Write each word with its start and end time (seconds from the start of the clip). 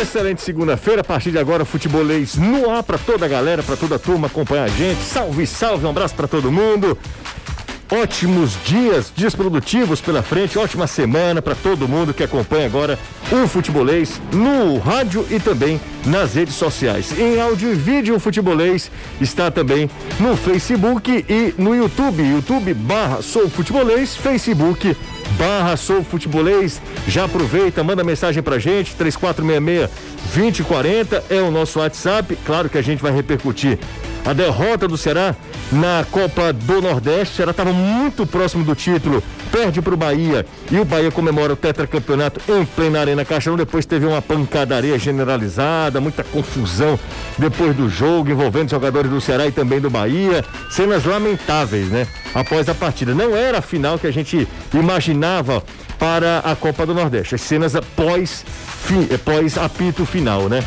Excelente 0.00 0.42
segunda-feira, 0.42 1.02
a 1.02 1.04
partir 1.04 1.30
de 1.30 1.38
agora, 1.38 1.64
futebolês 1.64 2.34
no 2.34 2.68
ar 2.68 2.82
para 2.82 2.98
toda 2.98 3.26
a 3.26 3.28
galera, 3.28 3.62
para 3.62 3.76
toda 3.76 3.94
a 3.94 3.98
turma 3.98 4.26
acompanhar 4.26 4.64
a 4.64 4.68
gente. 4.68 5.00
Salve, 5.02 5.46
salve, 5.46 5.86
um 5.86 5.90
abraço 5.90 6.14
para 6.14 6.26
todo 6.26 6.50
mundo. 6.50 6.98
Ótimos 7.90 8.56
dias, 8.64 9.12
dias 9.14 9.34
produtivos 9.36 10.00
pela 10.00 10.22
frente, 10.22 10.58
ótima 10.58 10.86
semana 10.86 11.40
para 11.40 11.54
todo 11.54 11.86
mundo 11.86 12.12
que 12.12 12.24
acompanha 12.24 12.66
agora 12.66 12.98
o 13.30 13.46
Futebolês 13.46 14.20
no 14.32 14.78
rádio 14.78 15.24
e 15.30 15.38
também 15.38 15.80
nas 16.04 16.34
redes 16.34 16.54
sociais. 16.54 17.16
Em 17.16 17.40
áudio 17.40 17.70
e 17.70 17.74
vídeo, 17.74 18.16
o 18.16 18.20
Futebolês 18.20 18.90
está 19.20 19.50
também 19.50 19.88
no 20.18 20.36
Facebook 20.36 21.24
e 21.28 21.54
no 21.56 21.74
YouTube. 21.74 22.22
YouTube 22.22 22.74
barra 22.74 23.22
Sou 23.22 23.48
Futebolês, 23.48 24.16
Facebook 24.16 24.96
barra 25.32 25.76
Sou 25.76 26.02
Futebolês. 26.02 26.80
Já 27.08 27.24
aproveita, 27.24 27.82
manda 27.82 28.04
mensagem 28.04 28.42
pra 28.42 28.58
gente, 28.58 28.94
3466 28.94 29.90
2040 30.34 31.24
é 31.30 31.40
o 31.40 31.50
nosso 31.50 31.78
WhatsApp. 31.78 32.36
Claro 32.44 32.68
que 32.68 32.78
a 32.78 32.82
gente 32.82 33.02
vai 33.02 33.12
repercutir 33.12 33.78
a 34.24 34.32
derrota 34.32 34.88
do 34.88 34.96
Ceará 34.96 35.34
na 35.70 36.04
Copa 36.10 36.52
do 36.52 36.80
Nordeste. 36.80 37.42
Ela 37.42 37.50
estava 37.50 37.72
muito 37.72 38.26
próximo 38.26 38.64
do 38.64 38.74
título, 38.74 39.22
perde 39.52 39.82
para 39.82 39.94
o 39.94 39.96
Bahia 39.96 40.46
e 40.70 40.78
o 40.78 40.84
Bahia 40.84 41.10
comemora 41.10 41.52
o 41.52 41.56
tetracampeonato 41.56 42.40
em 42.50 42.64
plena 42.64 43.00
Arena 43.00 43.24
Caixão. 43.24 43.56
Depois 43.56 43.84
teve 43.84 44.06
uma 44.06 44.22
pancadaria 44.22 44.98
generalizada, 44.98 46.00
muita 46.00 46.24
confusão 46.24 46.98
depois 47.38 47.76
do 47.76 47.88
jogo 47.88 48.30
envolvendo 48.30 48.70
jogadores 48.70 49.10
do 49.10 49.20
Ceará 49.20 49.46
e 49.46 49.52
também 49.52 49.80
do 49.80 49.90
Bahia. 49.90 50.44
Cenas 50.70 51.04
lamentáveis, 51.04 51.88
né? 51.88 52.06
Após 52.34 52.68
a 52.68 52.74
partida. 52.74 53.14
Não 53.14 53.36
era 53.36 53.58
a 53.58 53.62
final 53.62 53.98
que 53.98 54.06
a 54.06 54.12
gente 54.12 54.48
imaginava 54.72 55.62
para 55.98 56.40
a 56.40 56.56
Copa 56.56 56.84
do 56.84 56.94
Nordeste. 56.94 57.34
As 57.34 57.40
cenas 57.40 57.72
pós, 57.96 58.44
pós 59.24 59.58
apito 59.58 60.04
final, 60.04 60.48
né? 60.48 60.62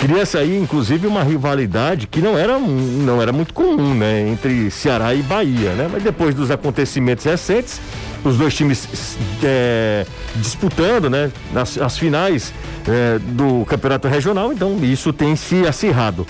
Cria 0.00 0.24
sair, 0.24 0.56
inclusive, 0.56 1.06
uma 1.06 1.22
rivalidade 1.22 2.06
que 2.06 2.22
não 2.22 2.38
era, 2.38 2.58
não 2.58 3.20
era 3.20 3.32
muito 3.32 3.52
comum, 3.52 3.94
né? 3.94 4.26
Entre 4.30 4.70
Ceará 4.70 5.14
e 5.14 5.20
Bahia, 5.20 5.74
né? 5.74 5.90
Mas 5.92 6.02
depois 6.02 6.34
dos 6.34 6.50
acontecimentos 6.50 7.26
recentes, 7.26 7.78
os 8.24 8.38
dois 8.38 8.54
times 8.54 9.18
é, 9.44 10.06
disputando, 10.36 11.10
né? 11.10 11.30
As, 11.54 11.76
as 11.76 11.98
finais 11.98 12.50
é, 12.88 13.18
do 13.18 13.66
campeonato 13.66 14.08
regional, 14.08 14.50
então 14.54 14.78
isso 14.82 15.12
tem 15.12 15.36
se 15.36 15.66
acirrado. 15.66 16.26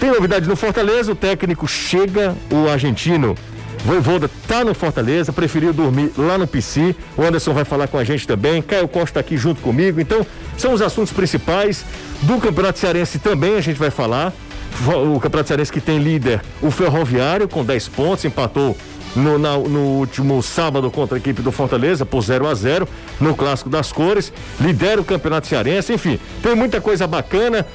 Tem 0.00 0.10
novidade 0.10 0.48
no 0.48 0.56
Fortaleza, 0.56 1.12
o 1.12 1.14
técnico 1.14 1.68
chega, 1.68 2.34
o 2.50 2.66
argentino 2.66 3.36
Voivoda 3.84 4.30
tá 4.46 4.62
no 4.62 4.74
Fortaleza, 4.74 5.32
preferiu 5.32 5.72
dormir 5.72 6.12
lá 6.16 6.36
no 6.36 6.46
PC. 6.46 6.94
O 7.16 7.22
Anderson 7.22 7.54
vai 7.54 7.64
falar 7.64 7.88
com 7.88 7.96
a 7.96 8.04
gente 8.04 8.26
também. 8.26 8.60
Caio 8.60 8.86
Costa 8.86 9.14
tá 9.14 9.20
aqui 9.20 9.36
junto 9.36 9.60
comigo. 9.62 10.00
Então, 10.00 10.26
são 10.58 10.74
os 10.74 10.82
assuntos 10.82 11.12
principais 11.12 11.84
do 12.22 12.38
Campeonato 12.38 12.78
Cearense 12.78 13.18
também 13.18 13.56
a 13.56 13.60
gente 13.60 13.78
vai 13.78 13.90
falar. 13.90 14.32
O 15.14 15.18
Campeonato 15.18 15.48
Cearense 15.48 15.72
que 15.72 15.80
tem 15.80 15.98
líder 15.98 16.40
o 16.62 16.70
Ferroviário 16.70 17.48
com 17.48 17.64
10 17.64 17.88
pontos, 17.88 18.24
empatou 18.24 18.76
no, 19.16 19.38
na, 19.38 19.56
no, 19.56 19.80
último 19.98 20.42
sábado 20.42 20.90
contra 20.90 21.16
a 21.16 21.18
equipe 21.18 21.42
do 21.42 21.50
Fortaleza 21.50 22.06
por 22.06 22.22
0 22.22 22.46
a 22.46 22.54
0 22.54 22.88
no 23.20 23.34
Clássico 23.34 23.68
das 23.68 23.90
Cores, 23.90 24.32
lidera 24.60 25.00
o 25.00 25.04
Campeonato 25.04 25.48
Cearense, 25.48 25.92
enfim, 25.92 26.18
tem 26.42 26.54
muita 26.54 26.80
coisa 26.80 27.06
bacana, 27.06 27.66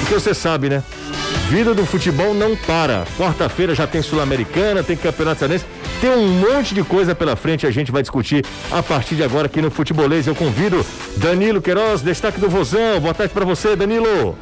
porque 0.00 0.14
você 0.14 0.32
sabe, 0.32 0.68
né? 0.68 0.82
Vida 1.48 1.74
do 1.74 1.84
futebol 1.86 2.34
não 2.34 2.56
para. 2.56 3.04
Quarta-feira 3.18 3.74
já 3.74 3.86
tem 3.86 4.02
Sul-Americana, 4.02 4.82
tem 4.82 4.96
Campeonato 4.96 5.40
Cearense, 5.40 5.64
tem 6.00 6.10
um 6.10 6.28
monte 6.28 6.74
de 6.74 6.82
coisa 6.82 7.14
pela 7.14 7.36
frente. 7.36 7.66
A 7.66 7.70
gente 7.70 7.92
vai 7.92 8.02
discutir 8.02 8.44
a 8.72 8.82
partir 8.82 9.14
de 9.14 9.22
agora 9.22 9.46
aqui 9.46 9.60
no 9.60 9.70
Futebolês. 9.70 10.26
Eu 10.26 10.34
convido 10.34 10.84
Danilo 11.18 11.62
Queiroz, 11.62 12.02
destaque 12.02 12.40
do 12.40 12.48
Vozão. 12.48 12.98
Boa 13.00 13.14
tarde 13.14 13.32
para 13.32 13.44
você, 13.44 13.76
Danilo. 13.76 14.36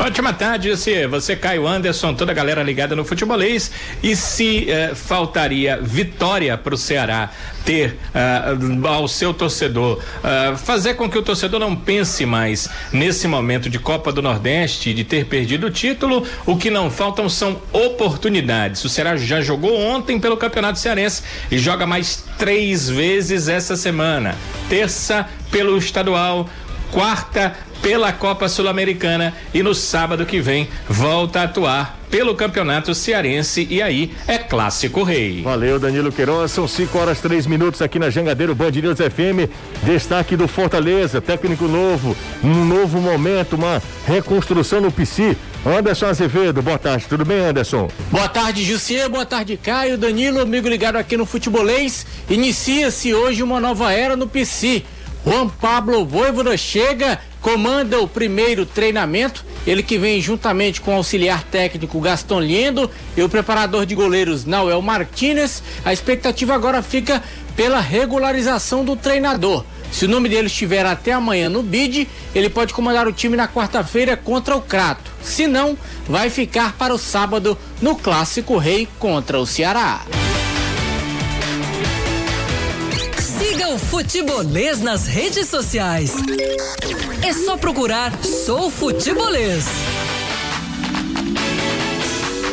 Ótima 0.00 0.32
tarde, 0.32 0.70
você, 0.70 1.08
você 1.08 1.34
Caio 1.34 1.66
Anderson, 1.66 2.14
toda 2.14 2.30
a 2.30 2.34
galera 2.34 2.62
ligada 2.62 2.94
no 2.94 3.04
futebolês. 3.04 3.72
E 4.00 4.14
se 4.14 4.70
eh, 4.70 4.94
faltaria 4.94 5.76
vitória 5.82 6.56
para 6.56 6.72
o 6.72 6.78
Ceará 6.78 7.30
ter 7.64 7.98
uh, 8.14 8.86
ao 8.86 9.08
seu 9.08 9.34
torcedor, 9.34 9.98
uh, 9.98 10.56
fazer 10.56 10.94
com 10.94 11.10
que 11.10 11.18
o 11.18 11.22
torcedor 11.22 11.58
não 11.58 11.74
pense 11.74 12.24
mais 12.24 12.68
nesse 12.92 13.26
momento 13.26 13.68
de 13.68 13.78
Copa 13.78 14.12
do 14.12 14.22
Nordeste, 14.22 14.94
de 14.94 15.02
ter 15.02 15.26
perdido 15.26 15.66
o 15.66 15.70
título, 15.70 16.24
o 16.46 16.56
que 16.56 16.70
não 16.70 16.90
faltam 16.90 17.28
são 17.28 17.60
oportunidades. 17.72 18.82
O 18.84 18.88
Ceará 18.88 19.16
já 19.16 19.40
jogou 19.40 19.76
ontem 19.78 20.20
pelo 20.20 20.36
Campeonato 20.36 20.78
Cearense 20.78 21.24
e 21.50 21.58
joga 21.58 21.86
mais 21.86 22.24
três 22.38 22.88
vezes 22.88 23.48
essa 23.48 23.76
semana. 23.76 24.36
Terça 24.68 25.28
pelo 25.50 25.76
estadual, 25.76 26.48
quarta 26.90 27.54
pela 27.82 28.12
Copa 28.12 28.48
Sul-Americana 28.48 29.34
e 29.52 29.62
no 29.62 29.74
sábado 29.74 30.26
que 30.26 30.40
vem 30.40 30.68
volta 30.88 31.40
a 31.40 31.44
atuar 31.44 31.98
pelo 32.10 32.34
Campeonato 32.34 32.94
Cearense 32.94 33.66
e 33.70 33.82
aí 33.82 34.12
é 34.26 34.38
Clássico 34.38 35.02
Rei. 35.02 35.42
Valeu, 35.42 35.78
Danilo 35.78 36.10
Queiroz. 36.10 36.50
São 36.50 36.66
5 36.66 36.98
horas 36.98 37.20
3 37.20 37.46
minutos 37.46 37.82
aqui 37.82 37.98
na 37.98 38.10
Jangadeiro 38.10 38.54
Band 38.54 38.70
News 38.70 38.98
FM. 38.98 39.50
Destaque 39.82 40.36
do 40.36 40.48
Fortaleza, 40.48 41.20
técnico 41.20 41.66
novo, 41.66 42.16
um 42.42 42.64
novo 42.64 43.00
momento, 43.00 43.56
uma 43.56 43.82
reconstrução 44.06 44.80
no 44.80 44.90
PC. 44.90 45.36
Anderson 45.66 46.06
Azevedo, 46.06 46.62
boa 46.62 46.78
tarde, 46.78 47.06
tudo 47.08 47.24
bem, 47.24 47.40
Anderson? 47.40 47.90
Boa 48.10 48.28
tarde, 48.28 48.64
Jussier, 48.64 49.08
boa 49.08 49.26
tarde, 49.26 49.58
Caio, 49.62 49.98
Danilo, 49.98 50.40
amigo 50.40 50.68
ligado 50.68 50.96
aqui 50.96 51.16
no 51.16 51.26
Futebolês. 51.26 52.06
Inicia-se 52.30 53.12
hoje 53.12 53.42
uma 53.42 53.60
nova 53.60 53.92
era 53.92 54.16
no 54.16 54.28
PC. 54.28 54.84
Juan 55.24 55.48
Pablo 55.48 56.04
Voivoda 56.04 56.56
chega 56.56 57.18
comanda 57.40 58.00
o 58.00 58.08
primeiro 58.08 58.64
treinamento. 58.66 59.44
Ele 59.66 59.82
que 59.82 59.98
vem 59.98 60.20
juntamente 60.20 60.80
com 60.80 60.92
o 60.92 60.96
auxiliar 60.96 61.42
técnico 61.44 62.00
Gaston 62.00 62.40
Liendo 62.40 62.90
e 63.16 63.22
o 63.22 63.28
preparador 63.28 63.84
de 63.84 63.94
goleiros 63.94 64.44
Nauel 64.44 64.80
Martinez. 64.82 65.62
A 65.84 65.92
expectativa 65.92 66.54
agora 66.54 66.82
fica 66.82 67.22
pela 67.56 67.80
regularização 67.80 68.84
do 68.84 68.96
treinador. 68.96 69.64
Se 69.90 70.04
o 70.04 70.08
nome 70.08 70.28
dele 70.28 70.46
estiver 70.48 70.84
até 70.84 71.12
amanhã 71.12 71.48
no 71.48 71.62
bid, 71.62 72.08
ele 72.34 72.50
pode 72.50 72.74
comandar 72.74 73.08
o 73.08 73.12
time 73.12 73.36
na 73.36 73.48
quarta-feira 73.48 74.16
contra 74.16 74.54
o 74.54 74.60
Crato. 74.60 75.10
Se 75.22 75.46
não, 75.46 75.76
vai 76.06 76.30
ficar 76.30 76.74
para 76.74 76.94
o 76.94 76.98
sábado 76.98 77.56
no 77.80 77.96
Clássico 77.96 78.58
Rei 78.58 78.86
contra 78.98 79.40
o 79.40 79.46
Ceará. 79.46 80.02
O 83.74 83.78
Futebolês 83.78 84.80
nas 84.80 85.06
redes 85.06 85.46
sociais. 85.46 86.14
É 87.22 87.32
só 87.34 87.54
procurar 87.58 88.16
Sou 88.24 88.70
Futebolês. 88.70 89.66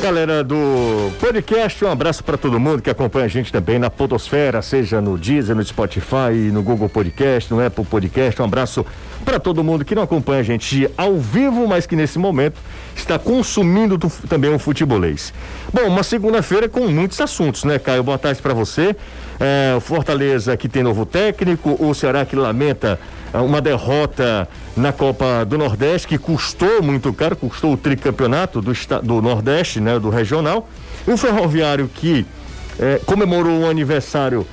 Galera 0.01 0.43
do 0.43 1.09
podcast, 1.17 1.85
um 1.85 1.89
abraço 1.89 2.21
para 2.21 2.37
todo 2.37 2.59
mundo 2.59 2.81
que 2.81 2.89
acompanha 2.89 3.25
a 3.25 3.29
gente 3.29 3.49
também 3.49 3.79
na 3.79 3.89
Podosfera, 3.89 4.61
seja 4.61 4.99
no 4.99 5.17
Deezer, 5.17 5.55
no 5.55 5.63
Spotify, 5.63 6.51
no 6.51 6.61
Google 6.61 6.89
Podcast, 6.89 7.51
no 7.51 7.65
Apple 7.65 7.85
Podcast. 7.85 8.41
Um 8.41 8.45
abraço 8.45 8.85
para 9.25 9.39
todo 9.39 9.63
mundo 9.63 9.83
que 9.83 9.95
não 9.95 10.03
acompanha 10.03 10.41
a 10.41 10.43
gente 10.43 10.89
ao 10.95 11.17
vivo, 11.17 11.67
mas 11.67 11.87
que 11.87 11.95
nesse 11.95 12.19
momento 12.19 12.57
está 12.95 13.17
consumindo 13.17 13.97
também 14.29 14.53
o 14.53 14.59
futebolês. 14.59 15.33
Bom, 15.73 15.81
uma 15.87 16.03
segunda-feira 16.03 16.69
com 16.69 16.87
muitos 16.87 17.19
assuntos, 17.19 17.63
né, 17.63 17.79
Caio? 17.79 18.03
Boa 18.03 18.19
tarde 18.19 18.41
para 18.41 18.53
você. 18.53 18.95
É, 19.39 19.77
Fortaleza 19.81 20.55
que 20.55 20.69
tem 20.69 20.83
novo 20.83 21.05
técnico, 21.05 21.75
o 21.79 21.93
Ceará 21.93 22.23
que 22.23 22.35
lamenta 22.35 22.97
é, 23.33 23.37
uma 23.39 23.59
derrota 23.59 24.47
na 24.77 24.93
Copa 24.93 25.43
do 25.43 25.57
Nordeste 25.57 26.07
que 26.07 26.17
custou 26.17 26.81
muito 26.81 27.11
caro, 27.11 27.35
custou 27.35 27.73
o 27.73 27.77
tricampeonato 27.77 28.61
do, 28.61 28.71
do 29.03 29.21
Nordeste, 29.21 29.81
né, 29.81 29.99
do 29.99 30.09
regional. 30.09 30.69
O 31.07 31.17
Ferroviário 31.17 31.89
que 31.93 32.25
é, 32.79 33.01
comemorou 33.05 33.61
o 33.61 33.69
aniversário 33.69 34.47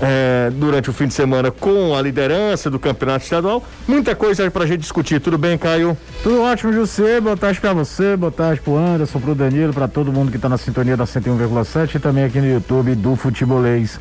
é, 0.00 0.50
durante 0.52 0.90
o 0.90 0.92
fim 0.92 1.06
de 1.06 1.14
semana 1.14 1.50
com 1.50 1.94
a 1.94 2.02
liderança 2.02 2.70
do 2.70 2.78
campeonato 2.78 3.24
estadual. 3.24 3.64
Muita 3.86 4.14
coisa 4.14 4.50
pra 4.50 4.66
gente 4.66 4.80
discutir. 4.80 5.20
Tudo 5.20 5.36
bem, 5.36 5.58
Caio? 5.58 5.96
Tudo 6.22 6.42
ótimo, 6.42 6.72
José. 6.72 7.20
Boa 7.20 7.36
tarde 7.36 7.60
pra 7.60 7.72
você, 7.72 8.16
boa 8.16 8.32
tarde 8.32 8.60
pro 8.60 8.76
Anderson, 8.76 9.20
pro 9.20 9.34
Danilo, 9.34 9.72
pra 9.72 9.88
todo 9.88 10.12
mundo 10.12 10.30
que 10.30 10.38
tá 10.38 10.48
na 10.48 10.58
sintonia 10.58 10.96
da 10.96 11.04
101,7 11.04 11.96
e 11.96 11.98
também 11.98 12.24
aqui 12.24 12.40
no 12.40 12.46
YouTube 12.46 12.94
do 12.94 13.16
Futebolês. 13.16 13.98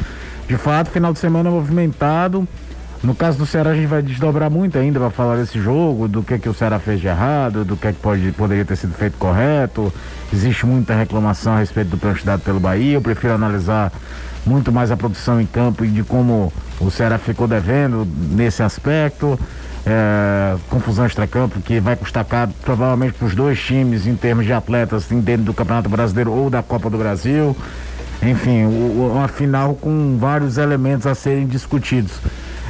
De 0.47 0.57
fato, 0.57 0.89
final 0.89 1.11
de 1.11 1.19
semana 1.19 1.49
movimentado. 1.49 2.47
No 3.03 3.13
caso 3.13 3.37
do 3.37 3.45
Ceará, 3.45 3.71
a 3.71 3.75
gente 3.75 3.85
vai 3.85 4.01
desdobrar 4.01 4.49
muito 4.49 4.77
ainda 4.77 4.99
para 4.99 5.11
falar 5.11 5.37
desse 5.37 5.59
jogo, 5.59 6.07
do 6.07 6.23
que 6.23 6.39
que 6.39 6.49
o 6.49 6.53
Ceará 6.53 6.79
fez 6.79 6.99
de 6.99 7.07
errado, 7.07 7.63
do 7.63 7.77
que 7.77 7.93
que 7.93 7.99
pode, 7.99 8.31
poderia 8.31 8.65
ter 8.65 8.75
sido 8.75 8.93
feito 8.93 9.17
correto. 9.17 9.93
Existe 10.33 10.65
muita 10.65 10.95
reclamação 10.95 11.53
a 11.53 11.59
respeito 11.59 11.91
do 11.91 11.97
pênalti 11.97 12.25
dado 12.25 12.41
pelo 12.41 12.59
Bahia. 12.59 12.95
Eu 12.95 13.01
prefiro 13.01 13.33
analisar 13.33 13.91
muito 14.47 14.71
mais 14.71 14.89
a 14.89 14.97
produção 14.97 15.39
em 15.39 15.45
campo 15.45 15.83
e 15.83 15.89
de 15.89 16.03
como 16.03 16.51
o 16.79 16.89
Ceará 16.89 17.17
ficou 17.17 17.47
devendo 17.47 18.07
nesse 18.31 18.63
aspecto. 18.63 19.39
É, 19.85 20.57
confusão 20.69 21.05
extra-campo 21.05 21.61
que 21.61 21.79
vai 21.79 21.95
custar 21.95 22.25
caro 22.25 22.51
provavelmente 22.61 23.13
para 23.13 23.25
os 23.25 23.33
dois 23.33 23.57
times 23.57 24.05
em 24.05 24.15
termos 24.15 24.45
de 24.45 24.51
atletas 24.51 25.05
assim, 25.05 25.21
dentro 25.21 25.45
do 25.45 25.53
Campeonato 25.53 25.87
Brasileiro 25.87 26.31
ou 26.31 26.49
da 26.49 26.61
Copa 26.61 26.89
do 26.89 26.97
Brasil. 26.97 27.55
Enfim, 28.21 28.65
uma 28.65 29.27
final 29.27 29.75
com 29.75 30.17
vários 30.19 30.57
elementos 30.57 31.05
a 31.05 31.13
serem 31.13 31.45
discutidos. 31.45 32.19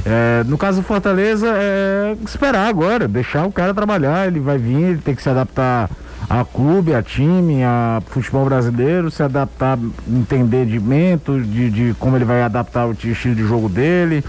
É, 0.05 0.43
no 0.45 0.57
caso 0.57 0.81
do 0.81 0.87
Fortaleza, 0.87 1.47
é 1.47 2.15
esperar 2.23 2.67
agora, 2.67 3.07
deixar 3.07 3.45
o 3.45 3.51
cara 3.51 3.73
trabalhar, 3.73 4.27
ele 4.27 4.39
vai 4.39 4.57
vir, 4.57 4.81
ele 4.81 4.97
tem 4.99 5.15
que 5.15 5.23
se 5.23 5.29
adaptar 5.29 5.89
a 6.29 6.43
clube, 6.43 6.93
a 6.93 7.01
time, 7.01 7.63
a 7.63 8.01
futebol 8.07 8.45
brasileiro, 8.45 9.09
se 9.09 9.23
adaptar, 9.23 9.79
entendimento 10.07 11.39
de, 11.39 11.69
de 11.69 11.95
como 11.97 12.17
ele 12.17 12.25
vai 12.25 12.41
adaptar 12.41 12.85
o 12.85 12.91
estilo 12.91 13.35
de 13.35 13.43
jogo 13.43 13.69
dele, 13.69 14.23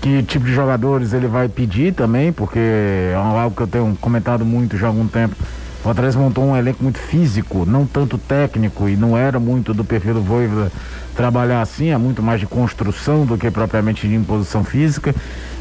que 0.00 0.22
tipo 0.22 0.46
de 0.46 0.54
jogadores 0.54 1.12
ele 1.12 1.26
vai 1.26 1.48
pedir 1.48 1.92
também, 1.92 2.32
porque 2.32 2.58
é 2.58 3.14
algo 3.14 3.54
que 3.54 3.62
eu 3.62 3.66
tenho 3.66 3.96
comentado 4.00 4.44
muito 4.44 4.78
já 4.78 4.86
há 4.86 4.90
algum 4.90 5.06
tempo. 5.06 5.36
O 5.80 5.82
Fortaleza 5.82 6.18
montou 6.18 6.44
um 6.44 6.56
elenco 6.56 6.82
muito 6.82 6.98
físico, 6.98 7.64
não 7.66 7.86
tanto 7.86 8.16
técnico, 8.16 8.88
e 8.88 8.96
não 8.96 9.16
era 9.16 9.38
muito 9.38 9.74
do 9.74 9.84
perfil 9.84 10.14
do 10.14 10.22
Voivoda 10.22 10.72
trabalhar 11.14 11.60
assim, 11.60 11.90
é 11.90 11.98
muito 11.98 12.22
mais 12.22 12.38
de 12.38 12.46
construção 12.46 13.26
do 13.26 13.36
que 13.36 13.50
propriamente 13.50 14.06
de 14.06 14.14
imposição 14.14 14.62
física. 14.62 15.12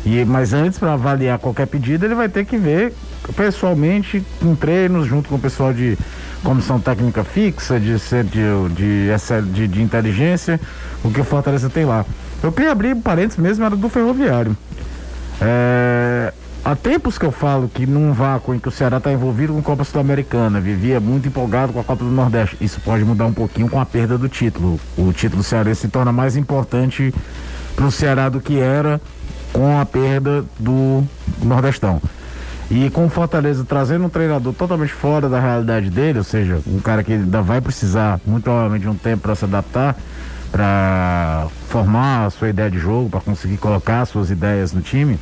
E, 0.05 0.23
mas 0.23 0.53
antes, 0.53 0.77
para 0.77 0.93
avaliar 0.93 1.39
qualquer 1.39 1.65
pedido, 1.65 2.05
ele 2.05 2.13
vai 2.13 2.29
ter 2.29 2.45
que 2.45 2.57
ver 2.57 2.93
pessoalmente, 3.35 4.23
com 4.39 4.55
treinos, 4.55 5.07
junto 5.07 5.29
com 5.29 5.35
o 5.35 5.39
pessoal 5.39 5.73
de 5.73 5.97
comissão 6.43 6.79
técnica 6.79 7.23
fixa, 7.23 7.79
de, 7.79 7.95
de, 7.95 9.51
de, 9.53 9.67
de, 9.67 9.81
inteligência, 9.81 10.59
o 11.03 11.11
que 11.11 11.19
o 11.19 11.23
Fortaleza 11.23 11.69
tem 11.69 11.85
lá. 11.85 12.05
Eu 12.41 12.51
queria 12.51 12.71
abrir 12.71 12.95
parênteses 12.95 13.37
mesmo, 13.37 13.65
era 13.65 13.75
do 13.75 13.89
ferroviário. 13.89 14.55
É, 15.41 16.33
há 16.63 16.75
tempos 16.75 17.17
que 17.17 17.25
eu 17.25 17.31
falo 17.31 17.67
que 17.67 17.85
num 17.85 18.13
vácuo 18.13 18.53
em 18.53 18.59
que 18.59 18.67
o 18.67 18.71
Ceará 18.71 18.97
está 18.97 19.11
envolvido 19.11 19.53
com 19.53 19.59
a 19.59 19.63
Copa 19.63 19.83
Sul-Americana, 19.83 20.59
vivia 20.59 20.99
muito 20.99 21.27
empolgado 21.27 21.73
com 21.73 21.79
a 21.79 21.83
Copa 21.83 22.03
do 22.03 22.11
Nordeste. 22.11 22.57
Isso 22.61 22.79
pode 22.81 23.03
mudar 23.03 23.25
um 23.25 23.33
pouquinho 23.33 23.69
com 23.69 23.79
a 23.79 23.85
perda 23.85 24.17
do 24.17 24.29
título. 24.29 24.79
O 24.97 25.11
título 25.11 25.43
Ceará 25.43 25.73
se 25.73 25.87
torna 25.87 26.11
mais 26.11 26.37
importante 26.37 27.13
para 27.75 27.85
o 27.85 27.91
Ceará 27.91 28.29
do 28.29 28.39
que 28.39 28.59
era 28.59 29.01
com 29.51 29.79
a 29.79 29.85
perda 29.85 30.45
do 30.59 31.03
Nordestão. 31.43 32.01
E 32.69 32.89
com 32.89 33.05
o 33.05 33.09
Fortaleza 33.09 33.63
trazendo 33.63 34.05
um 34.05 34.09
treinador 34.09 34.53
totalmente 34.53 34.91
fora 34.91 35.29
da 35.29 35.39
realidade 35.39 35.89
dele, 35.89 36.17
ou 36.17 36.23
seja, 36.23 36.59
um 36.67 36.79
cara 36.79 37.01
que 37.01 37.13
ainda 37.13 37.41
vai 37.41 37.61
precisar 37.61 38.19
muito 38.25 38.43
provavelmente 38.43 38.81
de 38.81 38.89
um 38.89 38.95
tempo 38.95 39.23
para 39.23 39.35
se 39.35 39.45
adaptar, 39.45 39.95
para 40.51 41.47
formar 41.69 42.25
a 42.25 42.29
sua 42.29 42.49
ideia 42.49 42.69
de 42.69 42.77
jogo, 42.77 43.09
para 43.09 43.21
conseguir 43.21 43.57
colocar 43.57 44.05
suas 44.05 44.29
ideias 44.29 44.73
no 44.73 44.81
time, 44.81 45.17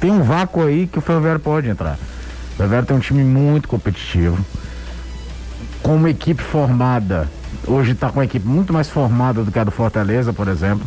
tem 0.00 0.12
um 0.12 0.22
vácuo 0.22 0.64
aí 0.64 0.86
que 0.86 0.98
o 0.98 1.02
Ferroviário 1.02 1.40
pode 1.40 1.68
entrar. 1.68 1.98
O 2.52 2.56
Ferroviário 2.56 2.86
tem 2.86 2.96
um 2.96 3.00
time 3.00 3.24
muito 3.24 3.66
competitivo, 3.66 4.38
com 5.82 5.96
uma 5.96 6.10
equipe 6.10 6.42
formada. 6.42 7.28
Hoje 7.66 7.90
está 7.90 8.08
com 8.08 8.20
uma 8.20 8.24
equipe 8.24 8.46
muito 8.46 8.72
mais 8.72 8.88
formada 8.88 9.42
do 9.42 9.50
que 9.50 9.58
a 9.58 9.64
do 9.64 9.72
Fortaleza, 9.72 10.32
por 10.32 10.46
exemplo 10.46 10.86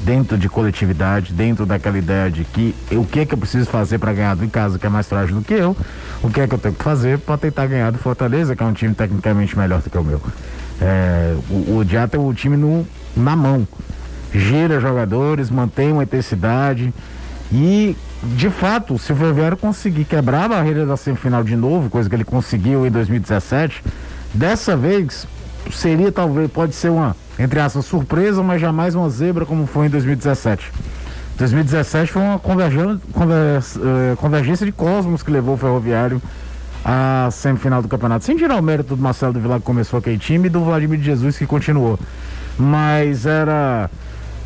dentro 0.00 0.38
de 0.38 0.48
coletividade, 0.48 1.32
dentro 1.32 1.66
daquela 1.66 1.98
ideia 1.98 2.30
de 2.30 2.44
que 2.44 2.74
o 2.92 3.04
que 3.04 3.20
é 3.20 3.26
que 3.26 3.34
eu 3.34 3.38
preciso 3.38 3.68
fazer 3.68 3.98
para 3.98 4.12
ganhar 4.12 4.34
do 4.34 4.48
casa, 4.48 4.78
que 4.78 4.86
é 4.86 4.88
mais 4.88 5.06
frágil 5.06 5.36
do 5.36 5.42
que 5.42 5.54
eu, 5.54 5.76
o 6.22 6.30
que 6.30 6.40
é 6.40 6.46
que 6.46 6.54
eu 6.54 6.58
tenho 6.58 6.74
que 6.74 6.82
fazer 6.82 7.18
para 7.18 7.36
tentar 7.36 7.66
ganhar 7.66 7.90
do 7.92 7.98
Fortaleza, 7.98 8.56
que 8.56 8.62
é 8.62 8.66
um 8.66 8.72
time 8.72 8.94
tecnicamente 8.94 9.56
melhor 9.58 9.80
do 9.80 9.90
que 9.90 9.98
o 9.98 10.04
meu. 10.04 10.20
É, 10.80 11.34
o, 11.50 11.78
o 11.78 11.84
Dia 11.84 12.08
tem 12.08 12.18
o 12.18 12.32
time 12.32 12.56
no, 12.56 12.86
na 13.14 13.36
mão, 13.36 13.68
gira 14.32 14.80
jogadores, 14.80 15.50
mantém 15.50 15.92
uma 15.92 16.02
intensidade 16.02 16.92
e 17.52 17.96
de 18.22 18.50
fato, 18.50 18.98
se 18.98 19.12
o 19.12 19.16
Ferroviário 19.16 19.56
conseguir 19.56 20.04
quebrar 20.04 20.44
a 20.44 20.48
barreira 20.48 20.84
da 20.84 20.96
semifinal 20.96 21.42
de 21.42 21.56
novo, 21.56 21.88
coisa 21.88 22.08
que 22.08 22.14
ele 22.14 22.24
conseguiu 22.24 22.86
em 22.86 22.90
2017, 22.90 23.82
dessa 24.34 24.76
vez 24.76 25.26
seria 25.72 26.12
talvez, 26.12 26.50
pode 26.50 26.74
ser 26.74 26.90
uma 26.90 27.16
entre 27.40 27.58
aspas, 27.58 27.86
surpresa, 27.86 28.42
mas 28.42 28.60
jamais 28.60 28.94
uma 28.94 29.08
zebra 29.08 29.46
como 29.46 29.66
foi 29.66 29.86
em 29.86 29.90
2017. 29.90 30.70
2017 31.38 32.12
foi 32.12 32.20
uma 32.20 32.38
convergência, 32.38 33.00
eh, 33.82 34.14
convergência 34.16 34.66
de 34.66 34.72
cosmos 34.72 35.22
que 35.22 35.30
levou 35.30 35.54
o 35.54 35.56
Ferroviário 35.56 36.20
à 36.84 37.30
semifinal 37.32 37.80
do 37.80 37.88
campeonato. 37.88 38.26
Sem 38.26 38.36
tirar 38.36 38.56
o 38.56 38.62
mérito 38.62 38.94
do 38.94 39.02
Marcelo 39.02 39.32
do 39.32 39.40
que 39.40 39.60
começou 39.64 39.98
aquele 39.98 40.18
time 40.18 40.48
e 40.48 40.50
do 40.50 40.62
Vladimir 40.62 41.00
Jesus 41.00 41.38
que 41.38 41.46
continuou. 41.46 41.98
Mas 42.58 43.24
era 43.24 43.88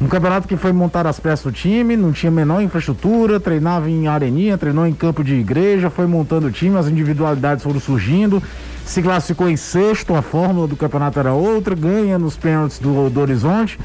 um 0.00 0.06
campeonato 0.08 0.48
que 0.48 0.56
foi 0.56 0.72
montar 0.72 1.06
as 1.06 1.20
peças 1.20 1.44
do 1.44 1.52
time, 1.52 1.96
não 1.96 2.12
tinha 2.12 2.30
menor 2.30 2.60
infraestrutura, 2.60 3.38
treinava 3.38 3.88
em 3.88 4.08
areninha, 4.08 4.58
treinou 4.58 4.86
em 4.86 4.92
campo 4.92 5.22
de 5.22 5.34
igreja, 5.34 5.88
foi 5.88 6.06
montando 6.06 6.48
o 6.48 6.50
time, 6.50 6.76
as 6.76 6.88
individualidades 6.88 7.62
foram 7.62 7.78
surgindo 7.80 8.42
se 8.84 9.02
classificou 9.02 9.48
em 9.48 9.56
sexto, 9.56 10.14
a 10.14 10.22
fórmula 10.22 10.66
do 10.68 10.76
campeonato 10.76 11.18
era 11.18 11.32
outra, 11.32 11.74
ganha 11.74 12.18
nos 12.18 12.36
pênaltis 12.36 12.78
do, 12.78 13.08
do 13.08 13.20
Horizonte. 13.20 13.78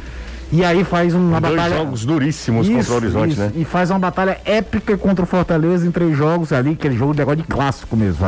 E 0.52 0.66
aí 0.66 0.84
faz 0.84 1.14
uma 1.14 1.40
Dois 1.40 1.56
batalha. 1.56 1.78
jogos 1.78 2.06
duríssimos 2.06 2.68
isso, 2.68 2.78
contra 2.78 2.94
o 2.94 2.96
Horizonte, 2.96 3.32
isso, 3.34 3.40
né? 3.40 3.52
E 3.56 3.64
faz 3.64 3.92
uma 3.92 4.00
batalha 4.00 4.42
épica 4.44 4.98
contra 4.98 5.24
o 5.24 5.28
Fortaleza 5.28 5.88
em 5.88 5.92
três 5.92 6.18
jogos 6.18 6.52
ali, 6.52 6.72
aquele 6.72 6.98
jogo 6.98 7.14
de 7.14 7.20
negócio 7.20 7.42
de 7.42 7.48
clássico 7.48 7.96
mesmo. 7.96 8.26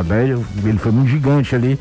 Ele 0.64 0.78
foi 0.78 0.92
muito 0.92 1.10
gigante 1.10 1.54
ali. 1.54 1.78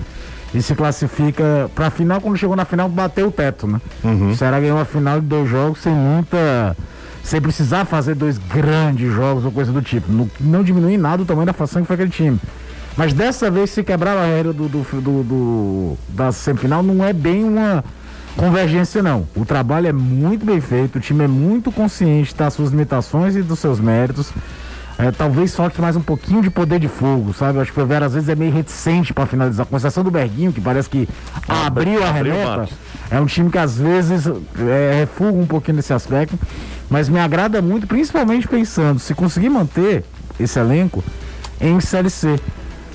E 0.54 0.62
se 0.62 0.76
classifica 0.76 1.70
pra 1.74 1.90
final, 1.90 2.20
quando 2.20 2.38
chegou 2.38 2.56
na 2.56 2.66
final, 2.66 2.90
bateu 2.90 3.28
o 3.28 3.32
teto, 3.32 3.68
né? 3.68 3.80
Uhum. 4.04 4.32
O 4.32 4.36
Ceará 4.36 4.60
ganhou 4.60 4.80
a 4.80 4.86
final 4.86 5.20
de 5.20 5.26
dois 5.26 5.50
jogos 5.50 5.80
sem 5.80 5.94
muita. 5.94 6.76
Sem 7.24 7.40
precisar 7.40 7.86
fazer 7.86 8.16
dois 8.16 8.38
grandes 8.38 9.14
jogos 9.14 9.46
ou 9.46 9.52
coisa 9.52 9.72
do 9.72 9.82
tipo. 9.82 10.12
Não, 10.12 10.30
não 10.40 10.64
diminui 10.64 10.98
nada 10.98 11.22
o 11.22 11.26
tamanho 11.26 11.46
da 11.46 11.54
fação 11.54 11.82
que 11.82 11.88
foi 11.88 11.94
aquele 11.94 12.10
time. 12.10 12.40
Mas 12.98 13.14
dessa 13.14 13.50
vez, 13.50 13.70
se 13.70 13.84
quebrar 13.84 14.14
a 14.14 14.22
barreira 14.22 14.52
do, 14.52 14.68
do, 14.68 14.82
do, 15.02 15.24
do, 15.24 15.98
da 16.10 16.32
semifinal, 16.32 16.84
não 16.84 17.06
é 17.06 17.14
bem 17.14 17.44
uma 17.44 17.84
convergência, 18.36 19.02
não. 19.02 19.28
O 19.36 19.46
trabalho 19.46 19.88
é 19.88 19.94
muito 19.94 20.46
bem 20.46 20.60
feito, 20.60 20.98
o 20.98 21.00
time 21.00 21.24
é 21.24 21.28
muito 21.28 21.72
consciente 21.72 22.36
das 22.36 22.54
suas 22.54 22.72
limitações 22.72 23.36
e 23.36 23.42
dos 23.42 23.60
seus 23.60 23.80
méritos. 23.80 24.32
É, 25.02 25.10
talvez 25.10 25.56
falte 25.56 25.82
mais 25.82 25.96
um 25.96 26.02
pouquinho 26.02 26.44
de 26.44 26.52
poder 26.52 26.80
de 26.80 26.88
fogo, 26.88 27.34
sabe? 27.34 27.58
acho 27.58 27.74
que 27.74 27.82
o 27.82 27.86
Vera 27.88 28.06
às 28.06 28.14
vezes 28.14 28.30
é 28.30 28.36
meio 28.36 28.52
reticente 28.52 29.12
para 29.12 29.26
finalizar. 29.26 29.66
Com 29.66 29.76
exceção 29.76 30.04
do 30.04 30.12
Berguinho, 30.12 30.54
que 30.54 30.62
parece 30.62 30.88
que 30.88 31.10
abriu 31.50 32.04
a 32.04 32.12
remeta. 32.12 32.70
É 33.10 33.20
um 33.20 33.26
time 33.26 33.50
que 33.50 33.58
às 33.58 33.80
vezes 33.80 34.28
é, 34.28 35.00
refuga 35.00 35.40
um 35.40 35.48
pouquinho 35.48 35.78
nesse 35.78 35.92
aspecto. 35.92 36.38
Mas 36.88 37.10
me 37.10 37.20
agrada 37.20 37.64
muito, 37.64 37.88
principalmente 37.88 38.48
pensando 38.48 39.00
se 39.00 39.16
conseguir 39.16 39.50
manter 39.50 40.04
esse 40.40 40.60
elenco 40.60 41.04
em 41.60 41.80
Série 41.80 42.12
C. 42.12 42.40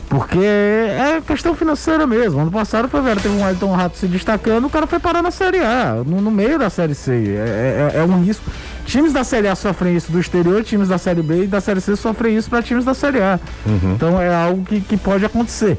Porque 0.08 0.38
é 0.38 1.20
questão 1.26 1.54
financeira 1.54 2.06
mesmo. 2.06 2.40
Ano 2.40 2.50
passado 2.50 2.88
foi, 2.88 3.00
velho, 3.02 3.20
teve 3.20 3.34
um 3.34 3.48
Elton 3.48 3.72
Rato 3.72 3.96
se 3.96 4.06
destacando, 4.06 4.66
o 4.66 4.70
cara 4.70 4.86
foi 4.86 5.00
parar 5.00 5.22
na 5.22 5.32
Série 5.32 5.58
A, 5.58 6.02
no, 6.06 6.20
no 6.20 6.30
meio 6.30 6.58
da 6.58 6.70
Série 6.70 6.94
C. 6.94 7.12
É, 7.12 7.92
é, 7.94 7.98
é, 7.98 8.02
um 8.04 8.22
risco. 8.22 8.44
Times 8.86 9.12
da 9.12 9.24
Série 9.24 9.48
A 9.48 9.54
sofrem 9.56 9.96
isso 9.96 10.12
do 10.12 10.20
exterior, 10.20 10.62
times 10.62 10.88
da 10.88 10.96
Série 10.96 11.20
B 11.20 11.42
e 11.42 11.46
da 11.46 11.60
Série 11.60 11.80
C 11.80 11.96
sofrem 11.96 12.36
isso 12.36 12.48
para 12.48 12.62
times 12.62 12.84
da 12.84 12.94
Série 12.94 13.20
A. 13.20 13.38
Uhum. 13.66 13.92
Então 13.94 14.20
é 14.20 14.32
algo 14.32 14.64
que, 14.64 14.80
que 14.80 14.96
pode 14.96 15.24
acontecer. 15.24 15.76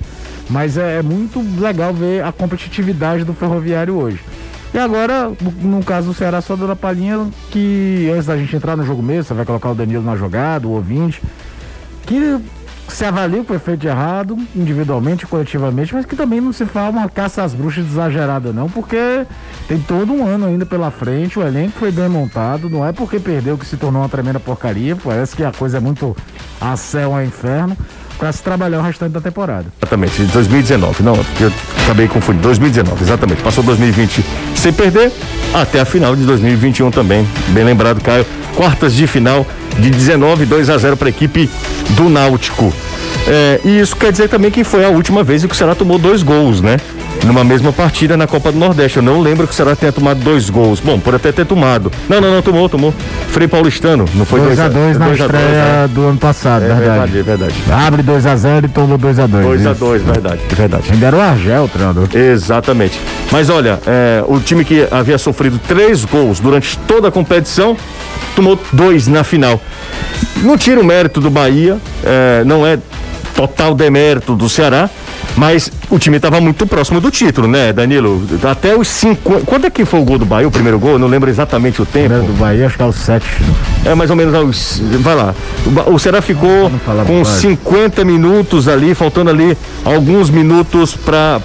Mas 0.50 0.78
é, 0.78 1.00
é 1.00 1.02
muito 1.02 1.42
legal 1.60 1.94
ver 1.94 2.24
a 2.24 2.32
competitividade 2.32 3.24
do 3.24 3.34
ferroviário 3.34 3.96
hoje. 3.96 4.20
E 4.74 4.78
agora, 4.78 5.32
no 5.62 5.82
caso 5.84 6.08
do 6.08 6.14
Ceará, 6.14 6.42
só 6.42 6.56
dando 6.56 6.74
a 6.74 6.76
palhinha 6.76 7.28
que 7.50 8.12
antes 8.14 8.26
da 8.26 8.38
gente 8.38 8.54
entrar 8.54 8.76
no 8.76 8.86
jogo 8.86 9.02
mesmo, 9.02 9.24
você 9.24 9.34
vai 9.34 9.46
colocar 9.46 9.70
o 9.70 9.76
Danilo 9.76 10.04
na 10.04 10.18
jogada, 10.18 10.68
o 10.68 10.72
ouvinte, 10.72 11.22
que 12.06 12.38
se 12.88 13.06
avalia 13.06 13.40
o 13.40 13.44
que 13.44 13.50
foi 13.50 13.60
feito 13.60 13.82
de 13.82 13.88
errado, 13.88 14.38
individualmente, 14.56 15.28
coletivamente, 15.28 15.94
mas 15.94 16.06
que 16.06 16.16
também 16.16 16.42
não 16.42 16.54
se 16.54 16.66
fala 16.66 16.90
uma 16.90 17.10
caça 17.10 17.44
às 17.44 17.54
bruxas 17.54 17.86
exagerada, 17.86 18.52
não, 18.54 18.70
porque 18.70 19.26
tem 19.68 19.80
todo 19.80 20.14
um 20.14 20.26
ano 20.26 20.46
ainda 20.46 20.66
pela 20.66 20.90
frente, 20.90 21.38
o 21.38 21.46
elenco 21.46 21.78
foi 21.80 21.92
bem 21.92 22.10
montado, 22.10 22.70
não 22.70 22.86
é 22.86 22.92
porque 22.92 23.20
perdeu 23.20 23.58
que 23.58 23.66
se 23.66 23.78
tornou 23.78 24.02
uma 24.02 24.10
tremenda 24.10 24.40
porcaria, 24.40 24.96
parece 24.96 25.36
que 25.36 25.44
a 25.44 25.52
coisa 25.52 25.78
é 25.78 25.80
muito 25.82 26.16
a 26.60 26.76
céu 26.76 27.14
a 27.14 27.24
inferno, 27.24 27.78
para 28.18 28.32
se 28.32 28.42
trabalhar 28.42 28.80
o 28.80 28.82
restante 28.82 29.12
da 29.12 29.22
temporada. 29.22 29.66
Exatamente, 29.82 30.24
2019, 30.24 31.04
não, 31.04 31.16
eu 31.40 31.52
acabei 31.84 32.08
confundindo, 32.08 32.44
2019, 32.44 33.04
exatamente, 33.04 33.42
passou 33.42 33.64
2020 33.64 34.24
sem 34.56 34.74
perder, 34.74 35.12
até 35.54 35.80
a 35.80 35.86
final 35.86 36.16
de 36.16 36.24
2021 36.26 36.92
também, 36.92 37.28
bem 37.50 37.64
lembrado, 37.64 38.02
Caio, 38.02 38.26
quartas 38.56 38.94
de 38.94 39.06
final 39.06 39.46
de 39.80 39.90
19, 39.90 40.46
2 40.46 40.70
a 40.70 40.78
0 40.78 40.98
para 40.98 41.08
a 41.08 41.10
equipe 41.10 41.50
do 41.92 42.10
Náutico. 42.10 42.74
É, 43.28 43.60
e 43.64 43.80
isso 43.80 43.96
quer 43.96 44.12
dizer 44.12 44.30
também 44.30 44.50
que 44.50 44.64
foi 44.64 44.84
a 44.84 44.90
última 44.90 45.24
vez 45.24 45.46
que 45.46 45.52
o 45.52 45.56
Ceará 45.56 45.76
tomou 45.76 46.00
dois 46.00 46.24
gols, 46.24 46.62
né? 46.62 46.78
Numa 47.26 47.44
mesma 47.44 47.74
partida 47.74 48.16
na 48.16 48.28
Copa 48.28 48.52
do 48.52 48.58
Nordeste. 48.58 48.98
Eu 48.98 49.04
não 49.04 49.22
lembro 49.22 49.48
que 49.48 49.54
o 49.54 49.56
Ceará 49.56 49.76
tenha 49.76 49.92
tomado 49.92 50.20
dois 50.20 50.50
gols. 50.50 50.80
Bom, 50.80 51.00
por 51.00 51.16
até 51.16 51.32
ter 51.32 51.46
tomado. 51.46 51.92
Não, 52.08 52.22
não, 52.22 52.34
não, 52.34 52.42
tomou, 52.42 52.70
tomou. 52.70 52.94
Frei 53.30 53.48
Paulistano, 53.48 54.06
não 54.16 54.26
foi 54.26 54.40
2 54.42 54.60
a 54.60 54.68
2 54.68 54.98
na 54.98 55.12
estreia 55.12 55.44
né? 55.44 55.90
do 55.94 56.08
ano 56.08 56.18
passado, 56.18 56.64
é, 56.64 56.74
verdade. 56.74 57.20
É 57.20 57.24
verdade. 57.24 57.56
Abre 57.70 58.02
2 58.02 58.26
a 58.26 58.36
0 58.36 58.66
e 58.66 58.70
tomou 58.70 58.98
2 58.98 59.20
a 59.20 59.28
2 59.28 59.46
2 59.46 59.68
a 59.68 59.74
2 59.74 60.02
verdade, 60.02 60.42
verdade. 60.50 60.92
Ainda 60.92 61.06
era 61.06 61.16
o 61.18 61.22
Argel, 61.22 61.68
treinador. 61.68 62.08
Exatamente. 62.14 63.00
Mas 63.32 63.50
olha, 63.50 63.80
é, 63.86 64.24
o 64.28 64.40
time 64.40 64.64
que 64.64 64.88
havia 64.90 65.18
sofrido 65.18 65.60
três 65.68 66.06
gols 66.06 66.40
durante 66.40 66.78
toda 66.80 67.10
a 67.10 67.12
competição 67.12 67.76
tomou 68.36 68.60
dois 68.72 69.08
na 69.08 69.24
final. 69.24 69.60
Não 70.38 70.58
tira 70.58 70.80
o 70.80 70.84
mérito 70.84 71.20
do 71.20 71.30
Bahia, 71.30 71.78
é, 72.04 72.44
não 72.46 72.66
é 72.66 72.78
total 73.36 73.76
demérito 73.76 74.36
do 74.36 74.50
Ceará, 74.50 74.90
Mas 75.36 75.72
o 75.90 76.00
time 76.00 76.18
estava 76.18 76.42
muito 76.42 76.66
próximo 76.66 77.00
do 77.00 77.12
título, 77.12 77.48
né, 77.48 77.72
Danilo? 77.72 78.24
Até 78.50 78.76
os 78.76 78.88
cinco. 78.88 79.42
Quando 79.46 79.66
é 79.66 79.70
que 79.70 79.86
foi 79.86 80.00
o 80.00 80.04
gol 80.04 80.18
do 80.18 80.26
Bahia, 80.26 80.48
o 80.48 80.52
primeiro 80.52 80.80
gol? 80.80 80.94
Eu 80.94 81.00
não 81.00 81.08
lembro 81.08 81.30
exatamente 81.30 81.82
o 81.82 81.86
tempo. 81.86 82.16
O 82.16 82.24
do 82.24 82.34
Bahia, 82.34 82.66
acho 82.66 82.76
que 82.76 82.82
é 82.82 82.86
os 82.86 82.96
sete. 82.96 83.28
É 83.86 83.94
mais 83.94 84.10
ou 84.10 84.16
menos 84.16 84.34
aos. 84.34 84.82
Vai 85.00 85.16
lá. 85.16 85.36
O, 85.88 86.00
Ceará 86.00 86.22
ficou 86.22 86.72
com 87.06 87.24
50 87.24 88.04
minutos 88.04 88.68
ali, 88.68 88.96
faltando 88.96 89.30
ali 89.30 89.58
alguns 89.86 90.30
minutos 90.30 90.96
para 90.96 91.40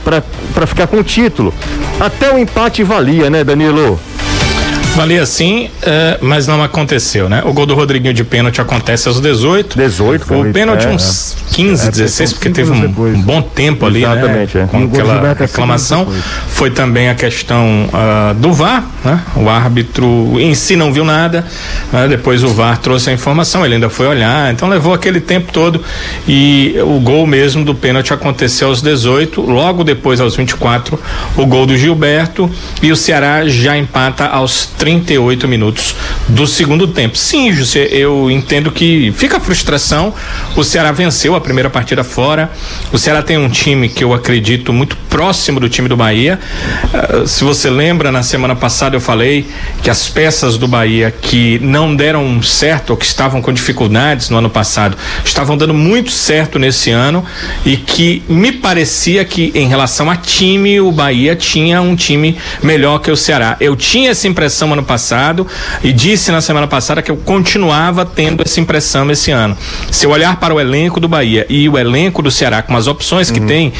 ficar 0.66 0.86
com 0.86 0.98
o 0.98 1.04
título. 1.04 1.52
Até 2.00 2.32
o 2.32 2.38
empate 2.38 2.82
valia, 2.82 3.28
né, 3.28 3.44
Danilo? 3.44 4.00
Valia 4.94 5.24
sim, 5.24 5.70
é, 5.80 6.18
mas 6.20 6.46
não 6.46 6.62
aconteceu, 6.62 7.26
né? 7.26 7.42
O 7.46 7.52
gol 7.52 7.64
do 7.64 7.74
Rodriguinho 7.74 8.12
de 8.12 8.24
pênalti 8.24 8.60
acontece 8.60 9.08
aos 9.08 9.20
18. 9.20 9.78
18, 9.78 10.34
O 10.34 10.52
pênalti 10.52 10.86
é, 10.86 10.90
uns 10.90 11.34
15, 11.52 11.88
é, 11.88 11.90
16, 11.90 12.32
porque 12.34 12.50
teve 12.50 12.70
um, 12.70 12.88
bom 13.22 13.40
tempo 13.40 13.86
ali, 13.86 14.02
né? 14.02 14.46
É. 14.54 14.66
Com 14.66 14.84
aquela 14.84 15.32
reclamação. 15.32 16.06
Foi 16.48 16.70
também 16.70 17.08
a 17.08 17.14
questão 17.14 17.88
uh, 17.88 18.34
do 18.34 18.52
VAR, 18.52 18.86
né? 19.02 19.20
O 19.34 19.48
árbitro 19.48 20.38
em 20.38 20.54
si 20.54 20.76
não 20.76 20.92
viu 20.92 21.04
nada, 21.04 21.46
né? 21.90 22.06
depois 22.06 22.44
o 22.44 22.48
VAR 22.48 22.76
trouxe 22.78 23.08
a 23.08 23.12
informação, 23.12 23.64
ele 23.64 23.74
ainda 23.74 23.88
foi 23.88 24.06
olhar, 24.06 24.52
então 24.52 24.68
levou 24.68 24.92
aquele 24.92 25.20
tempo 25.20 25.52
todo 25.52 25.82
e 26.28 26.76
o 26.82 27.00
gol 27.00 27.26
mesmo 27.26 27.64
do 27.64 27.74
pênalti 27.74 28.12
aconteceu 28.12 28.68
aos 28.68 28.82
18, 28.82 29.40
logo 29.40 29.84
depois 29.84 30.20
aos 30.20 30.36
24, 30.36 30.98
o 31.36 31.46
gol 31.46 31.66
do 31.66 31.76
Gilberto 31.76 32.50
e 32.82 32.92
o 32.92 32.96
Ceará 32.96 33.46
já 33.46 33.76
empata 33.76 34.26
aos 34.26 34.66
38 34.82 35.46
minutos 35.46 35.94
do 36.26 36.44
segundo 36.44 36.88
tempo. 36.88 37.16
Sim, 37.16 37.52
José, 37.52 37.86
eu 37.92 38.28
entendo 38.28 38.72
que 38.72 39.12
fica 39.16 39.36
a 39.36 39.40
frustração. 39.40 40.12
O 40.56 40.64
Ceará 40.64 40.90
venceu 40.90 41.36
a 41.36 41.40
primeira 41.40 41.70
partida 41.70 42.02
fora. 42.02 42.50
O 42.92 42.98
Ceará 42.98 43.22
tem 43.22 43.38
um 43.38 43.48
time 43.48 43.88
que 43.88 44.02
eu 44.02 44.12
acredito 44.12 44.72
muito 44.72 44.96
próximo 45.08 45.60
do 45.60 45.68
time 45.68 45.88
do 45.88 45.96
Bahia. 45.96 46.40
Uh, 46.92 47.28
se 47.28 47.44
você 47.44 47.70
lembra, 47.70 48.10
na 48.10 48.24
semana 48.24 48.56
passada 48.56 48.96
eu 48.96 49.00
falei 49.00 49.46
que 49.84 49.88
as 49.88 50.08
peças 50.08 50.58
do 50.58 50.66
Bahia 50.66 51.12
que 51.12 51.60
não 51.60 51.94
deram 51.94 52.42
certo 52.42 52.90
ou 52.90 52.96
que 52.96 53.04
estavam 53.04 53.40
com 53.40 53.52
dificuldades 53.52 54.30
no 54.30 54.38
ano 54.38 54.50
passado 54.50 54.96
estavam 55.24 55.56
dando 55.56 55.74
muito 55.74 56.10
certo 56.10 56.58
nesse 56.58 56.90
ano 56.90 57.24
e 57.64 57.76
que 57.76 58.20
me 58.28 58.50
parecia 58.50 59.24
que 59.24 59.52
em 59.54 59.68
relação 59.68 60.10
a 60.10 60.16
time 60.16 60.80
o 60.80 60.90
Bahia 60.90 61.36
tinha 61.36 61.80
um 61.80 61.94
time 61.94 62.36
melhor 62.60 62.98
que 62.98 63.12
o 63.12 63.16
Ceará. 63.16 63.56
Eu 63.60 63.76
tinha 63.76 64.10
essa 64.10 64.26
impressão 64.26 64.71
ano 64.72 64.82
passado 64.82 65.46
e 65.82 65.92
disse 65.92 66.30
na 66.30 66.40
semana 66.40 66.66
passada 66.66 67.02
que 67.02 67.10
eu 67.10 67.16
continuava 67.16 68.04
tendo 68.04 68.42
essa 68.42 68.60
impressão 68.60 69.10
esse 69.10 69.30
ano. 69.30 69.56
Se 69.90 70.06
eu 70.06 70.10
olhar 70.10 70.36
para 70.36 70.54
o 70.54 70.60
elenco 70.60 71.00
do 71.00 71.08
Bahia 71.08 71.46
e 71.48 71.68
o 71.68 71.78
elenco 71.78 72.22
do 72.22 72.30
Ceará 72.30 72.62
com 72.62 72.76
as 72.76 72.86
opções 72.86 73.30
que 73.30 73.40
uhum. 73.40 73.46
tem, 73.46 73.72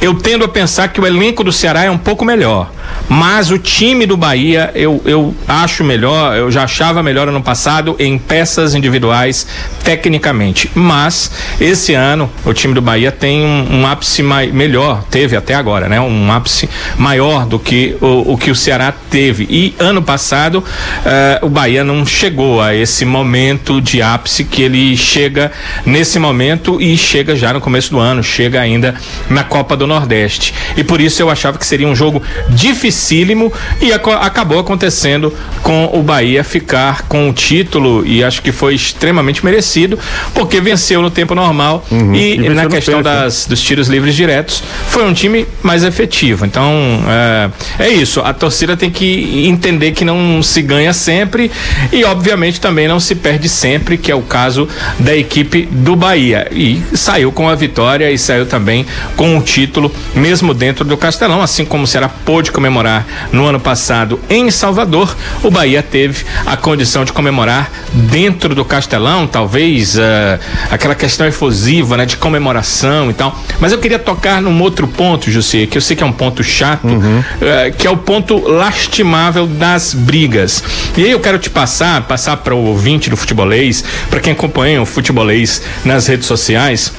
eu 0.00 0.14
tendo 0.14 0.44
a 0.44 0.48
pensar 0.48 0.88
que 0.88 1.00
o 1.00 1.06
elenco 1.06 1.44
do 1.44 1.52
Ceará 1.52 1.84
é 1.84 1.90
um 1.90 1.98
pouco 1.98 2.24
melhor. 2.24 2.70
Mas 3.08 3.50
o 3.50 3.58
time 3.58 4.06
do 4.06 4.16
Bahia 4.16 4.70
eu, 4.74 5.02
eu 5.04 5.34
acho 5.46 5.82
melhor, 5.84 6.36
eu 6.36 6.50
já 6.50 6.64
achava 6.64 7.02
melhor 7.02 7.28
ano 7.28 7.42
passado 7.42 7.96
em 7.98 8.18
peças 8.18 8.74
individuais, 8.74 9.46
tecnicamente. 9.82 10.70
Mas 10.74 11.30
esse 11.60 11.94
ano 11.94 12.30
o 12.44 12.52
time 12.52 12.74
do 12.74 12.80
Bahia 12.80 13.10
tem 13.12 13.42
um, 13.42 13.80
um 13.80 13.86
ápice 13.86 14.22
mai, 14.22 14.46
melhor, 14.48 15.04
teve 15.10 15.36
até 15.36 15.54
agora, 15.54 15.88
né? 15.88 16.00
Um 16.00 16.32
ápice 16.32 16.68
maior 16.96 17.46
do 17.46 17.58
que 17.58 17.96
o, 18.00 18.32
o 18.32 18.38
que 18.38 18.50
o 18.50 18.54
Ceará 18.54 18.92
teve. 19.10 19.46
E 19.50 19.74
ano 19.78 20.02
passado 20.02 20.29
passado, 20.30 20.58
uh, 20.58 21.46
o 21.46 21.48
Bahia 21.48 21.82
não 21.82 22.06
chegou 22.06 22.60
a 22.60 22.72
esse 22.72 23.04
momento 23.04 23.80
de 23.80 24.00
ápice 24.00 24.44
que 24.44 24.62
ele 24.62 24.96
chega 24.96 25.50
nesse 25.84 26.20
momento 26.20 26.80
e 26.80 26.96
chega 26.96 27.34
já 27.34 27.52
no 27.52 27.60
começo 27.60 27.90
do 27.90 27.98
ano, 27.98 28.22
chega 28.22 28.60
ainda 28.60 28.94
na 29.28 29.42
Copa 29.42 29.76
do 29.76 29.88
Nordeste. 29.88 30.54
E 30.76 30.84
por 30.84 31.00
isso 31.00 31.20
eu 31.20 31.28
achava 31.28 31.58
que 31.58 31.66
seria 31.66 31.88
um 31.88 31.96
jogo 31.96 32.22
dificílimo 32.50 33.52
e 33.80 33.92
ac 33.92 34.08
acabou 34.20 34.60
acontecendo 34.60 35.34
com 35.62 35.90
o 35.92 36.02
Bahia 36.02 36.44
ficar 36.44 37.02
com 37.02 37.28
o 37.28 37.32
título 37.32 38.06
e 38.06 38.22
acho 38.22 38.40
que 38.40 38.52
foi 38.52 38.74
extremamente 38.74 39.44
merecido, 39.44 39.98
porque 40.32 40.60
venceu 40.60 41.02
no 41.02 41.10
tempo 41.10 41.34
normal 41.34 41.84
uhum. 41.90 42.14
e, 42.14 42.36
e 42.36 42.48
na 42.50 42.66
questão 42.66 43.02
das, 43.02 43.46
dos 43.46 43.60
tiros 43.60 43.88
livres 43.88 44.14
diretos 44.14 44.62
foi 44.88 45.04
um 45.04 45.12
time 45.12 45.46
mais 45.62 45.82
efetivo. 45.82 46.46
Então 46.46 46.72
é, 47.78 47.86
é 47.86 47.88
isso, 47.88 48.20
a 48.20 48.32
torcida 48.32 48.76
tem 48.76 48.90
que 48.90 49.48
entender 49.48 49.90
que 49.92 50.04
não 50.04 50.19
se 50.42 50.62
ganha 50.62 50.92
sempre 50.92 51.50
e, 51.92 52.04
obviamente, 52.04 52.60
também 52.60 52.88
não 52.88 53.00
se 53.00 53.14
perde 53.14 53.48
sempre, 53.48 53.96
que 53.96 54.10
é 54.10 54.14
o 54.14 54.22
caso 54.22 54.68
da 54.98 55.16
equipe 55.16 55.68
do 55.70 55.96
Bahia. 55.96 56.48
E 56.50 56.82
saiu 56.94 57.32
com 57.32 57.48
a 57.48 57.54
vitória 57.54 58.10
e 58.10 58.18
saiu 58.18 58.46
também 58.46 58.86
com 59.16 59.36
o 59.38 59.42
título, 59.42 59.92
mesmo 60.14 60.54
dentro 60.54 60.84
do 60.84 60.96
Castelão, 60.96 61.42
assim 61.42 61.64
como 61.64 61.86
será 61.86 62.08
pôde 62.08 62.50
comemorar 62.50 63.06
no 63.32 63.44
ano 63.44 63.60
passado 63.60 64.20
em 64.28 64.50
Salvador. 64.50 65.14
O 65.42 65.50
Bahia 65.50 65.82
teve 65.82 66.24
a 66.46 66.56
condição 66.56 67.04
de 67.04 67.12
comemorar 67.12 67.70
dentro 67.92 68.54
do 68.54 68.64
Castelão, 68.64 69.26
talvez 69.26 69.96
uh, 69.96 70.00
aquela 70.70 70.94
questão 70.94 71.26
efusiva, 71.26 71.96
né, 71.96 72.06
de 72.06 72.16
comemoração 72.16 73.10
e 73.10 73.14
tal. 73.14 73.38
Mas 73.58 73.72
eu 73.72 73.78
queria 73.78 73.98
tocar 73.98 74.40
num 74.40 74.60
outro 74.62 74.86
ponto, 74.86 75.30
José, 75.30 75.66
que 75.66 75.76
eu 75.76 75.82
sei 75.82 75.96
que 75.96 76.02
é 76.02 76.06
um 76.06 76.12
ponto 76.12 76.42
chato, 76.42 76.86
uhum. 76.86 77.20
uh, 77.20 77.76
que 77.76 77.86
é 77.86 77.90
o 77.90 77.96
ponto 77.96 78.38
lastimável 78.48 79.46
das 79.46 79.94
brigas. 80.10 80.64
E 80.96 81.04
aí 81.04 81.10
eu 81.12 81.20
quero 81.20 81.38
te 81.38 81.48
passar, 81.48 82.02
passar 82.02 82.38
para 82.38 82.52
o 82.52 82.64
ouvinte 82.64 83.08
do 83.08 83.16
futebolês, 83.16 83.84
para 84.10 84.18
quem 84.18 84.32
acompanha 84.32 84.82
o 84.82 84.86
futebolês 84.86 85.62
nas 85.84 86.08
redes 86.08 86.26
sociais, 86.26 86.92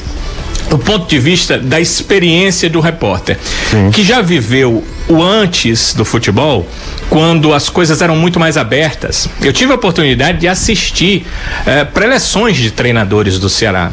o 0.71 0.77
ponto 0.77 1.09
de 1.09 1.19
vista 1.19 1.57
da 1.57 1.77
experiência 1.77 2.69
do 2.69 2.79
repórter, 2.79 3.37
Sim. 3.69 3.91
que 3.91 4.01
já 4.01 4.21
viveu 4.21 4.81
o 5.09 5.21
antes 5.21 5.93
do 5.93 6.05
futebol, 6.05 6.65
quando 7.09 7.53
as 7.53 7.67
coisas 7.67 8.01
eram 8.01 8.15
muito 8.15 8.39
mais 8.39 8.55
abertas. 8.55 9.27
Eu 9.41 9.51
tive 9.51 9.73
a 9.73 9.75
oportunidade 9.75 10.37
de 10.37 10.47
assistir 10.47 11.27
eh, 11.65 11.83
preleções 11.83 12.55
de 12.55 12.71
treinadores 12.71 13.37
do 13.37 13.49
Ceará. 13.49 13.91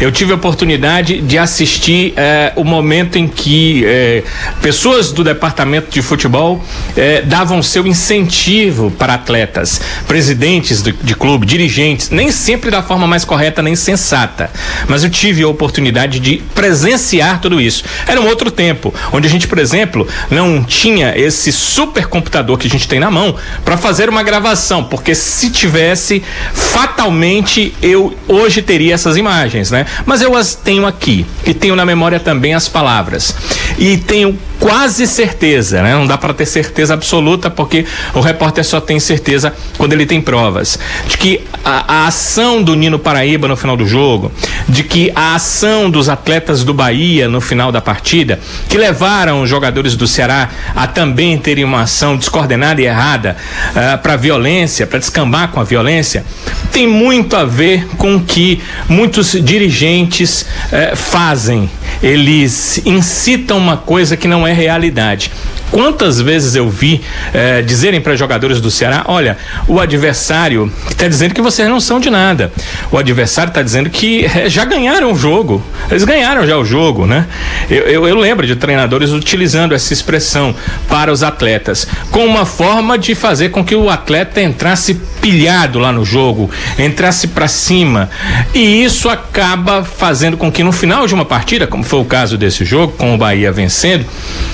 Eu 0.00 0.12
tive 0.12 0.30
a 0.30 0.36
oportunidade 0.36 1.20
de 1.20 1.36
assistir 1.36 2.12
eh, 2.16 2.52
o 2.54 2.62
momento 2.62 3.18
em 3.18 3.26
que 3.26 3.84
eh, 3.84 4.22
pessoas 4.62 5.10
do 5.10 5.24
departamento 5.24 5.90
de 5.90 6.00
futebol 6.00 6.64
eh, 6.96 7.22
davam 7.22 7.60
seu 7.64 7.84
incentivo 7.84 8.92
para 8.92 9.14
atletas, 9.14 9.80
presidentes 10.06 10.82
de, 10.82 10.92
de 10.92 11.16
clube, 11.16 11.44
dirigentes, 11.44 12.10
nem 12.10 12.30
sempre 12.30 12.70
da 12.70 12.80
forma 12.80 13.08
mais 13.08 13.24
correta 13.24 13.60
nem 13.60 13.74
sensata. 13.74 14.52
Mas 14.86 15.02
eu 15.02 15.10
tive 15.10 15.42
a 15.42 15.48
oportunidade 15.48 16.20
de 16.20 16.36
presenciar 16.54 17.40
tudo 17.40 17.60
isso. 17.60 17.82
Era 18.06 18.20
um 18.20 18.28
outro 18.28 18.52
tempo, 18.52 18.94
onde 19.12 19.26
a 19.26 19.30
gente, 19.30 19.48
por 19.48 19.58
exemplo, 19.58 20.06
não 20.30 20.62
tinha 20.62 21.18
esse 21.18 21.50
supercomputador 21.50 22.56
que 22.56 22.68
a 22.68 22.70
gente 22.70 22.86
tem 22.86 23.00
na 23.00 23.10
mão 23.10 23.34
para 23.64 23.76
fazer 23.76 24.08
uma 24.08 24.22
gravação, 24.22 24.84
porque 24.84 25.12
se 25.12 25.50
tivesse, 25.50 26.22
fatalmente 26.54 27.74
eu 27.82 28.16
hoje 28.28 28.62
teria 28.62 28.94
essas 28.94 29.16
imagens, 29.16 29.72
né? 29.72 29.86
Mas 30.04 30.22
eu 30.22 30.36
as 30.36 30.54
tenho 30.54 30.86
aqui 30.86 31.26
e 31.46 31.54
tenho 31.54 31.76
na 31.76 31.84
memória 31.84 32.20
também 32.20 32.54
as 32.54 32.68
palavras. 32.68 33.34
E 33.78 33.96
tenho 33.96 34.38
quase 34.58 35.06
certeza, 35.06 35.82
né? 35.82 35.94
Não 35.94 36.06
dá 36.06 36.18
para 36.18 36.34
ter 36.34 36.46
certeza 36.46 36.94
absoluta 36.94 37.48
porque 37.48 37.86
o 38.14 38.20
repórter 38.20 38.64
só 38.64 38.80
tem 38.80 38.98
certeza 38.98 39.52
quando 39.76 39.92
ele 39.92 40.04
tem 40.04 40.20
provas 40.20 40.78
de 41.06 41.16
que 41.16 41.40
a, 41.64 42.02
a, 42.02 42.06
ação 42.06 42.62
do 42.62 42.74
Nino 42.74 42.98
Paraíba 42.98 43.46
no 43.46 43.56
final 43.56 43.76
do 43.76 43.86
jogo, 43.86 44.32
de 44.68 44.82
que 44.82 45.12
a 45.14 45.34
ação 45.34 45.90
dos 45.90 46.08
atletas 46.08 46.64
do 46.64 46.74
Bahia 46.74 47.28
no 47.28 47.40
final 47.40 47.70
da 47.70 47.80
partida, 47.80 48.40
que 48.68 48.76
levaram 48.76 49.42
os 49.42 49.48
jogadores 49.50 49.94
do 49.94 50.06
Ceará 50.06 50.48
a 50.74 50.86
também 50.86 51.38
terem 51.38 51.64
uma 51.64 51.82
ação 51.82 52.16
descoordenada 52.16 52.80
e 52.80 52.86
errada 52.86 53.36
uh, 53.74 53.94
ah, 53.94 53.98
para 53.98 54.16
violência, 54.16 54.86
para 54.86 54.98
descambar 54.98 55.48
com 55.48 55.60
a 55.60 55.64
violência, 55.64 56.24
tem 56.72 56.86
muito 56.86 57.36
a 57.36 57.44
ver 57.44 57.86
com 57.96 58.20
que 58.20 58.60
muitos 58.88 59.32
dirigentes 59.32 59.77
uh, 59.86 60.96
fazem. 60.96 61.70
Eles 62.02 62.80
incitam 62.84 63.58
uma 63.58 63.76
coisa 63.76 64.16
que 64.16 64.28
não 64.28 64.46
é 64.46 64.52
realidade. 64.52 65.30
Quantas 65.70 66.20
vezes 66.20 66.54
eu 66.54 66.68
vi 66.68 67.02
eh, 67.34 67.60
dizerem 67.62 68.00
para 68.00 68.16
jogadores 68.16 68.60
do 68.60 68.70
Ceará: 68.70 69.04
olha, 69.06 69.36
o 69.66 69.78
adversário 69.78 70.72
está 70.88 71.06
dizendo 71.06 71.34
que 71.34 71.42
vocês 71.42 71.68
não 71.68 71.78
são 71.78 72.00
de 72.00 72.08
nada. 72.08 72.50
O 72.90 72.96
adversário 72.96 73.50
está 73.50 73.62
dizendo 73.62 73.90
que 73.90 74.24
eh, 74.24 74.48
já 74.48 74.64
ganharam 74.64 75.12
o 75.12 75.16
jogo. 75.16 75.62
Eles 75.90 76.04
ganharam 76.04 76.46
já 76.46 76.56
o 76.56 76.64
jogo, 76.64 77.06
né? 77.06 77.26
Eu, 77.68 77.82
eu, 77.82 78.08
eu, 78.08 78.16
lembro 78.16 78.46
de 78.46 78.56
treinadores 78.56 79.10
utilizando 79.10 79.74
essa 79.74 79.92
expressão 79.92 80.54
para 80.88 81.12
os 81.12 81.22
atletas, 81.22 81.86
com 82.10 82.24
uma 82.24 82.46
forma 82.46 82.98
de 82.98 83.14
fazer 83.14 83.50
com 83.50 83.62
que 83.62 83.74
o 83.74 83.90
atleta 83.90 84.40
entrasse 84.40 84.94
pilhado 85.20 85.78
lá 85.78 85.92
no 85.92 86.04
jogo, 86.04 86.50
entrasse 86.78 87.28
para 87.28 87.48
cima. 87.48 88.08
E 88.54 88.84
isso 88.84 89.08
acaba 89.08 89.67
fazendo 89.84 90.36
com 90.36 90.50
que 90.50 90.62
no 90.62 90.72
final 90.72 91.06
de 91.06 91.14
uma 91.14 91.24
partida, 91.24 91.66
como 91.66 91.82
foi 91.82 92.00
o 92.00 92.04
caso 92.04 92.36
desse 92.36 92.64
jogo, 92.64 92.94
com 92.94 93.14
o 93.14 93.18
Bahia 93.18 93.52
vencendo, 93.52 94.04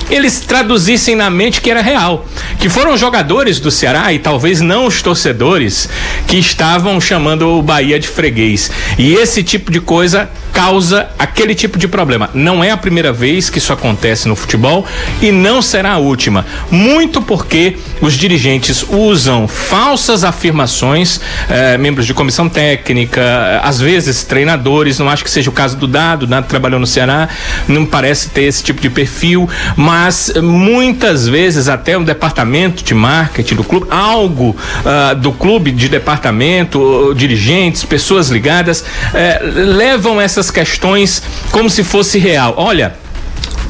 eles 0.09 0.41
traduzissem 0.41 1.15
na 1.15 1.29
mente 1.29 1.61
que 1.61 1.71
era 1.71 1.81
real. 1.81 2.25
Que 2.59 2.69
foram 2.69 2.97
jogadores 2.97 3.59
do 3.59 3.71
Ceará 3.71 4.11
e 4.13 4.19
talvez 4.19 4.61
não 4.61 4.85
os 4.85 5.01
torcedores 5.01 5.89
que 6.27 6.37
estavam 6.37 6.99
chamando 6.99 7.47
o 7.47 7.61
Bahia 7.61 7.99
de 7.99 8.07
freguês. 8.07 8.69
E 8.97 9.13
esse 9.13 9.43
tipo 9.43 9.71
de 9.71 9.79
coisa 9.79 10.29
causa 10.55 11.09
aquele 11.19 11.53
tipo 11.53 11.77
de 11.77 11.85
problema. 11.85 12.29
Não 12.33 12.63
é 12.63 12.71
a 12.71 12.77
primeira 12.77 13.11
vez 13.11 13.49
que 13.49 13.57
isso 13.57 13.73
acontece 13.73 14.25
no 14.25 14.37
futebol 14.37 14.85
e 15.21 15.29
não 15.29 15.61
será 15.61 15.91
a 15.91 15.97
última. 15.97 16.45
Muito 16.71 17.21
porque 17.21 17.77
os 17.99 18.13
dirigentes 18.13 18.85
usam 18.89 19.49
falsas 19.49 20.23
afirmações, 20.23 21.19
eh, 21.49 21.77
membros 21.77 22.05
de 22.07 22.13
comissão 22.13 22.47
técnica, 22.47 23.19
eh, 23.19 23.59
às 23.63 23.81
vezes 23.81 24.23
treinadores, 24.23 24.97
não 24.97 25.09
acho 25.09 25.25
que 25.25 25.29
seja 25.29 25.49
o 25.49 25.53
caso 25.53 25.75
do 25.75 25.87
Dado, 25.87 26.23
o 26.23 26.27
Dado 26.27 26.47
trabalhou 26.47 26.79
no 26.79 26.87
Ceará, 26.87 27.27
não 27.67 27.85
parece 27.85 28.29
ter 28.29 28.43
esse 28.43 28.63
tipo 28.63 28.81
de 28.81 28.89
perfil, 28.89 29.49
mas 29.75 30.31
muitas 30.41 31.27
vezes 31.27 31.67
até 31.67 31.97
um 31.97 32.03
departamento 32.03 32.81
de 32.81 32.93
marketing 32.93 33.55
do 33.55 33.63
clube, 33.63 33.87
algo 33.89 34.55
uh, 34.55 35.15
do 35.15 35.33
clube 35.33 35.71
de 35.71 35.89
departamento, 35.89 37.13
dirigentes, 37.15 37.83
pessoas 37.83 38.29
ligadas, 38.29 38.81
uh, 38.81 39.75
levam 39.75 40.21
essas 40.21 40.44
questões 40.51 41.21
como 41.51 41.69
se 41.69 41.83
fosse 41.83 42.17
real. 42.19 42.53
Olha, 42.57 42.95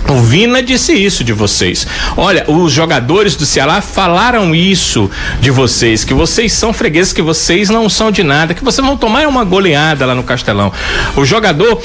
o 0.08 0.22
Vina 0.22 0.62
disse 0.62 0.94
isso 0.94 1.24
de 1.24 1.34
vocês. 1.34 1.88
Olha, 2.16 2.46
os 2.48 2.72
jogadores 2.72 3.36
do 3.36 3.46
Ceará 3.46 3.82
falaram 3.82 4.54
isso 4.54 5.10
de 5.40 5.50
vocês, 5.50 6.04
que 6.04 6.14
vocês 6.14 6.54
são 6.54 6.72
fregueses, 6.72 7.12
que 7.12 7.22
vocês 7.22 7.70
não 7.70 7.90
são 7.90 8.12
de 8.12 8.24
nada, 8.24 8.54
que 8.54 8.64
vocês 8.64 8.86
vão 8.86 8.96
tomar 8.96 9.28
uma 9.28 9.44
goleada 9.44 10.06
lá 10.06 10.14
no 10.14 10.24
Castelão. 10.24 10.72
O 11.16 11.26
jogador 11.26 11.82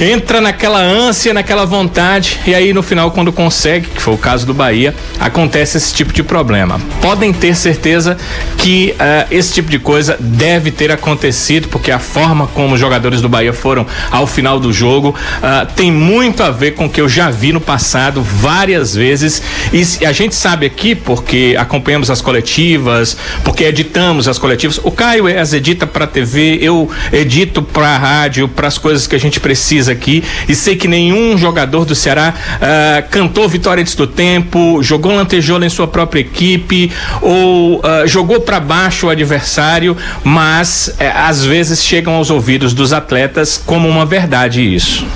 entra 0.00 0.40
naquela 0.40 0.80
ânsia, 0.80 1.34
naquela 1.34 1.66
vontade, 1.66 2.38
e 2.46 2.54
aí 2.54 2.72
no 2.72 2.82
final, 2.82 3.10
quando 3.10 3.32
consegue, 3.32 3.88
que 3.88 4.00
foi 4.00 4.14
o 4.14 4.18
caso 4.18 4.46
do 4.46 4.54
Bahia, 4.54 4.94
acontece 5.18 5.76
esse 5.76 5.92
tipo 5.92 6.12
de 6.12 6.22
problema. 6.22 6.80
Podem 7.02 7.32
ter 7.32 7.56
certeza 7.56 8.16
que 8.56 8.94
uh, 8.94 9.26
esse 9.30 9.52
tipo 9.52 9.68
de 9.68 9.78
coisa 9.78 10.16
deve 10.20 10.70
ter 10.70 10.92
acontecido, 10.92 11.68
porque 11.68 11.90
a 11.90 11.98
forma 11.98 12.46
como 12.46 12.74
os 12.74 12.80
jogadores 12.80 13.20
do 13.20 13.28
Bahia 13.28 13.52
foram 13.52 13.84
ao 14.10 14.26
final 14.26 14.60
do 14.60 14.72
jogo 14.72 15.08
uh, 15.10 15.66
tem 15.74 15.90
muito 15.90 16.42
a 16.42 16.50
ver 16.50 16.72
com 16.72 16.86
o 16.86 16.90
que 16.90 17.00
eu 17.00 17.08
já 17.08 17.30
vi 17.30 17.47
vi 17.48 17.52
no 17.52 17.60
passado 17.60 18.22
várias 18.22 18.94
vezes 18.94 19.42
e 19.72 20.04
a 20.04 20.12
gente 20.12 20.34
sabe 20.34 20.66
aqui 20.66 20.94
porque 20.94 21.56
acompanhamos 21.58 22.10
as 22.10 22.20
coletivas, 22.20 23.16
porque 23.42 23.64
editamos 23.64 24.28
as 24.28 24.38
coletivas. 24.38 24.78
O 24.84 24.90
Caio 24.90 25.26
as 25.38 25.52
edita 25.54 25.86
para 25.86 26.06
TV, 26.06 26.58
eu 26.60 26.90
edito 27.10 27.62
para 27.62 27.96
rádio, 27.96 28.48
para 28.48 28.68
as 28.68 28.76
coisas 28.76 29.06
que 29.06 29.16
a 29.16 29.18
gente 29.18 29.40
precisa 29.40 29.92
aqui 29.92 30.22
e 30.46 30.54
sei 30.54 30.76
que 30.76 30.86
nenhum 30.86 31.38
jogador 31.38 31.86
do 31.86 31.94
Ceará 31.94 32.34
uh, 32.34 33.08
cantou 33.10 33.48
vitória 33.48 33.80
antes 33.80 33.94
do 33.94 34.06
tempo, 34.06 34.82
jogou 34.82 35.14
lantejola 35.14 35.64
em 35.64 35.70
sua 35.70 35.86
própria 35.86 36.20
equipe 36.20 36.92
ou 37.22 37.78
uh, 37.78 38.06
jogou 38.06 38.40
para 38.40 38.60
baixo 38.60 39.06
o 39.06 39.10
adversário, 39.10 39.96
mas 40.22 40.94
uh, 40.98 41.26
às 41.26 41.44
vezes 41.44 41.82
chegam 41.82 42.14
aos 42.14 42.28
ouvidos 42.28 42.74
dos 42.74 42.92
atletas 42.92 43.62
como 43.64 43.88
uma 43.88 44.04
verdade 44.04 44.60
isso. 44.60 45.06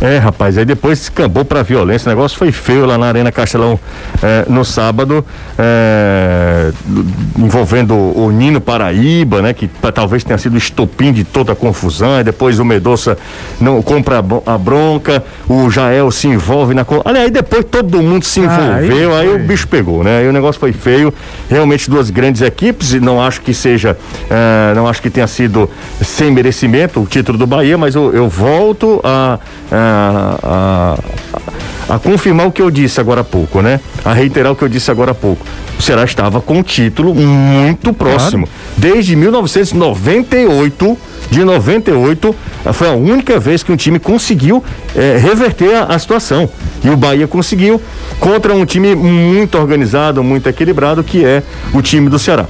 É, 0.00 0.16
rapaz, 0.18 0.56
aí 0.56 0.64
depois 0.64 1.00
escambou 1.02 1.44
pra 1.44 1.62
violência, 1.64 2.08
o 2.08 2.14
negócio 2.14 2.38
foi 2.38 2.52
feio 2.52 2.86
lá 2.86 2.96
na 2.96 3.06
Arena 3.06 3.32
Castelão 3.32 3.80
é, 4.22 4.44
no 4.48 4.64
sábado, 4.64 5.24
é, 5.58 6.70
envolvendo 7.36 7.94
o 7.94 8.30
Nino 8.30 8.60
Paraíba, 8.60 9.42
né, 9.42 9.52
que 9.52 9.66
pra, 9.66 9.90
talvez 9.90 10.22
tenha 10.22 10.38
sido 10.38 10.54
o 10.54 10.56
estopim 10.56 11.12
de 11.12 11.24
toda 11.24 11.52
a 11.52 11.56
confusão, 11.56 12.14
aí 12.14 12.22
depois 12.22 12.60
o 12.60 12.64
Medoça 12.64 13.18
não 13.60 13.82
compra 13.82 14.18
a, 14.46 14.56
bronca, 14.56 15.24
o 15.48 15.68
Jael 15.68 16.12
se 16.12 16.28
envolve 16.28 16.74
na. 16.74 16.86
Olha, 17.04 17.22
aí 17.22 17.30
depois 17.30 17.64
todo 17.64 18.00
mundo 18.00 18.24
se 18.24 18.38
envolveu, 18.38 19.12
ah, 19.12 19.18
aí, 19.18 19.28
aí, 19.28 19.34
o 19.34 19.38
bicho 19.40 19.66
pegou, 19.66 20.04
né? 20.04 20.18
Aí 20.18 20.28
o 20.28 20.32
negócio 20.32 20.60
foi 20.60 20.72
feio, 20.72 21.12
realmente 21.50 21.90
duas 21.90 22.08
grandes 22.08 22.40
equipes, 22.40 22.92
e 22.92 23.00
não 23.00 23.20
acho 23.20 23.40
que 23.40 23.52
seja, 23.52 23.98
é, 24.30 24.74
não 24.76 24.86
acho 24.86 25.02
que 25.02 25.10
tenha 25.10 25.26
sido 25.26 25.68
sem 26.00 26.30
merecimento 26.30 27.00
o 27.00 27.06
título 27.06 27.36
do 27.36 27.48
Bahia, 27.48 27.76
mas 27.76 27.96
eu, 27.96 28.14
eu 28.14 28.28
volto 28.28 29.00
a, 29.02 29.40
a 29.72 29.87
a, 29.88 30.98
a, 31.88 31.98
confirmar 31.98 32.46
o 32.46 32.52
que 32.52 32.62
eu 32.62 32.70
disse 32.70 33.00
agora 33.00 33.22
há 33.22 33.24
pouco, 33.24 33.62
né? 33.62 33.80
A 34.04 34.12
reiterar 34.12 34.52
o 34.52 34.56
que 34.56 34.62
eu 34.62 34.68
disse 34.68 34.90
agora 34.90 35.12
há 35.12 35.14
pouco. 35.14 35.44
O 35.78 35.82
Ceará 35.82 36.04
estava 36.04 36.40
com 36.40 36.58
um 36.58 36.62
título 36.62 37.14
muito 37.14 37.92
próximo. 37.92 38.46
Claro. 38.46 38.60
Desde 38.76 39.16
1998, 39.16 40.98
de 41.30 41.44
98, 41.44 42.34
foi 42.72 42.88
a 42.88 42.92
única 42.92 43.38
vez 43.38 43.62
que 43.62 43.70
um 43.70 43.76
time 43.76 43.98
conseguiu 43.98 44.62
é, 44.94 45.18
reverter 45.18 45.74
a, 45.74 45.84
a 45.84 45.98
situação. 45.98 46.48
E 46.82 46.90
o 46.90 46.96
Bahia 46.96 47.26
conseguiu 47.26 47.80
contra 48.18 48.54
um 48.54 48.64
time 48.64 48.94
muito 48.94 49.58
organizado, 49.58 50.22
muito 50.22 50.48
equilibrado, 50.48 51.02
que 51.04 51.24
é 51.24 51.42
o 51.72 51.82
time 51.82 52.08
do 52.08 52.18
Ceará. 52.18 52.46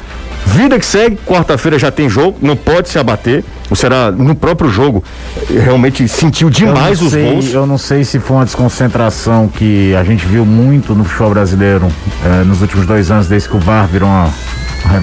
Vida 0.46 0.78
que 0.78 0.86
segue, 0.86 1.18
quarta-feira 1.26 1.78
já 1.78 1.90
tem 1.90 2.08
jogo, 2.08 2.38
não 2.40 2.56
pode 2.56 2.88
se 2.88 2.98
abater. 2.98 3.44
O 3.70 3.76
Ceará, 3.76 4.11
no 4.11 4.35
próprio 4.35 4.70
jogo, 4.70 5.04
realmente 5.48 6.07
sentiu 6.09 6.48
demais 6.48 7.02
os 7.02 7.11
sei, 7.11 7.24
gols. 7.24 7.52
Eu 7.52 7.66
não 7.66 7.76
sei 7.76 8.02
se 8.02 8.18
foi 8.18 8.37
uma 8.38 8.44
desconcentração 8.44 9.48
que 9.48 9.94
a 9.94 10.02
gente 10.02 10.24
viu 10.26 10.46
muito 10.46 10.94
no 10.94 11.04
futebol 11.04 11.31
brasileiro 11.31 11.87
eh, 12.24 12.44
nos 12.44 12.62
últimos 12.62 12.87
dois 12.87 13.11
anos, 13.11 13.28
desde 13.28 13.48
que 13.48 13.57
o 13.57 13.61
VAR 13.61 13.87
virou 13.87 14.09
uma, 14.09 14.31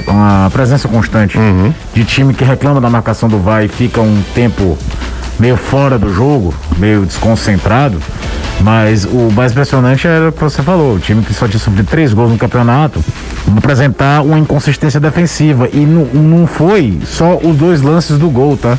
uma 0.08 0.50
presença 0.52 0.88
constante 0.88 1.38
uhum. 1.38 1.74
de 1.94 2.04
time 2.06 2.34
que 2.34 2.44
reclama 2.44 2.82
da 2.82 2.90
marcação 2.90 3.30
do 3.30 3.38
VAR 3.38 3.64
e 3.64 3.68
fica 3.68 4.02
um 4.02 4.22
tempo 4.34 4.78
meio 5.40 5.58
fora 5.58 5.98
do 5.98 6.14
jogo, 6.14 6.54
meio 6.78 7.06
desconcentrado. 7.06 8.00
Mas 8.62 9.04
o 9.06 9.32
mais 9.32 9.52
impressionante 9.52 10.08
era 10.08 10.30
o 10.30 10.32
que 10.32 10.42
você 10.42 10.64
falou, 10.64 10.96
o 10.96 11.00
time 11.00 11.22
que 11.22 11.34
só 11.34 11.48
tinha 11.48 11.60
sofrido 11.60 11.88
três 11.88 12.14
gols 12.14 12.32
no 12.32 12.38
campeonato, 12.38 13.04
apresentar 13.58 14.22
uma 14.22 14.40
inconsistência 14.40 15.00
defensiva. 15.00 15.70
E 15.72 15.80
não, 15.80 16.06
não 16.06 16.48
foi 16.48 16.98
só 17.06 17.38
os 17.38 17.56
dois 17.56 17.82
lances 17.82 18.18
do 18.18 18.30
gol, 18.30 18.58
tá? 18.58 18.78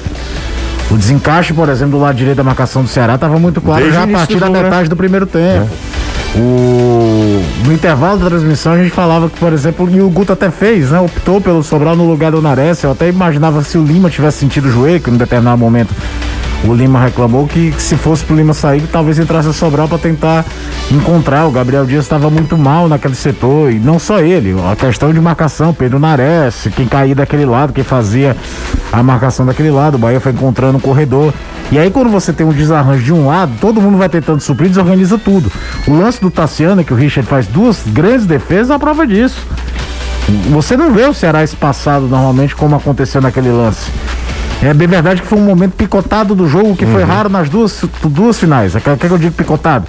O 0.91 0.97
desencaixe, 0.97 1.53
por 1.53 1.69
exemplo, 1.69 1.99
do 1.99 2.03
lado 2.03 2.17
direito 2.17 2.37
da 2.37 2.45
marcação 2.45 2.83
do 2.83 2.89
Ceará 2.89 3.17
estava 3.17 3.39
muito 3.39 3.61
claro 3.61 3.83
Desde 3.83 3.99
já 3.99 4.05
a 4.05 4.07
partir 4.07 4.37
da 4.37 4.49
né? 4.49 4.63
metade 4.63 4.89
do 4.89 4.97
primeiro 4.97 5.27
tempo. 5.27 5.69
É. 6.35 6.39
O... 6.39 7.43
No 7.65 7.73
intervalo 7.73 8.19
da 8.19 8.27
transmissão 8.27 8.73
a 8.73 8.79
gente 8.79 8.91
falava 8.91 9.29
que, 9.29 9.39
por 9.39 9.53
exemplo, 9.53 9.89
e 9.91 10.01
o 10.01 10.09
Guto 10.09 10.33
até 10.33 10.51
fez, 10.51 10.91
né? 10.91 11.01
Optou 11.01 11.41
pelo 11.41 11.63
Sobral 11.63 11.97
no 11.97 12.09
lugar 12.09 12.31
do 12.31 12.41
Nares. 12.41 12.83
Eu 12.83 12.93
até 12.93 13.09
imaginava 13.09 13.63
se 13.63 13.77
o 13.79 13.85
Lima 13.85 14.11
tivesse 14.11 14.39
sentido 14.39 14.69
o 14.69 14.71
joelho, 14.71 15.01
que 15.01 15.11
em 15.11 15.17
determinado 15.17 15.59
momento 15.59 15.95
o 16.65 16.75
Lima 16.75 17.01
reclamou 17.01 17.47
que, 17.47 17.73
se 17.79 17.97
fosse 17.97 18.25
pro 18.25 18.35
Lima 18.35 18.55
sair, 18.55 18.83
talvez 18.91 19.19
entrasse 19.19 19.49
a 19.49 19.53
Sobral 19.53 19.89
para 19.89 19.99
tentar 19.99 20.45
encontrar. 20.91 21.47
O 21.47 21.51
Gabriel 21.51 21.85
Dias 21.85 22.05
estava 22.05 22.31
muito 22.31 22.57
mal 22.57 22.89
naquele 22.89 23.15
setor, 23.15 23.71
e 23.71 23.79
não 23.79 23.99
só 23.99 24.21
ele, 24.21 24.55
a 24.71 24.75
questão 24.75 25.13
de 25.13 25.21
marcação, 25.21 25.73
Pedro 25.73 25.99
Nares, 25.99 26.69
quem 26.75 26.87
caía 26.87 27.15
daquele 27.15 27.45
lado, 27.45 27.73
quem 27.73 27.85
fazia 27.85 28.37
a 28.93 29.03
marcação 29.03 29.45
daquele 29.45 29.71
lado, 29.71 29.95
o 29.95 29.99
Bahia 29.99 30.21
foi 30.21 30.33
encontrando 30.33 30.79
o 30.79 30.81
corredor. 30.81 31.33
E 31.71 31.79
aí, 31.79 31.91
quando 31.91 32.11
você 32.11 32.33
tem 32.33 32.47
um 32.47 32.53
desarranjo 32.53 33.03
de 33.03 33.13
um 33.13 33.27
lado, 33.27 33.53
todo 33.61 33.81
mundo 33.81 33.99
vai 33.99 34.09
tentando 34.09 34.41
suprir, 34.41 34.69
desorganiza 34.69 35.19
tudo. 35.19 35.51
O 35.87 35.97
lance 35.97 36.21
do 36.21 36.31
Tassiano, 36.31 36.85
que 36.85 36.93
o 36.93 36.97
Richard 36.97 37.29
faz 37.29 37.47
duas 37.47 37.83
grandes 37.87 38.27
defesas, 38.27 38.71
é 38.71 38.75
a 38.75 38.79
prova 38.79 39.07
disso. 39.07 39.47
Você 40.51 40.77
não 40.77 40.93
vê 40.93 41.05
o 41.05 41.15
Ceará 41.15 41.45
espaçado 41.45 42.09
normalmente 42.09 42.55
como 42.55 42.75
aconteceu 42.75 43.21
naquele 43.21 43.51
lance. 43.51 43.91
É 44.63 44.73
bem 44.73 44.89
verdade 44.89 45.21
que 45.21 45.29
foi 45.29 45.39
um 45.39 45.45
momento 45.45 45.75
picotado 45.75 46.35
do 46.35 46.49
jogo 46.49 46.75
que 46.75 46.85
uhum. 46.85 46.93
foi 46.93 47.05
raro 47.05 47.29
nas 47.29 47.49
duas, 47.49 47.85
duas 48.05 48.39
finais. 48.39 48.75
O 48.75 48.81
que, 48.81 48.89
é 48.89 48.97
que 48.97 49.11
eu 49.11 49.19
digo 49.19 49.35
picotado? 49.35 49.87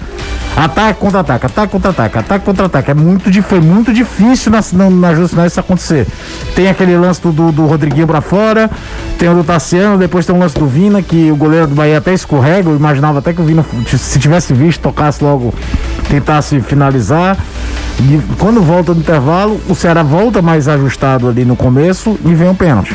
Ataque, 0.56 1.00
contra-ataque, 1.00 1.46
ataque, 1.46 1.72
contra-ataque, 1.72 2.18
ataque, 2.18 2.44
contra-ataque. 2.44 2.90
É 2.90 2.94
muito, 2.94 3.42
foi 3.42 3.60
muito 3.60 3.92
difícil 3.92 4.52
nas, 4.52 4.72
nas 4.72 5.16
duas 5.16 5.30
finais 5.30 5.52
isso 5.52 5.60
acontecer. 5.60 6.06
Tem 6.54 6.68
aquele 6.68 6.96
lance 6.96 7.20
do, 7.22 7.32
do, 7.32 7.52
do 7.52 7.66
Rodriguinho 7.66 8.06
pra 8.06 8.20
fora, 8.20 8.70
tem 9.18 9.28
o 9.28 9.34
do 9.34 9.44
Tassiano, 9.44 9.96
depois 9.96 10.26
tem 10.26 10.34
o 10.34 10.38
lance 10.38 10.58
do 10.58 10.66
Vina, 10.66 11.00
que 11.00 11.30
o 11.30 11.36
goleiro 11.36 11.68
do 11.68 11.74
Bahia 11.74 11.98
até 11.98 12.12
escorrega. 12.12 12.68
Eu 12.68 12.76
imaginava 12.76 13.20
até 13.20 13.32
que 13.32 13.40
o 13.40 13.44
Vina, 13.44 13.64
se 13.86 14.18
tivesse 14.18 14.52
visto, 14.52 14.82
tocasse 14.82 15.22
logo, 15.22 15.54
tentasse 16.10 16.60
finalizar. 16.60 17.36
E 18.00 18.20
quando 18.38 18.60
volta 18.60 18.92
do 18.92 19.00
intervalo, 19.00 19.60
o 19.68 19.74
Ceará 19.74 20.02
volta 20.02 20.42
mais 20.42 20.68
ajustado 20.68 21.28
ali 21.28 21.44
no 21.44 21.56
começo 21.56 22.18
e 22.24 22.34
vem 22.34 22.48
um 22.48 22.54
pênalti. 22.54 22.94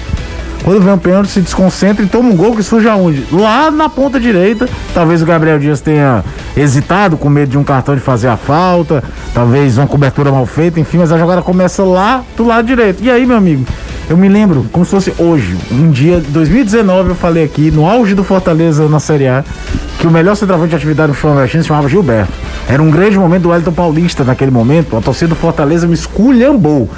Quando 0.64 0.82
vem 0.82 0.94
um 0.94 0.98
pênalti, 0.98 1.30
se 1.30 1.42
desconcentra 1.42 2.06
e 2.06 2.08
toma 2.08 2.30
um 2.30 2.36
gol 2.38 2.56
que 2.56 2.64
surge 2.64 2.88
aonde? 2.88 3.26
Lá 3.32 3.70
na 3.70 3.90
ponta 3.90 4.18
direita. 4.18 4.68
Talvez 4.94 5.22
o 5.22 5.26
Gabriel 5.26 5.60
Dias 5.60 5.82
tenha 5.82 6.24
hesitado 6.56 7.18
com 7.18 7.28
medo 7.30 7.50
de 7.50 7.58
um 7.58 7.66
cartão 7.66 7.96
de 7.96 8.02
fazer 8.02 8.30
a 8.30 8.38
falta, 8.38 9.04
talvez 9.34 9.78
uma 9.78 9.88
cobertura 9.88 10.32
mal 10.32 10.46
feita, 10.46 10.80
enfim, 10.80 11.00
mas 11.00 11.12
a 11.12 11.18
jogada 11.18 11.42
começa 11.42 11.84
lá 11.84 12.24
do 12.38 12.46
lado 12.46 12.66
direito. 12.66 13.04
E 13.04 13.12
aí, 13.12 13.26
meu 13.26 13.36
amigo, 13.36 13.66
eu 14.10 14.16
me 14.16 14.30
lembro 14.30 14.66
como 14.72 14.86
se 14.86 14.92
fosse 14.92 15.14
hoje, 15.18 15.58
um 15.70 15.92
dia, 15.92 16.22
2019, 16.30 17.10
eu 17.10 17.16
falei 17.16 17.44
aqui, 17.44 17.70
no 17.70 17.86
auge 17.86 18.16
do 18.16 18.24
Fortaleza 18.24 18.88
na 18.88 19.02
Série 19.02 19.28
A, 19.28 19.44
que 20.00 20.08
o 20.08 20.12
melhor 20.12 20.36
centroavante 20.36 20.70
de 20.70 20.76
atividade 20.78 21.12
do 21.12 21.14
futebol 21.14 21.46
se 21.46 21.64
chamava 21.64 21.90
Gilberto. 21.90 22.32
Era 22.70 22.82
um 22.82 22.90
grande 22.90 23.18
momento 23.18 23.44
do 23.44 23.50
Wellington 23.50 23.74
Paulista 23.74 24.24
naquele 24.24 24.52
momento, 24.52 24.96
a 24.96 25.02
torcida 25.02 25.30
do 25.30 25.36
Fortaleza 25.36 25.88
me 25.88 25.94
esculhambou. 25.94 26.90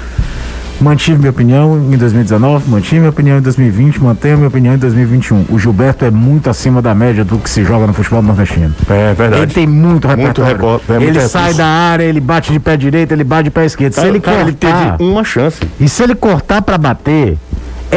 Mantive 0.80 1.18
minha 1.18 1.30
opinião 1.30 1.76
em 1.92 1.96
2019, 1.96 2.68
mantive 2.68 2.98
minha 2.98 3.10
opinião 3.10 3.38
em 3.38 3.40
2020, 3.40 4.02
mantenho 4.02 4.36
minha 4.36 4.48
opinião 4.48 4.74
em 4.74 4.78
2021. 4.78 5.46
O 5.50 5.58
Gilberto 5.58 6.04
é 6.04 6.10
muito 6.10 6.50
acima 6.50 6.82
da 6.82 6.94
média 6.94 7.24
do 7.24 7.38
que 7.38 7.48
se 7.48 7.64
joga 7.64 7.86
no 7.86 7.94
futebol 7.94 8.22
nordestino. 8.22 8.74
É 8.88 9.14
verdade. 9.14 9.42
Ele 9.42 9.52
tem 9.52 9.66
muito 9.66 10.06
repertório. 10.06 10.58
Muito 10.58 10.92
é 10.92 11.02
ele 11.02 11.20
sai 11.22 11.54
da 11.54 11.66
área, 11.66 12.04
ele 12.04 12.20
bate 12.20 12.52
de 12.52 12.60
pé 12.60 12.76
direito, 12.76 13.12
ele 13.12 13.24
bate 13.24 13.44
de 13.44 13.50
pé 13.50 13.64
esquerdo. 13.64 13.94
se 13.94 14.06
ele, 14.06 14.20
cara, 14.20 14.44
cortar, 14.44 14.48
ele 14.48 14.56
teve 14.56 15.10
uma 15.10 15.24
chance. 15.24 15.60
E 15.80 15.88
se 15.88 16.02
ele 16.02 16.14
cortar 16.14 16.60
para 16.60 16.76
bater, 16.76 17.38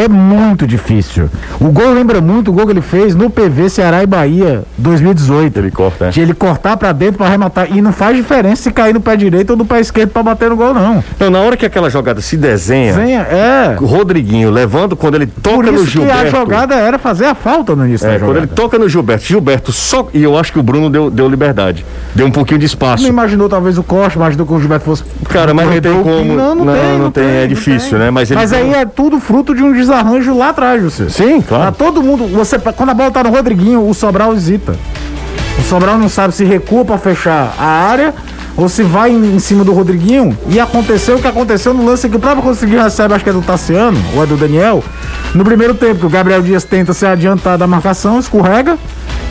é 0.03 0.07
muito 0.07 0.65
difícil. 0.67 1.29
O 1.59 1.65
gol 1.71 1.93
lembra 1.93 2.21
muito 2.21 2.49
o 2.49 2.53
gol 2.53 2.65
que 2.65 2.71
ele 2.71 2.81
fez 2.81 3.15
no 3.15 3.29
PV 3.29 3.69
Ceará 3.69 4.03
e 4.03 4.07
Bahia 4.07 4.63
2018. 4.77 5.59
Ele 5.59 5.71
corta, 5.71 6.05
é. 6.05 6.09
De 6.09 6.21
ele 6.21 6.33
cortar 6.33 6.77
pra 6.77 6.91
dentro 6.91 7.17
pra 7.17 7.27
arrematar. 7.27 7.67
E 7.71 7.81
não 7.81 7.91
faz 7.91 8.15
diferença 8.15 8.63
se 8.63 8.71
cair 8.71 8.93
no 8.93 9.01
pé 9.01 9.15
direito 9.15 9.51
ou 9.51 9.57
no 9.57 9.65
pé 9.65 9.79
esquerdo 9.79 10.09
pra 10.12 10.23
bater 10.23 10.49
no 10.49 10.55
gol, 10.55 10.73
não. 10.73 11.03
Não, 11.19 11.29
na 11.29 11.39
hora 11.39 11.55
que 11.57 11.65
aquela 11.65 11.89
jogada 11.89 12.21
se 12.21 12.38
desenha, 12.38 12.93
Zenha, 12.93 13.21
é. 13.21 13.75
o 13.79 13.85
Rodriguinho 13.85 14.49
levando 14.49 14.95
quando 14.95 15.15
ele 15.15 15.27
toca 15.27 15.71
no 15.71 15.75
isso 15.77 15.85
que 15.85 15.91
Gilberto. 15.91 16.21
a 16.21 16.25
jogada 16.39 16.75
era 16.75 16.97
fazer 16.97 17.25
a 17.25 17.35
falta 17.35 17.75
no 17.75 17.85
início 17.88 18.05
É, 18.07 18.12
quando 18.13 18.19
jogada. 18.21 18.39
ele 18.39 18.47
toca 18.47 18.77
no 18.77 18.88
Gilberto, 18.89 19.25
Gilberto 19.25 19.71
só. 19.71 20.07
E 20.13 20.23
eu 20.23 20.38
acho 20.38 20.51
que 20.53 20.59
o 20.59 20.63
Bruno 20.63 20.89
deu, 20.89 21.09
deu 21.09 21.27
liberdade. 21.29 21.85
Deu 22.15 22.25
um 22.27 22.31
pouquinho 22.31 22.59
de 22.59 22.65
espaço. 22.65 23.03
Não 23.03 23.09
imaginou 23.09 23.47
talvez 23.49 23.77
o 23.77 23.83
corte, 23.83 24.15
imaginou 24.15 24.45
que 24.45 24.53
o 24.53 24.59
Gilberto 24.59 24.85
fosse. 24.85 25.03
Cara, 25.29 25.53
mas 25.53 25.67
não 25.69 25.79
tem 25.81 26.03
como. 26.03 26.33
Não, 26.35 26.55
não, 26.55 26.65
Não, 26.65 26.73
tem, 26.73 26.99
não 26.99 27.12
tem, 27.12 27.23
é 27.43 27.47
difícil, 27.47 27.97
né? 27.97 28.09
Mas 28.09 28.31
ele- 28.31 28.39
aí 28.39 28.73
é 28.73 28.85
tudo 28.85 29.19
fruto 29.19 29.53
de 29.55 29.63
um 29.63 29.73
desarranjo 29.93 30.38
lá 30.38 30.49
atrás, 30.49 30.82
você. 30.84 31.10
Sim, 31.10 31.41
Pra 31.41 31.58
claro. 31.58 31.75
todo 31.78 32.04
mundo, 32.04 32.28
você, 32.28 32.58
quando 32.60 32.89
a 32.89 32.93
bola 32.93 33.12
tá 33.12 33.23
no 33.23 33.30
Rodriguinho, 33.32 33.88
o 33.88 33.93
Sobral 33.93 34.34
hesita. 34.34 34.75
O 35.58 35.62
Sobral 35.63 35.97
não 35.97 36.08
sabe 36.08 36.34
se 36.34 36.45
recua 36.45 36.86
pra 36.86 36.97
fechar 36.97 37.54
a 37.60 37.65
área 37.65 38.13
ou 38.56 38.69
se 38.69 38.84
vai 38.84 39.12
em, 39.12 39.36
em 39.36 39.39
cima 39.39 39.63
do 39.63 39.73
Rodriguinho. 39.73 40.38
E 40.47 40.60
aconteceu 40.60 41.17
o 41.17 41.21
que 41.21 41.28
aconteceu 41.28 41.73
no 41.73 41.86
lance 41.86 42.08
que 42.08 42.15
o 42.15 42.19
próprio 42.19 42.43
Rodriguinho 42.43 42.82
recebe, 42.82 43.13
acho 43.13 43.23
que 43.23 43.30
é 43.30 43.34
do 43.34 43.41
Tassiano 43.41 43.99
ou 44.15 44.23
é 44.23 44.25
do 44.25 44.38
Daniel, 44.38 44.84
no 45.34 45.43
primeiro 45.43 45.73
tempo, 45.73 45.99
que 46.02 46.06
o 46.06 46.10
Gabriel 46.10 46.41
Dias 46.41 46.63
tenta 46.63 46.93
se 46.93 47.06
adiantar 47.06 47.58
da 47.58 47.67
marcação, 47.67 48.19
escorrega 48.19 48.78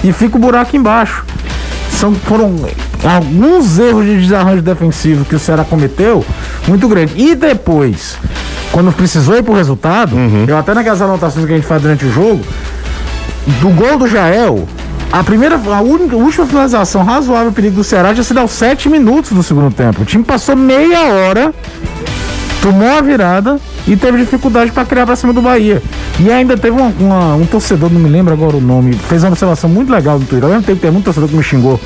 e 0.03 0.13
fica 0.13 0.37
o 0.37 0.41
buraco 0.41 0.77
embaixo. 0.77 1.25
São, 1.99 2.15
foram 2.15 2.55
alguns 3.03 3.77
erros 3.77 4.05
de 4.05 4.21
desarranjo 4.21 4.63
defensivo 4.63 5.25
que 5.25 5.35
o 5.35 5.39
Ceará 5.39 5.65
cometeu 5.65 6.25
muito 6.69 6.87
grande. 6.87 7.15
E 7.17 7.35
depois, 7.35 8.17
quando 8.71 8.93
precisou 8.93 9.37
ir 9.37 9.43
pro 9.43 9.53
resultado, 9.53 10.17
eu 10.47 10.57
até 10.57 10.75
naquelas 10.75 11.03
anotações 11.03 11.45
que 11.45 11.53
a 11.53 11.57
gente 11.57 11.67
faz 11.67 11.83
durante 11.83 12.05
o 12.05 12.13
jogo, 12.13 12.41
do 13.61 13.71
gol 13.71 13.99
do 13.99 14.07
Jael, 14.07 14.69
a 15.11 15.25
primeira, 15.25 15.57
a 15.57 15.81
única, 15.81 16.15
a 16.15 16.19
última 16.19 16.47
finalização 16.47 17.03
razoável 17.03 17.51
perigo 17.51 17.75
do 17.75 17.83
Ceará 17.83 18.15
já 18.15 18.23
se 18.23 18.33
dá 18.33 18.43
aos 18.43 18.53
7 18.53 18.89
minutos 18.89 19.33
do 19.33 19.43
segundo 19.43 19.75
tempo. 19.75 20.03
O 20.03 20.05
time 20.05 20.23
passou 20.23 20.55
meia 20.55 21.01
hora, 21.01 21.53
tomou 22.63 22.89
a 22.89 23.01
virada 23.01 23.59
e 23.87 23.97
teve 23.97 24.19
dificuldade 24.19 24.71
para 24.73 24.85
criar 24.85 25.07
para 25.07 25.17
cima 25.17 25.33
do 25.33 25.41
Bahia. 25.41 25.83
E 26.21 26.31
ainda 26.31 26.57
teve 26.57 26.77
uma- 26.77 26.93
uma- 26.99 27.35
um 27.37 27.47
torcedor, 27.47 27.91
não 27.91 28.01
me 28.01 28.09
lembro 28.09 28.33
agora 28.35 28.57
o 28.57 28.61
nome, 28.61 28.93
fez 28.95 29.23
uma 29.23 29.31
observação 29.31 29.71
muito 29.71 29.91
legal 29.93 30.19
no 30.19 30.25
Twitter. 30.27 30.45
Ao 30.45 30.51
mesmo 30.51 30.65
tempo 30.65 30.81
tem 30.81 30.91
muito 30.91 31.05
torcedor 31.05 31.29
que 31.29 31.37
me 31.37 31.43
xingou, 31.43 31.81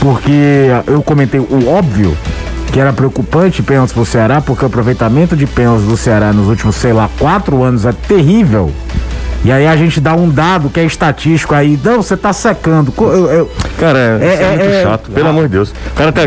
porque 0.00 0.68
eu 0.86 1.02
comentei 1.02 1.40
o 1.40 1.68
óbvio. 1.68 2.16
Que 2.72 2.80
era 2.80 2.90
preocupante 2.90 3.62
pênaltis 3.62 3.92
pro 3.92 4.06
Ceará, 4.06 4.40
porque 4.40 4.64
o 4.64 4.66
aproveitamento 4.66 5.36
de 5.36 5.44
pênaltis 5.46 5.84
do 5.86 5.94
Ceará 5.94 6.32
nos 6.32 6.48
últimos, 6.48 6.74
sei 6.76 6.94
lá, 6.94 7.06
quatro 7.18 7.62
anos 7.62 7.84
é 7.84 7.92
terrível. 7.92 8.72
E 9.44 9.50
aí 9.50 9.66
a 9.66 9.74
gente 9.76 10.00
dá 10.00 10.14
um 10.14 10.28
dado 10.30 10.70
que 10.70 10.78
é 10.78 10.84
estatístico 10.84 11.52
aí, 11.52 11.76
não, 11.82 12.00
você 12.00 12.16
tá 12.16 12.32
secando. 12.32 12.92
Eu- 12.96 13.26
eu- 13.30 13.50
Cara, 13.76 13.98
é, 13.98 14.24
É, 14.24 14.34
isso 14.34 14.42
é, 14.42 14.44
é, 14.44 14.48
muito 14.56 14.62
é. 14.74 14.82
chato, 14.84 15.10
pelo 15.10 15.28
amor 15.28 15.42
de 15.44 15.48
Deus. 15.48 15.70
O 15.70 15.94
cara 15.96 16.12
tá. 16.12 16.20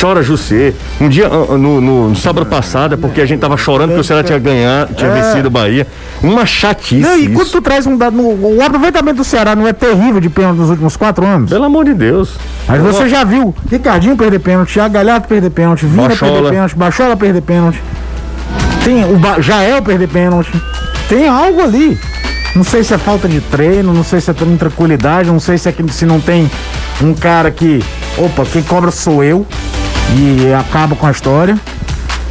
Chora 0.00 0.22
Jussê. 0.22 0.72
Um 1.00 1.08
dia, 1.08 1.26
ah, 1.26 1.58
no, 1.58 1.80
no, 1.80 2.08
no 2.10 2.16
sábado 2.16 2.46
passado, 2.46 2.94
é 2.94 2.96
porque 2.96 3.20
a 3.20 3.26
gente 3.26 3.40
tava 3.40 3.56
chorando 3.56 3.92
que 3.94 3.98
o 3.98 4.04
Ceará 4.04 4.22
tinha 4.22 4.38
ganhado, 4.38 4.94
tinha 4.94 5.10
É. 5.10 5.14
vencido 5.22 5.48
o 5.48 5.50
Bahia. 5.50 5.84
Uma 6.22 6.46
chatice. 6.46 7.00
Não, 7.00 7.18
e 7.18 7.28
quando 7.30 7.50
tu 7.50 7.60
traz 7.60 7.86
um 7.88 7.96
dado. 7.96 8.14
no- 8.16 8.56
o 8.56 8.62
aproveitamento 8.64 9.16
do 9.16 9.24
Ceará 9.24 9.56
não 9.56 9.66
é 9.66 9.72
terrível 9.72 10.20
de 10.20 10.28
pênalti 10.28 10.58
nos 10.58 10.70
últimos 10.70 10.96
quatro 10.96 11.26
anos. 11.26 11.50
Pelo 11.50 11.64
amor 11.64 11.84
de 11.84 11.94
Deus. 11.94 12.36
Mas 12.68 12.80
você 12.80 13.08
já 13.08 13.24
viu 13.24 13.52
Ricardinho 13.68 14.16
perder 14.16 14.38
pênalti, 14.38 14.74
Thiago 14.74 14.94
Galhardo 14.94 15.26
perder 15.26 15.50
pênalti, 15.50 15.86
Vina 15.86 16.08
Bachola. 16.08 16.32
perder 16.34 16.50
pênalti, 16.50 16.76
Bachola 16.76 17.16
perder 17.16 17.42
pênalti. 17.42 17.82
Tem 18.84 19.04
o 19.12 19.18
ba 19.18 19.40
Jael 19.40 19.82
perder 19.82 20.08
pênalti. 20.08 20.52
Tem 21.08 21.26
algo 21.28 21.60
ali. 21.62 21.98
Não 22.54 22.62
sei 22.62 22.84
se 22.84 22.94
é 22.94 22.98
falta 22.98 23.28
de 23.28 23.40
treino, 23.40 23.92
não 23.92 24.04
sei 24.04 24.20
se 24.20 24.30
é 24.30 24.34
tranquilidade, 24.34 25.28
não 25.28 25.40
sei 25.40 25.58
se 25.58 25.68
é 25.68 25.72
que 25.72 25.82
se 25.92 26.06
não 26.06 26.20
tem 26.20 26.48
um 27.02 27.12
cara 27.12 27.50
que, 27.50 27.82
opa, 28.16 28.44
quem 28.44 28.62
cobra 28.62 28.90
sou 28.92 29.24
eu 29.24 29.44
e 30.16 30.52
acaba 30.54 30.94
com 30.94 31.06
a 31.06 31.10
história. 31.10 31.58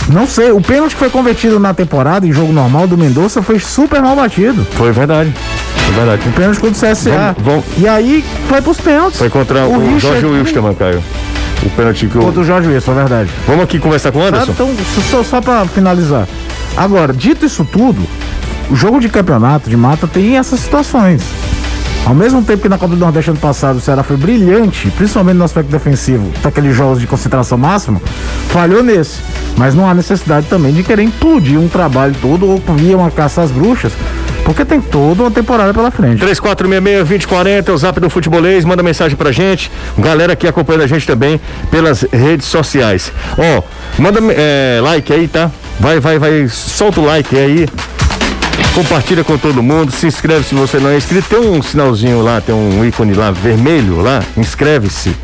Não 0.10 0.26
sei, 0.28 0.52
o 0.52 0.62
pênalti 0.62 0.94
que 0.94 1.00
foi 1.00 1.10
convertido 1.10 1.60
na 1.60 1.74
temporada 1.74 2.26
em 2.28 2.32
jogo 2.32 2.52
normal 2.54 2.88
do 2.88 2.98
Mendonça 2.98 3.42
foi 3.42 3.60
super 3.60 4.02
mal 4.02 4.16
batido. 4.16 4.66
Foi 4.72 4.92
verdade. 4.92 5.34
Foi 5.86 5.94
verdade. 5.94 6.22
O 6.28 6.32
pênalti 6.34 6.60
contra 6.60 6.90
o 6.90 6.92
CSA. 6.96 7.10
Vamos- 7.12 7.36
vamos- 7.40 7.66
E 7.78 7.88
aí 7.88 8.24
foi 8.48 8.62
pros 8.62 8.80
pênaltis. 8.80 9.18
Foi 9.20 9.30
contra 9.30 9.66
o, 9.66 9.80
Richard- 9.80 10.00
Jorge 10.00 10.26
Wilstermann, 10.26 10.76
Caio. 10.76 11.04
O 11.64 11.70
pênalti 11.70 12.08
que 12.08 12.18
Contra 12.18 12.40
o. 12.40 12.44
o 12.44 12.46
Jorge 12.46 12.68
Wilson, 12.70 12.92
é 12.92 12.96
verdade. 12.96 13.30
Vamos 13.48 13.64
aqui 13.64 13.80
conversar 13.80 14.12
com 14.12 14.20
o 14.20 14.24
Sabe? 14.24 14.38
Anderson? 14.38 14.52
Então, 14.52 14.76
só, 15.10 15.24
só 15.24 15.42
pra 15.42 15.66
finalizar. 15.66 16.28
Agora, 16.76 17.14
dito 17.14 17.46
isso 17.46 17.64
tudo, 17.64 18.02
o 18.70 18.76
jogo 18.76 19.00
de 19.00 19.10
campeonato 19.10 19.70
de 19.70 19.78
mata 19.78 20.08
tem 20.08 20.38
essas 20.38 20.60
situações. 20.60 21.24
Ao 22.06 22.14
mesmo 22.14 22.44
tempo 22.44 22.62
que 22.62 22.68
na 22.68 22.78
Copa 22.78 22.96
do 22.96 23.00
Nordeste 23.00 23.32
ano 23.32 23.40
passado 23.40 23.78
o 23.78 23.80
Ceará 23.80 24.04
foi 24.04 24.18
brilhante, 24.18 24.90
principalmente 24.92 25.38
no 25.38 25.46
aspecto 25.46 25.72
defensivo, 25.72 26.30
daqueles 26.42 26.76
jogos 26.76 27.00
de 27.00 27.08
concentração 27.08 27.58
máxima, 27.58 28.02
falhou 28.50 28.84
nesse. 28.84 29.22
Mas 29.56 29.74
não 29.74 29.88
há 29.88 29.94
necessidade 29.94 30.48
também 30.48 30.74
de 30.74 30.84
querer 30.84 31.04
implodir 31.04 31.58
um 31.58 31.70
trabalho 31.70 32.14
todo 32.22 32.46
ou 32.46 32.62
via 32.76 32.98
uma 32.98 33.10
caça 33.10 33.42
às 33.42 33.52
bruxas, 33.52 33.94
porque 34.44 34.66
tem 34.66 34.82
toda 34.82 35.24
uma 35.24 35.32
temporada 35.32 35.74
pela 35.74 35.90
frente. 35.92 36.22
3466-2040 36.26 37.70
é 37.70 37.72
o 37.72 37.78
zap 37.78 37.98
do 38.02 38.10
Futebolês, 38.10 38.66
manda 38.66 38.84
mensagem 38.84 39.16
pra 39.16 39.32
gente. 39.32 39.72
Galera 39.98 40.34
aqui 40.34 40.46
acompanhando 40.46 40.82
a 40.84 40.88
gente 40.88 41.08
também 41.08 41.40
pelas 41.72 42.02
redes 42.12 42.48
sociais. 42.48 43.14
Ó, 43.38 43.64
manda 43.98 44.20
é, 44.36 44.82
like 44.84 45.14
aí, 45.14 45.28
tá? 45.30 45.50
Vai, 45.80 46.02
vai, 46.02 46.20
vai, 46.20 46.50
solta 46.50 47.00
o 47.00 47.06
like 47.06 47.38
aí. 47.38 47.66
Compartilha 48.74 49.24
com 49.24 49.38
todo 49.38 49.62
mundo, 49.62 49.92
se 49.92 50.08
inscreve 50.08 50.44
se 50.44 50.56
você 50.56 50.80
não 50.80 50.90
é 50.90 50.98
inscrito. 50.98 51.30
Tem 51.30 51.40
um 51.40 51.62
sinalzinho 51.62 52.24
lá, 52.24 52.42
tem 52.42 52.56
um 52.56 52.84
ícone 52.84 53.14
lá 53.14 53.30
vermelho 53.30 54.02
lá. 54.02 54.24
Inscreve-se, 54.36 55.16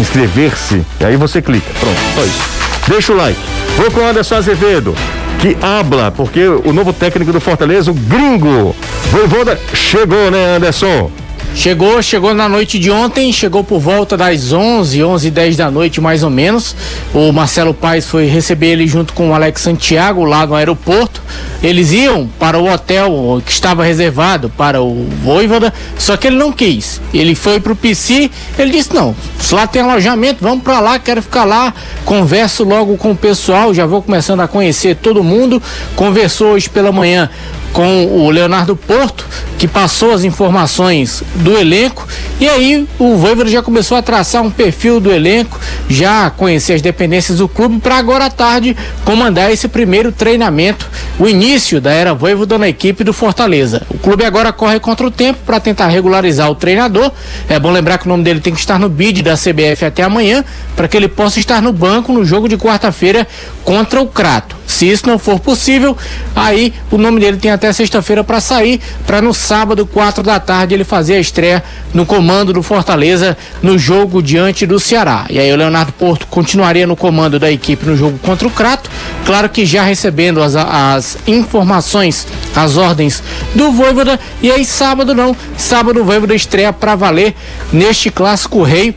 inscrever-se. 0.00 0.82
E 1.00 1.04
aí 1.04 1.16
você 1.16 1.40
clica. 1.40 1.70
Pronto, 1.78 1.98
só 2.14 2.24
isso. 2.24 2.42
Deixa 2.88 3.12
o 3.12 3.16
like. 3.16 3.38
Vou 3.76 3.90
com 3.90 4.00
o 4.00 4.06
Anderson 4.08 4.36
Azevedo, 4.36 4.94
que 5.38 5.56
habla, 5.62 6.10
porque 6.10 6.46
o 6.48 6.72
novo 6.72 6.92
técnico 6.92 7.32
do 7.32 7.40
Fortaleza, 7.40 7.90
o 7.90 7.94
gringo, 7.94 8.74
Voivoda, 9.12 9.58
chegou, 9.72 10.30
né, 10.30 10.56
Anderson? 10.56 11.10
Chegou, 11.56 12.02
chegou 12.02 12.34
na 12.34 12.50
noite 12.50 12.78
de 12.78 12.90
ontem, 12.90 13.32
chegou 13.32 13.64
por 13.64 13.80
volta 13.80 14.14
das 14.14 14.52
11, 14.52 15.02
11 15.02 15.26
e 15.26 15.30
10 15.30 15.56
da 15.56 15.70
noite 15.70 16.02
mais 16.02 16.22
ou 16.22 16.28
menos. 16.28 16.76
O 17.14 17.32
Marcelo 17.32 17.72
Paes 17.72 18.06
foi 18.06 18.26
receber 18.26 18.72
ele 18.72 18.86
junto 18.86 19.14
com 19.14 19.30
o 19.30 19.34
Alex 19.34 19.62
Santiago 19.62 20.22
lá 20.22 20.46
no 20.46 20.54
aeroporto. 20.54 21.22
Eles 21.62 21.92
iam 21.92 22.28
para 22.38 22.58
o 22.58 22.70
hotel 22.70 23.42
que 23.44 23.50
estava 23.50 23.82
reservado 23.82 24.50
para 24.50 24.82
o 24.82 25.08
Voivoda, 25.24 25.72
só 25.98 26.14
que 26.18 26.26
ele 26.26 26.36
não 26.36 26.52
quis. 26.52 27.00
Ele 27.12 27.34
foi 27.34 27.58
para 27.58 27.72
o 27.72 27.76
PC, 27.76 28.30
ele 28.58 28.70
disse: 28.70 28.94
Não, 28.94 29.16
lá 29.50 29.66
tem 29.66 29.80
alojamento, 29.80 30.44
vamos 30.44 30.62
para 30.62 30.78
lá, 30.78 30.98
quero 30.98 31.22
ficar 31.22 31.44
lá. 31.44 31.72
Converso 32.04 32.64
logo 32.64 32.98
com 32.98 33.12
o 33.12 33.16
pessoal, 33.16 33.72
já 33.72 33.86
vou 33.86 34.02
começando 34.02 34.40
a 34.40 34.46
conhecer 34.46 34.94
todo 34.96 35.24
mundo. 35.24 35.60
Conversou 35.96 36.48
hoje 36.48 36.68
pela 36.68 36.92
manhã 36.92 37.30
com 37.76 38.06
o 38.06 38.30
Leonardo 38.30 38.74
Porto, 38.74 39.26
que 39.58 39.68
passou 39.68 40.10
as 40.10 40.24
informações 40.24 41.22
do 41.34 41.58
elenco, 41.58 42.08
e 42.40 42.48
aí 42.48 42.88
o 42.98 43.16
Voivoda 43.16 43.50
já 43.50 43.60
começou 43.62 43.98
a 43.98 44.02
traçar 44.02 44.42
um 44.42 44.50
perfil 44.50 44.98
do 44.98 45.12
elenco, 45.12 45.60
já 45.86 46.30
conhecer 46.30 46.72
as 46.72 46.80
dependências 46.80 47.36
do 47.36 47.46
clube, 47.46 47.78
para 47.78 47.96
agora 47.96 48.24
à 48.24 48.30
tarde 48.30 48.74
comandar 49.04 49.52
esse 49.52 49.68
primeiro 49.68 50.10
treinamento, 50.10 50.88
o 51.18 51.28
início 51.28 51.78
da 51.78 51.92
era 51.92 52.14
Voivoda 52.14 52.56
na 52.56 52.66
equipe 52.66 53.04
do 53.04 53.12
Fortaleza. 53.12 53.82
O 53.90 53.98
clube 53.98 54.24
agora 54.24 54.54
corre 54.54 54.80
contra 54.80 55.06
o 55.06 55.10
tempo 55.10 55.40
para 55.44 55.60
tentar 55.60 55.88
regularizar 55.88 56.50
o 56.50 56.54
treinador. 56.54 57.12
É 57.46 57.60
bom 57.60 57.70
lembrar 57.70 57.98
que 57.98 58.06
o 58.06 58.08
nome 58.08 58.24
dele 58.24 58.40
tem 58.40 58.54
que 58.54 58.60
estar 58.60 58.78
no 58.78 58.88
bid 58.88 59.22
da 59.22 59.34
CBF 59.34 59.84
até 59.84 60.02
amanhã, 60.02 60.42
para 60.74 60.88
que 60.88 60.96
ele 60.96 61.08
possa 61.08 61.38
estar 61.38 61.60
no 61.60 61.74
banco 61.74 62.10
no 62.10 62.24
jogo 62.24 62.48
de 62.48 62.56
quarta-feira 62.56 63.28
contra 63.64 64.00
o 64.00 64.06
Crato. 64.06 64.56
Se 64.66 64.90
isso 64.90 65.06
não 65.06 65.18
for 65.18 65.38
possível, 65.38 65.96
aí 66.34 66.74
o 66.90 66.98
nome 66.98 67.20
dele 67.20 67.36
tem 67.36 67.50
até 67.50 67.65
sexta-feira 67.72 68.22
para 68.24 68.40
sair, 68.40 68.80
para 69.06 69.20
no 69.22 69.32
sábado, 69.32 69.86
quatro 69.86 70.22
da 70.22 70.38
tarde, 70.40 70.74
ele 70.74 70.84
fazer 70.84 71.14
a 71.14 71.20
estreia 71.20 71.62
no 71.92 72.04
comando 72.04 72.52
do 72.52 72.62
Fortaleza 72.62 73.36
no 73.62 73.78
jogo 73.78 74.22
diante 74.22 74.66
do 74.66 74.78
Ceará. 74.80 75.26
E 75.30 75.38
aí 75.38 75.52
o 75.52 75.56
Leonardo 75.56 75.92
Porto 75.92 76.26
continuaria 76.26 76.86
no 76.86 76.96
comando 76.96 77.38
da 77.38 77.50
equipe 77.50 77.86
no 77.86 77.96
jogo 77.96 78.18
contra 78.18 78.46
o 78.46 78.50
Crato, 78.50 78.90
claro 79.24 79.48
que 79.48 79.64
já 79.66 79.82
recebendo 79.82 80.42
as, 80.42 80.56
as 80.56 81.18
informações, 81.26 82.26
as 82.54 82.76
ordens 82.76 83.22
do 83.54 83.70
Voivoda. 83.72 84.18
E 84.42 84.50
aí 84.50 84.64
sábado 84.64 85.14
não, 85.14 85.36
sábado 85.56 86.00
o 86.00 86.04
Voivoda 86.04 86.34
estreia 86.34 86.72
para 86.72 86.94
valer 86.94 87.34
neste 87.72 88.10
clássico 88.10 88.62
rei. 88.62 88.94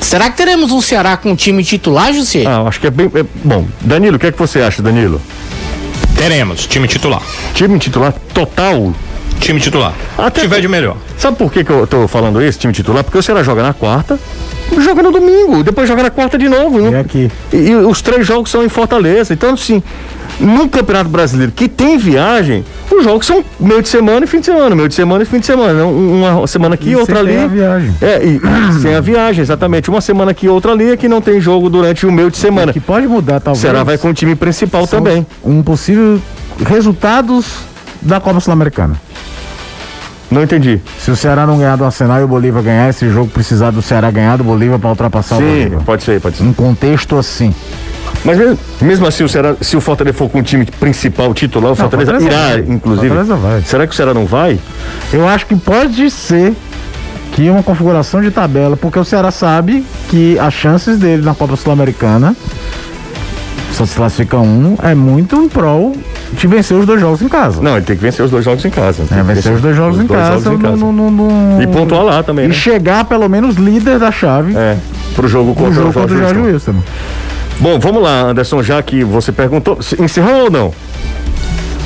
Será 0.00 0.30
que 0.30 0.36
teremos 0.36 0.72
um 0.72 0.80
Ceará 0.80 1.16
com 1.16 1.36
time 1.36 1.62
titular, 1.62 2.12
José? 2.12 2.44
Ah, 2.46 2.62
acho 2.66 2.80
que 2.80 2.86
é 2.86 2.90
bem. 2.90 3.10
é- 3.14 3.24
bom, 3.44 3.66
Danilo, 3.82 4.16
o 4.16 4.18
que 4.18 4.28
é 4.28 4.32
que 4.32 4.38
você 4.38 4.60
acha, 4.60 4.82
Danilo? 4.82 5.20
Teremos, 6.20 6.66
time 6.66 6.86
titular. 6.86 7.22
Time 7.54 7.78
titular 7.78 8.12
total. 8.34 8.92
Time 9.40 9.58
titular. 9.58 9.94
Até 10.18 10.42
Se 10.42 10.46
tiver 10.48 10.60
de 10.60 10.68
melhor. 10.68 10.98
Sabe 11.16 11.38
por 11.38 11.50
que, 11.50 11.64
que 11.64 11.70
eu 11.70 11.86
tô 11.86 12.06
falando 12.06 12.42
isso, 12.42 12.58
time 12.58 12.74
titular? 12.74 13.02
Porque 13.02 13.16
o 13.16 13.22
Ceará 13.22 13.42
joga 13.42 13.62
na 13.62 13.72
quarta, 13.72 14.20
joga 14.84 15.02
no 15.02 15.12
domingo, 15.12 15.64
depois 15.64 15.88
joga 15.88 16.02
na 16.02 16.10
quarta 16.10 16.36
de 16.36 16.46
novo. 16.46 16.78
E 16.78 16.90
Não, 16.90 17.00
aqui. 17.00 17.30
E, 17.50 17.56
e 17.56 17.74
os 17.74 18.02
três 18.02 18.26
jogos 18.26 18.50
são 18.50 18.62
em 18.62 18.68
Fortaleza. 18.68 19.32
Então, 19.32 19.54
assim, 19.54 19.82
No 20.40 20.68
Campeonato 20.70 21.10
Brasileiro, 21.10 21.52
que 21.52 21.68
tem 21.68 21.98
viagem, 21.98 22.64
os 22.90 23.04
jogos 23.04 23.26
são 23.26 23.44
meio 23.58 23.82
de 23.82 23.88
semana 23.90 24.24
e 24.24 24.26
fim 24.26 24.40
de 24.40 24.46
semana, 24.46 24.74
meio 24.74 24.88
de 24.88 24.94
semana 24.94 25.22
e 25.22 25.26
fim 25.26 25.38
de 25.38 25.44
semana. 25.46 25.84
Uma 25.84 26.46
semana 26.46 26.74
aqui, 26.76 26.90
E 26.90 26.96
outra 26.96 27.16
sem 27.16 27.24
ali. 27.24 27.32
ter 27.36 27.44
a 27.44 27.46
viagem. 27.48 27.94
É, 28.00 28.24
e 28.24 28.40
sem 28.80 28.94
a 28.94 29.00
viagem, 29.00 29.42
exatamente. 29.42 29.90
Uma 29.90 30.00
semana 30.00 30.30
aqui, 30.30 30.48
outra 30.48 30.72
ali, 30.72 30.92
é 30.92 30.96
que 30.96 31.08
não 31.08 31.20
tem 31.20 31.40
jogo 31.40 31.68
durante 31.68 32.06
o 32.06 32.10
meio 32.12 32.30
de 32.30 32.38
semana. 32.38 32.72
Que 32.72 32.80
pode 32.80 33.06
mudar, 33.06 33.38
talvez. 33.40 33.60
Será 33.60 33.84
vai 33.84 33.98
com 33.98 34.08
o 34.08 34.14
time 34.14 34.34
principal 34.34 34.86
são 34.86 34.98
também. 34.98 35.26
Um 35.44 35.62
possível 35.62 36.18
resultados 36.66 37.46
da 38.00 38.18
Copa 38.18 38.40
Sul-Americana. 38.40 38.94
Não 40.30 40.42
entendi. 40.42 40.80
Se 40.98 41.10
o 41.10 41.16
Ceará 41.16 41.44
não 41.46 41.58
ganhar 41.58 41.76
do 41.76 41.84
Arsenal 41.84 42.20
e 42.20 42.24
o 42.24 42.28
Bolívar 42.28 42.62
ganhar 42.62 42.88
esse 42.88 43.10
jogo, 43.10 43.28
precisar 43.30 43.72
do 43.72 43.82
Ceará 43.82 44.10
ganhar 44.10 44.38
do 44.38 44.44
Bolívar 44.44 44.78
para 44.78 44.88
ultrapassar 44.90 45.34
o 45.36 45.38
Sim, 45.38 45.44
Bolívar. 45.46 45.80
pode 45.84 46.02
ser, 46.04 46.20
pode 46.20 46.36
ser. 46.36 46.44
Um 46.44 46.52
contexto 46.52 47.16
assim. 47.18 47.52
Mas 48.24 48.36
mesmo, 48.36 48.58
mesmo 48.82 49.06
assim, 49.06 49.24
o 49.24 49.28
Ceará, 49.28 49.54
se 49.60 49.76
o 49.76 49.80
Fortaleza 49.80 50.16
for 50.16 50.28
com 50.28 50.40
o 50.40 50.42
time 50.42 50.66
principal 50.78 51.32
titular, 51.32 51.72
o 51.72 51.74
Fortaleza, 51.74 52.12
Fortaleza 52.12 52.36
irá, 52.36 52.48
vai. 52.64 52.74
inclusive. 52.74 53.08
Fortaleza 53.08 53.36
vai. 53.36 53.62
Será 53.62 53.86
que 53.86 53.92
o 53.92 53.96
Ceará 53.96 54.12
não 54.12 54.26
vai? 54.26 54.58
Eu 55.12 55.26
acho 55.26 55.46
que 55.46 55.56
pode 55.56 56.10
ser 56.10 56.52
que 57.32 57.48
uma 57.48 57.62
configuração 57.62 58.20
de 58.20 58.30
tabela, 58.30 58.76
porque 58.76 58.98
o 58.98 59.04
Ceará 59.04 59.30
sabe 59.30 59.84
que 60.08 60.38
as 60.38 60.52
chances 60.52 60.98
dele 60.98 61.22
na 61.22 61.34
Copa 61.34 61.56
Sul-Americana, 61.56 62.36
só 63.72 63.86
se 63.86 63.94
classifica 63.96 64.36
um, 64.36 64.76
é 64.82 64.94
muito 64.94 65.36
em 65.36 65.48
prol 65.48 65.96
de 66.32 66.46
vencer 66.46 66.76
os 66.76 66.84
dois 66.84 67.00
jogos 67.00 67.22
em 67.22 67.28
casa. 67.28 67.62
Não, 67.62 67.76
ele 67.76 67.86
tem 67.86 67.96
que 67.96 68.02
vencer 68.02 68.24
os 68.24 68.30
dois 68.30 68.44
jogos 68.44 68.64
em 68.64 68.70
casa. 68.70 69.04
É, 69.10 69.22
vencer 69.22 69.52
os 69.52 69.60
dois 69.62 69.74
jogos, 69.76 69.98
em, 70.00 70.06
casa, 70.06 70.40
jogos 70.40 70.58
em 70.60 70.62
casa. 70.62 70.76
no- 70.76 70.92
no- 70.92 71.10
no- 71.10 71.62
E 71.62 71.66
pontuar 71.66 72.02
lá 72.04 72.22
também, 72.22 72.44
E 72.44 72.48
né? 72.48 72.54
chegar 72.54 73.04
pelo 73.04 73.28
menos 73.28 73.56
líder 73.56 73.98
da 73.98 74.10
chave 74.12 74.54
É, 74.56 74.76
pro 75.14 75.26
jogo 75.28 75.54
contra 75.54 75.72
jogo 75.72 75.88
o 75.88 75.92
Jorge 75.92 75.98
contra 76.08 76.16
o 76.16 76.18
Jorge 76.34 76.40
Wilson. 76.40 76.72
Wilson. 76.72 76.82
Bom, 77.60 77.78
vamos 77.78 78.02
lá, 78.02 78.22
Anderson, 78.22 78.62
já 78.62 78.82
que 78.82 79.04
você 79.04 79.30
perguntou. 79.30 79.78
Encerrou 79.98 80.44
ou 80.44 80.50
não? 80.50 80.74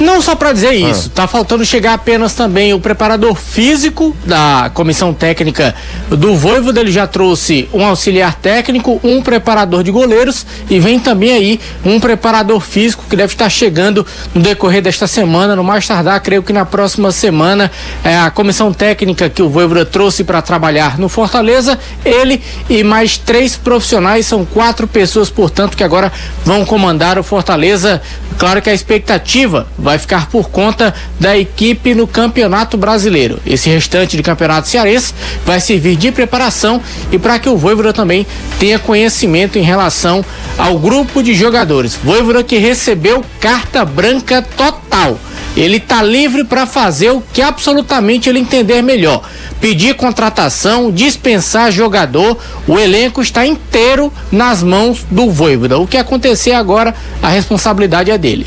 Não 0.00 0.20
só 0.20 0.34
para 0.34 0.50
Ah. 0.50 0.52
dizer 0.52 0.72
isso, 0.72 1.08
tá 1.10 1.26
faltando 1.26 1.64
chegar 1.64 1.94
apenas 1.94 2.34
também 2.34 2.74
o 2.74 2.80
preparador 2.80 3.36
físico 3.36 4.14
da 4.26 4.70
comissão 4.74 5.14
técnica 5.14 5.74
do 6.10 6.34
Voivoda, 6.36 6.80
ele 6.80 6.90
já 6.90 7.06
trouxe 7.06 7.68
um 7.72 7.84
auxiliar 7.84 8.34
técnico, 8.34 9.00
um 9.04 9.22
preparador 9.22 9.82
de 9.84 9.90
goleiros 9.92 10.44
e 10.68 10.80
vem 10.80 10.98
também 10.98 11.32
aí 11.32 11.60
um 11.84 12.00
preparador 12.00 12.60
físico 12.60 13.04
que 13.08 13.14
deve 13.16 13.32
estar 13.34 13.48
chegando 13.48 14.04
no 14.34 14.42
decorrer 14.42 14.82
desta 14.82 15.06
semana, 15.06 15.54
no 15.54 15.62
mais 15.62 15.86
tardar, 15.86 16.20
creio 16.20 16.42
que 16.42 16.52
na 16.52 16.64
próxima 16.64 17.12
semana, 17.12 17.70
é, 18.02 18.16
a 18.18 18.30
comissão 18.30 18.72
técnica 18.72 19.30
que 19.30 19.42
o 19.42 19.48
Voivoda 19.48 19.84
trouxe 19.86 20.24
para 20.24 20.42
trabalhar 20.42 20.98
no 20.98 21.08
Fortaleza, 21.08 21.78
ele 22.04 22.42
e 22.68 22.82
mais 22.82 23.16
três 23.16 23.56
profissionais, 23.56 24.26
são 24.26 24.44
quatro 24.44 24.88
pessoas, 24.88 25.30
portanto, 25.30 25.76
que 25.76 25.84
agora 25.84 26.12
vão 26.44 26.64
comandar 26.64 27.16
o 27.18 27.22
Fortaleza. 27.22 28.02
Claro 28.36 28.60
que 28.60 28.68
a 28.68 28.74
expectativa 28.74 29.68
vai 29.84 29.98
ficar 29.98 30.28
por 30.30 30.48
conta 30.48 30.94
da 31.20 31.36
equipe 31.36 31.94
no 31.94 32.06
Campeonato 32.06 32.78
Brasileiro. 32.78 33.38
Esse 33.46 33.68
restante 33.68 34.16
de 34.16 34.22
campeonato 34.22 34.66
cearense 34.66 35.12
vai 35.44 35.60
servir 35.60 35.94
de 35.94 36.10
preparação 36.10 36.80
e 37.12 37.18
para 37.18 37.38
que 37.38 37.50
o 37.50 37.56
Voivoda 37.56 37.92
também 37.92 38.26
tenha 38.58 38.78
conhecimento 38.78 39.58
em 39.58 39.62
relação 39.62 40.24
ao 40.56 40.78
grupo 40.78 41.22
de 41.22 41.34
jogadores. 41.34 41.98
Voivoda 42.02 42.42
que 42.42 42.56
recebeu 42.56 43.22
carta 43.38 43.84
branca 43.84 44.40
total. 44.56 45.18
Ele 45.54 45.76
está 45.76 46.02
livre 46.02 46.44
para 46.44 46.66
fazer 46.66 47.10
o 47.10 47.22
que 47.32 47.42
absolutamente 47.42 48.28
ele 48.28 48.40
entender 48.40 48.82
melhor. 48.82 49.22
Pedir 49.60 49.94
contratação, 49.94 50.90
dispensar 50.90 51.70
jogador, 51.70 52.38
o 52.66 52.78
elenco 52.78 53.20
está 53.20 53.46
inteiro 53.46 54.12
nas 54.32 54.62
mãos 54.62 55.04
do 55.10 55.30
Voivoda. 55.30 55.78
O 55.78 55.86
que 55.86 55.98
acontecer 55.98 56.52
agora, 56.52 56.94
a 57.22 57.28
responsabilidade 57.28 58.10
é 58.10 58.16
dele. 58.16 58.46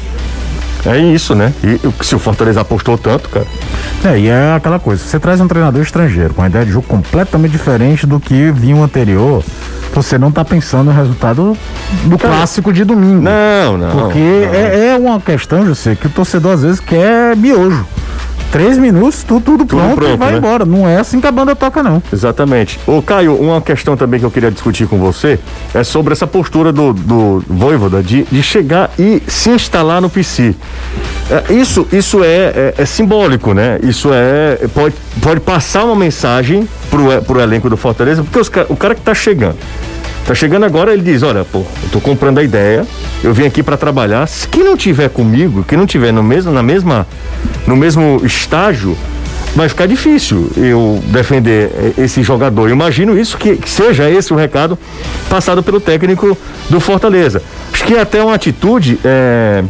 É 0.85 0.97
isso, 0.97 1.35
né? 1.35 1.53
E 1.63 1.79
se 2.03 2.15
o 2.15 2.19
Fortaleza 2.19 2.61
apostou 2.61 2.97
tanto, 2.97 3.29
cara. 3.29 3.45
É, 4.05 4.19
e 4.19 4.27
é 4.27 4.53
aquela 4.53 4.79
coisa, 4.79 5.03
você 5.03 5.19
traz 5.19 5.41
um 5.41 5.47
treinador 5.47 5.81
estrangeiro 5.81 6.33
com 6.33 6.41
uma 6.41 6.47
ideia 6.47 6.65
de 6.65 6.71
jogo 6.71 6.87
completamente 6.87 7.51
diferente 7.51 8.05
do 8.05 8.19
que 8.19 8.51
vinha 8.51 8.75
o 8.75 8.83
anterior, 8.83 9.43
você 9.93 10.17
não 10.17 10.31
tá 10.31 10.45
pensando 10.45 10.85
no 10.85 10.91
resultado 10.91 11.57
do 12.05 12.17
clássico 12.17 12.71
de 12.71 12.83
domingo. 12.83 13.21
Não, 13.21 13.77
não. 13.77 13.89
Porque 13.89 14.19
não. 14.19 14.53
É, 14.53 14.87
é 14.89 14.97
uma 14.97 15.19
questão, 15.19 15.65
José, 15.65 15.95
que 15.95 16.07
o 16.07 16.09
torcedor 16.09 16.53
às 16.53 16.61
vezes 16.61 16.79
quer 16.79 17.35
miojo. 17.35 17.85
Três 18.51 18.77
minutos, 18.77 19.23
tudo, 19.23 19.43
tudo 19.43 19.65
pronto, 19.65 19.95
pronto, 19.95 20.13
e 20.13 20.17
vai 20.17 20.31
né? 20.31 20.37
embora. 20.37 20.65
Não 20.65 20.87
é 20.87 20.97
assim 20.97 21.19
que 21.19 21.27
a 21.27 21.31
banda 21.31 21.55
toca, 21.55 21.83
não. 21.83 22.01
Exatamente. 22.11 22.79
Ô, 22.87 23.01
Caio, 23.01 23.35
uma 23.35 23.61
questão 23.61 23.97
também 23.97 24.19
que 24.19 24.25
eu 24.25 24.31
queria 24.31 24.49
discutir 24.49 24.87
com 24.87 24.97
você 24.97 25.39
é 25.73 25.83
sobre 25.83 26.13
essa 26.13 26.25
postura 26.25 26.71
do, 26.71 26.93
do 26.93 27.43
Voivoda 27.47 28.01
de, 28.01 28.23
de 28.23 28.41
chegar 28.41 28.89
e 28.97 29.21
se 29.27 29.49
instalar 29.49 30.01
no 30.01 30.09
PC. 30.09 30.55
É, 31.29 31.53
isso 31.53 31.85
isso 31.91 32.23
é, 32.23 32.27
é, 32.27 32.73
é 32.77 32.85
simbólico, 32.85 33.53
né? 33.53 33.79
Isso 33.83 34.09
é. 34.13 34.67
Pode, 34.73 34.95
pode 35.21 35.39
passar 35.41 35.83
uma 35.83 35.95
mensagem 35.95 36.67
pro, 36.89 37.21
pro 37.23 37.39
elenco 37.41 37.69
do 37.69 37.75
Fortaleza, 37.75 38.23
porque 38.23 38.39
os 38.39 38.51
o 38.69 38.75
cara 38.75 38.95
que 38.95 39.01
tá 39.01 39.13
chegando. 39.13 39.57
Tá 40.27 40.35
chegando 40.35 40.65
agora, 40.65 40.91
ele 40.91 41.01
diz: 41.01 41.23
Olha, 41.23 41.45
pô, 41.45 41.59
eu 41.59 41.89
tô 41.89 42.01
comprando 42.01 42.39
a 42.39 42.43
ideia, 42.43 42.85
eu 43.23 43.33
vim 43.33 43.45
aqui 43.45 43.63
para 43.63 43.77
trabalhar. 43.77 44.27
Se 44.27 44.45
quem 44.45 44.61
não 44.61 44.75
tiver 44.75 45.07
comigo, 45.09 45.63
quem 45.63 45.77
não 45.77 45.85
tiver 45.85 46.11
no 46.11 46.21
mesmo, 46.21 46.51
na 46.51 46.61
mesma, 46.61 47.07
no 47.65 47.77
mesmo 47.77 48.19
estágio, 48.25 48.97
vai 49.55 49.69
ficar 49.69 49.85
difícil 49.85 50.51
eu 50.57 51.01
defender 51.05 51.71
eh, 51.73 52.03
esse 52.03 52.21
jogador. 52.23 52.67
Eu 52.67 52.73
imagino 52.73 53.17
isso 53.17 53.37
que, 53.37 53.55
que 53.55 53.69
seja 53.69 54.09
esse 54.09 54.33
o 54.33 54.35
recado 54.35 54.77
passado 55.29 55.63
pelo 55.63 55.79
técnico 55.79 56.37
do 56.69 56.81
Fortaleza. 56.81 57.41
Acho 57.71 57.85
que 57.85 57.93
é 57.93 58.01
até 58.01 58.21
uma 58.21 58.33
atitude, 58.33 58.99
é, 59.05 59.63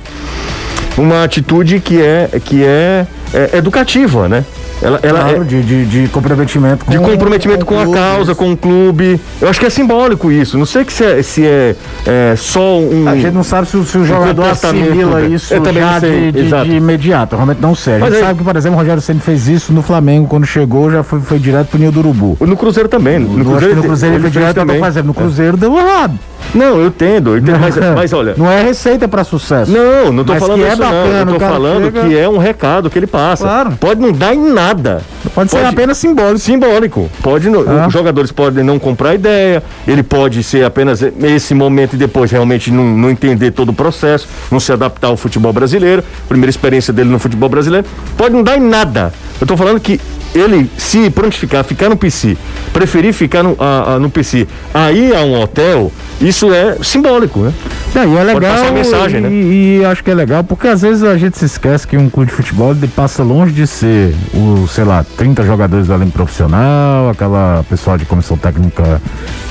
uma 0.97 1.23
atitude 1.23 1.79
que 1.79 2.01
é, 2.01 2.29
que 2.43 2.63
é, 2.63 3.05
é 3.31 3.57
educativa, 3.59 4.27
né? 4.27 4.43
Ela, 4.81 4.99
ela 5.01 5.19
é- 5.19 5.23
Claro, 5.23 5.45
de, 5.45 5.61
de, 5.63 5.85
de 5.85 6.07
comprometimento 6.09 6.85
com 6.85 6.91
de 6.91 6.99
comprometimento 6.99 7.65
com, 7.65 7.75
o 7.75 7.79
a 7.79 7.83
clube. 7.83 7.97
causa, 7.97 8.35
com 8.35 8.51
o 8.51 8.57
clube. 8.57 9.19
Eu 9.41 9.49
acho 9.49 9.59
que 9.59 9.65
é 9.65 9.69
simbólico 9.69 10.31
isso. 10.31 10.57
Não 10.57 10.65
sei 10.65 10.85
que 10.85 10.93
se 10.93 11.03
é, 11.03 11.23
se 11.23 11.45
é, 11.45 11.75
é 12.05 12.35
só 12.37 12.77
um. 12.79 13.07
A 13.07 13.15
gente 13.15 13.33
não 13.33 13.43
sabe 13.43 13.67
se, 13.67 13.75
o- 13.77 13.83
se 13.85 13.97
o 13.97 14.05
jogador 14.05 14.43
assimila 14.45 15.19
né? 15.21 15.27
isso 15.29 15.53
Eu 15.53 15.61
também 15.61 15.81
já 15.81 15.99
sei, 15.99 16.31
de, 16.31 16.43
de- 16.43 16.63
de 16.69 16.75
imediato. 16.75 17.35
Realmente 17.35 17.59
não 17.61 17.73
sei. 17.73 17.95
A 17.95 17.99
Mas 17.99 18.09
gente 18.09 18.17
aí- 18.19 18.27
sabe 18.27 18.37
que, 18.39 18.43
por 18.45 18.55
exemplo, 18.55 18.77
o 18.77 18.79
Rogério 18.79 19.01
Senna 19.01 19.19
fez 19.19 19.47
isso 19.47 19.73
no 19.73 19.81
Flamengo, 19.81 20.27
quando 20.27 20.45
chegou, 20.45 20.91
já 20.91 21.01
foi, 21.03 21.19
foi 21.21 21.39
direto 21.39 21.67
pro 21.69 21.79
Ninho 21.79 21.91
do 21.91 21.99
Urubu. 21.99 22.37
No 22.39 22.55
Cruzeiro 22.55 22.87
também. 22.87 23.17
No, 23.19 23.29
No, 23.29 23.33
que 23.33 23.37
no 23.39 23.45
Cruzeiro 23.45 23.73
ele 24.15 24.19
foi 24.21 24.21
fez 24.21 24.33
direto 24.33 24.55
também. 24.55 24.81
No 25.03 25.13
Cruzeiro 25.13 25.57
deu 25.57 25.75
errado. 25.77 26.17
Não, 26.55 26.79
eu 26.79 26.87
entendo, 26.87 27.31
eu 27.31 27.37
entendo 27.37 27.59
mas, 27.59 27.75
mas 27.95 28.13
olha. 28.13 28.33
Não 28.37 28.49
é 28.49 28.61
receita 28.63 29.07
pra 29.07 29.23
sucesso. 29.23 29.71
Não, 29.71 30.11
não 30.11 30.23
tô 30.23 30.33
Mas 30.33 30.41
falando 30.41 30.63
é 30.65 30.67
isso 30.69 30.77
não. 30.81 30.87
bacana, 30.87 31.31
Eu 31.31 31.33
tô 31.33 31.39
falando 31.39 31.83
chega- 31.85 32.01
que 32.07 32.17
é 32.17 32.29
um 32.29 32.37
recado 32.37 32.89
que 32.89 32.97
ele 32.99 33.07
passa. 33.07 33.43
Claro. 33.43 33.71
Pode 33.79 34.01
não 34.01 34.11
dar 34.11 34.33
em 34.33 34.51
nada. 34.53 35.01
Pode 35.35 35.51
ser 35.51 35.65
apenas 35.65 35.97
simbólico. 35.97 36.39
Simbólico. 36.39 37.09
Pode, 37.21 37.49
não- 37.49 37.61
Ah. 37.67 37.87
Os 37.87 37.93
jogadores 37.93 38.31
podem 38.31 38.63
não 38.63 38.79
comprar 38.79 39.13
ideia, 39.15 39.61
ele 39.87 40.03
pode 40.03 40.41
ser 40.43 40.63
apenas 40.65 41.01
esse 41.01 41.53
momento 41.53 41.93
e 41.93 41.97
depois 41.97 42.31
realmente 42.31 42.71
não, 42.71 42.85
não 42.85 43.09
entender 43.09 43.51
todo 43.51 43.69
o 43.69 43.73
processo, 43.73 44.27
não 44.49 44.59
se 44.59 44.71
adaptar 44.71 45.07
ao 45.07 45.17
futebol 45.17 45.51
brasileiro, 45.53 46.03
primeira 46.29 46.49
experiência 46.49 46.93
dele 46.93 47.09
no 47.09 47.19
futebol 47.19 47.49
brasileiro. 47.49 47.85
Pode 48.17 48.33
não 48.33 48.43
dar 48.43 48.57
em 48.57 48.61
nada. 48.61 49.13
Eu 49.39 49.45
tô 49.45 49.55
falando 49.57 49.79
que 49.79 49.99
ele 50.33 50.69
se 50.77 51.09
prontificar, 51.09 51.63
ficar 51.63 51.89
no 51.89 51.97
PC, 51.97 52.37
preferir 52.73 53.13
ficar 53.13 53.43
no, 53.43 53.55
a- 53.59 53.95
a- 53.95 53.99
no 53.99 54.09
PC, 54.09 54.47
aí 54.73 55.13
a 55.15 55.21
um 55.21 55.39
hotel, 55.41 55.91
isso 56.19 56.51
é 56.51 56.77
simbólico, 56.81 57.39
né? 57.41 57.53
Não, 57.93 58.13
e 58.13 58.17
é 58.17 58.23
legal. 58.23 58.71
mensagem, 58.71 59.19
e, 59.19 59.23
né? 59.23 59.29
e 59.31 59.85
acho 59.85 60.03
que 60.03 60.11
é 60.11 60.15
legal, 60.15 60.43
porque 60.43 60.67
às 60.67 60.81
vezes 60.81 61.03
a 61.03 61.17
gente 61.17 61.37
se 61.37 61.45
esquece 61.45 61.87
que 61.87 61.97
um 61.97 62.09
clube 62.09 62.29
de 62.29 62.35
futebol 62.35 62.71
ele 62.71 62.87
passa 62.87 63.23
longe 63.23 63.53
de 63.53 63.67
ser 63.67 64.13
o, 64.33 64.67
sei 64.67 64.83
lá, 64.83 65.05
30 65.15 65.43
jogadores 65.43 65.87
do 65.87 65.93
elenco 65.93 66.11
profissional, 66.11 67.09
aquela 67.09 67.63
pessoal 67.69 67.97
de 67.97 68.05
comissão 68.05 68.37
técnica 68.37 69.01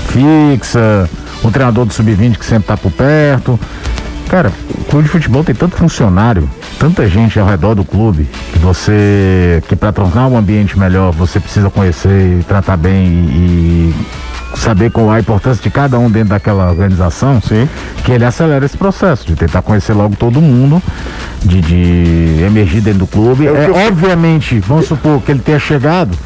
fixa, 0.09 1.09
o 1.43 1.51
treinador 1.51 1.85
do 1.85 1.93
sub-20 1.93 2.37
que 2.37 2.45
sempre 2.45 2.69
tá 2.69 2.77
por 2.77 2.91
perto. 2.91 3.59
Cara, 4.29 4.53
o 4.79 4.85
clube 4.85 5.05
de 5.05 5.11
futebol 5.11 5.45
tem 5.45 5.55
tanto 5.55 5.77
funcionário, 5.77 6.49
tanta 6.79 7.09
gente 7.09 7.39
ao 7.39 7.47
redor 7.47 7.75
do 7.75 7.85
clube, 7.85 8.29
que 8.53 8.59
você, 8.59 9.63
que 9.69 9.77
para 9.77 9.93
tornar 9.93 10.27
o 10.27 10.37
ambiente 10.37 10.79
melhor, 10.79 11.13
você 11.13 11.39
precisa 11.39 11.71
conhecer 11.71 12.41
e 12.41 12.43
tratar 12.43 12.77
bem 12.77 13.07
e, 13.07 13.95
e 14.55 14.59
saber 14.59 14.91
qual 14.91 15.11
a 15.11 15.21
importância 15.21 15.63
de 15.63 15.71
cada 15.71 15.99
um 15.99 16.11
dentro 16.11 16.31
daquela 16.31 16.69
organização, 16.71 17.41
Sim. 17.41 17.69
que 18.05 18.11
ele 18.11 18.25
acelera 18.25 18.65
esse 18.65 18.77
processo, 18.77 19.27
de 19.27 19.37
tentar 19.37 19.63
conhecer 19.63 19.93
logo 19.93 20.17
todo 20.17 20.41
mundo, 20.41 20.83
de, 21.45 21.61
de 21.61 22.43
emergir 22.45 22.81
dentro 22.81 23.01
do 23.01 23.07
clube. 23.07 23.47
É 23.47 23.51
É, 23.51 23.89
obviamente, 23.89 24.59
vamos 24.59 24.87
supor 24.87 25.21
que 25.23 25.31
ele 25.31 25.41
tenha 25.41 25.59
chegado. 25.59 26.17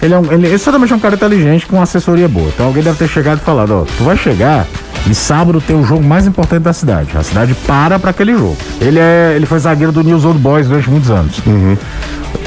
Ele, 0.00 0.14
é 0.14 0.18
um, 0.18 0.32
ele, 0.32 0.58
certamente 0.58 0.92
é 0.92 0.96
um 0.96 1.00
cara 1.00 1.14
inteligente 1.14 1.66
com 1.66 1.76
uma 1.76 1.82
assessoria 1.82 2.28
boa. 2.28 2.48
Então 2.48 2.66
alguém 2.66 2.82
deve 2.82 2.98
ter 2.98 3.08
chegado 3.08 3.38
e 3.38 3.40
falado, 3.42 3.82
ó, 3.82 3.84
tu 3.96 4.04
vai 4.04 4.16
chegar 4.16 4.66
e 5.08 5.14
sábado 5.14 5.60
tem 5.60 5.76
o 5.76 5.84
jogo 5.84 6.02
mais 6.02 6.26
importante 6.26 6.62
da 6.62 6.72
cidade. 6.72 7.16
A 7.16 7.22
cidade 7.22 7.54
para 7.66 7.98
para 7.98 8.10
aquele 8.10 8.32
jogo. 8.32 8.56
Ele 8.80 8.98
é, 8.98 9.32
ele 9.34 9.46
foi 9.46 9.58
zagueiro 9.58 9.92
do 9.92 10.02
News 10.02 10.24
Old 10.24 10.38
Boys 10.38 10.68
durante 10.68 10.90
muitos 10.90 11.10
anos. 11.10 11.40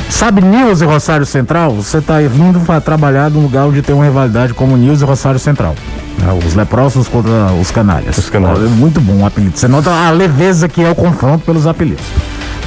Sabe 0.10 0.42
News 0.42 0.82
e 0.82 0.86
Rosário 0.86 1.26
Central? 1.26 1.72
Você 1.74 1.98
está 1.98 2.20
vindo 2.20 2.60
para 2.62 2.80
trabalhar 2.80 3.30
num 3.30 3.42
lugar 3.42 3.66
onde 3.66 3.82
tem 3.82 3.94
uma 3.94 4.06
rivalidade 4.06 4.54
como 4.54 4.78
News 4.78 5.02
e 5.02 5.06
Rosário 5.06 5.40
Central. 5.40 5.76
Né? 6.18 6.40
Os 6.46 6.54
leprosos 6.54 7.08
contra 7.08 7.52
os 7.60 7.72
canalhas. 7.72 8.18
Os 8.18 8.30
canalhas. 8.30 8.64
É 8.64 8.76
muito 8.76 9.02
bom 9.02 9.24
o 9.24 9.26
apelido. 9.26 9.58
Você 9.58 9.68
nota 9.68 9.92
a 9.92 10.12
leveza 10.12 10.70
que 10.70 10.82
é 10.82 10.90
o 10.90 10.96
confronto 10.96 11.46
pelos 11.46 11.68
apelidos. 11.68 12.06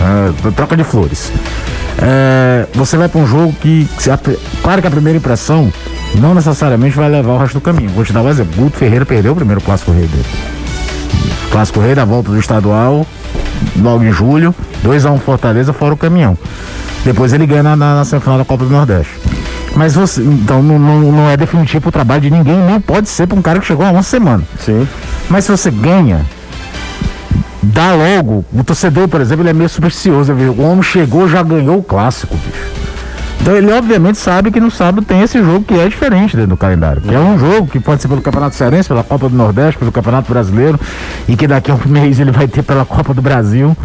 É, 0.01 0.51
troca 0.53 0.77
de 0.77 0.85
flores. 0.85 1.33
É, 2.01 2.67
você 2.75 2.97
vai 2.97 3.09
para 3.09 3.21
um 3.21 3.27
jogo 3.27 3.53
que, 3.61 3.89
claro 4.63 4.81
que 4.81 4.87
a 4.89 4.91
primeira 4.91 5.19
impressão 5.19 5.73
não 6.15 6.35
necessariamente 6.35 6.97
vai 6.97 7.09
levar 7.09 7.33
o 7.33 7.39
resto 7.39 7.55
do 7.55 7.61
caminho. 7.61 7.91
Vou 7.91 8.05
te 8.05 8.13
dar 8.13 8.23
um 8.23 8.29
exemplo. 8.29 8.55
Guto 8.57 8.77
Ferreira 8.77 9.05
perdeu 9.05 9.33
o 9.33 9.37
primeiro 9.37 9.61
clássico 9.61 9.91
rei 9.91 10.07
dele. 10.07 10.27
Clássico 11.51 11.81
Rei 11.81 11.95
da 11.95 12.05
volta 12.05 12.31
do 12.31 12.39
estadual, 12.39 13.07
logo 13.77 14.05
em 14.05 14.13
julho, 14.13 14.55
2x1 14.85 15.19
Fortaleza 15.19 15.73
fora 15.73 15.95
o 15.95 15.97
caminhão. 15.97 16.37
Depois 17.05 17.33
ele 17.33 17.47
ganha 17.47 17.63
na, 17.63 17.77
na, 17.77 17.95
na 17.97 18.05
semifinal 18.05 18.39
da 18.39 18.45
Copa 18.45 18.65
do 18.65 18.71
Nordeste. 18.71 19.15
Mas 19.75 19.95
você, 19.95 20.23
então 20.23 20.63
não, 20.63 20.79
não, 20.79 21.01
não 21.13 21.31
é 21.31 21.37
definitivo 21.37 21.89
o 21.89 21.93
trabalho 21.93 22.21
de 22.21 22.31
ninguém, 22.31 22.57
nem 22.59 22.81
pode 22.81 23.09
ser 23.09 23.27
para 23.27 23.39
um 23.39 23.43
cara 23.43 23.61
que 23.61 23.67
chegou 23.67 23.87
há 23.87 23.91
uma 23.91 24.03
semana. 24.03 24.43
Sim. 24.59 24.87
Mas 25.31 25.45
se 25.45 25.51
você 25.51 25.71
ganha, 25.71 26.25
dá 27.69 27.95
logo. 27.95 28.45
O 28.53 28.65
torcedor, 28.65 29.09
por 29.09 29.21
exemplo, 29.21 29.43
ele 29.43 29.51
é 29.51 29.55
meio 29.55 29.69
supersticioso. 29.69 30.33
O 30.33 30.63
homem 30.63 30.83
chegou, 30.83 31.29
já 31.29 31.43
ganhou 31.43 31.79
o 31.79 31.83
clássico, 31.83 32.35
bicho. 32.37 32.78
Então 33.41 33.57
ele 33.57 33.73
obviamente 33.73 34.19
sabe 34.19 34.51
que 34.51 34.61
no 34.61 34.71
sábado 34.71 35.05
tem 35.07 35.23
esse 35.23 35.39
jogo 35.43 35.63
que 35.65 35.75
é 35.75 35.89
diferente 35.89 36.35
dentro 36.37 36.51
do 36.51 36.57
calendário. 36.57 37.01
Que 37.01 37.15
é 37.15 37.19
um 37.19 37.39
jogo 37.39 37.67
que 37.67 37.81
pode 37.81 38.03
ser 38.03 38.09
pelo 38.09 38.21
Campeonato 38.21 38.55
Cearense, 38.55 38.89
pela 38.89 39.03
Copa 39.03 39.29
do 39.29 39.37
Nordeste, 39.37 39.79
pelo 39.79 39.91
Campeonato 39.93 40.31
Brasileiro 40.31 40.79
e 41.27 41.35
que 41.37 41.47
daqui 41.47 41.71
a 41.71 41.75
um 41.75 41.81
mês 41.89 42.21
ele 42.21 42.31
vai 42.31 42.47
ter 42.47 42.63
pela 42.63 42.85
Copa 42.85 43.15
do 43.15 43.23
Brasil, 43.23 43.77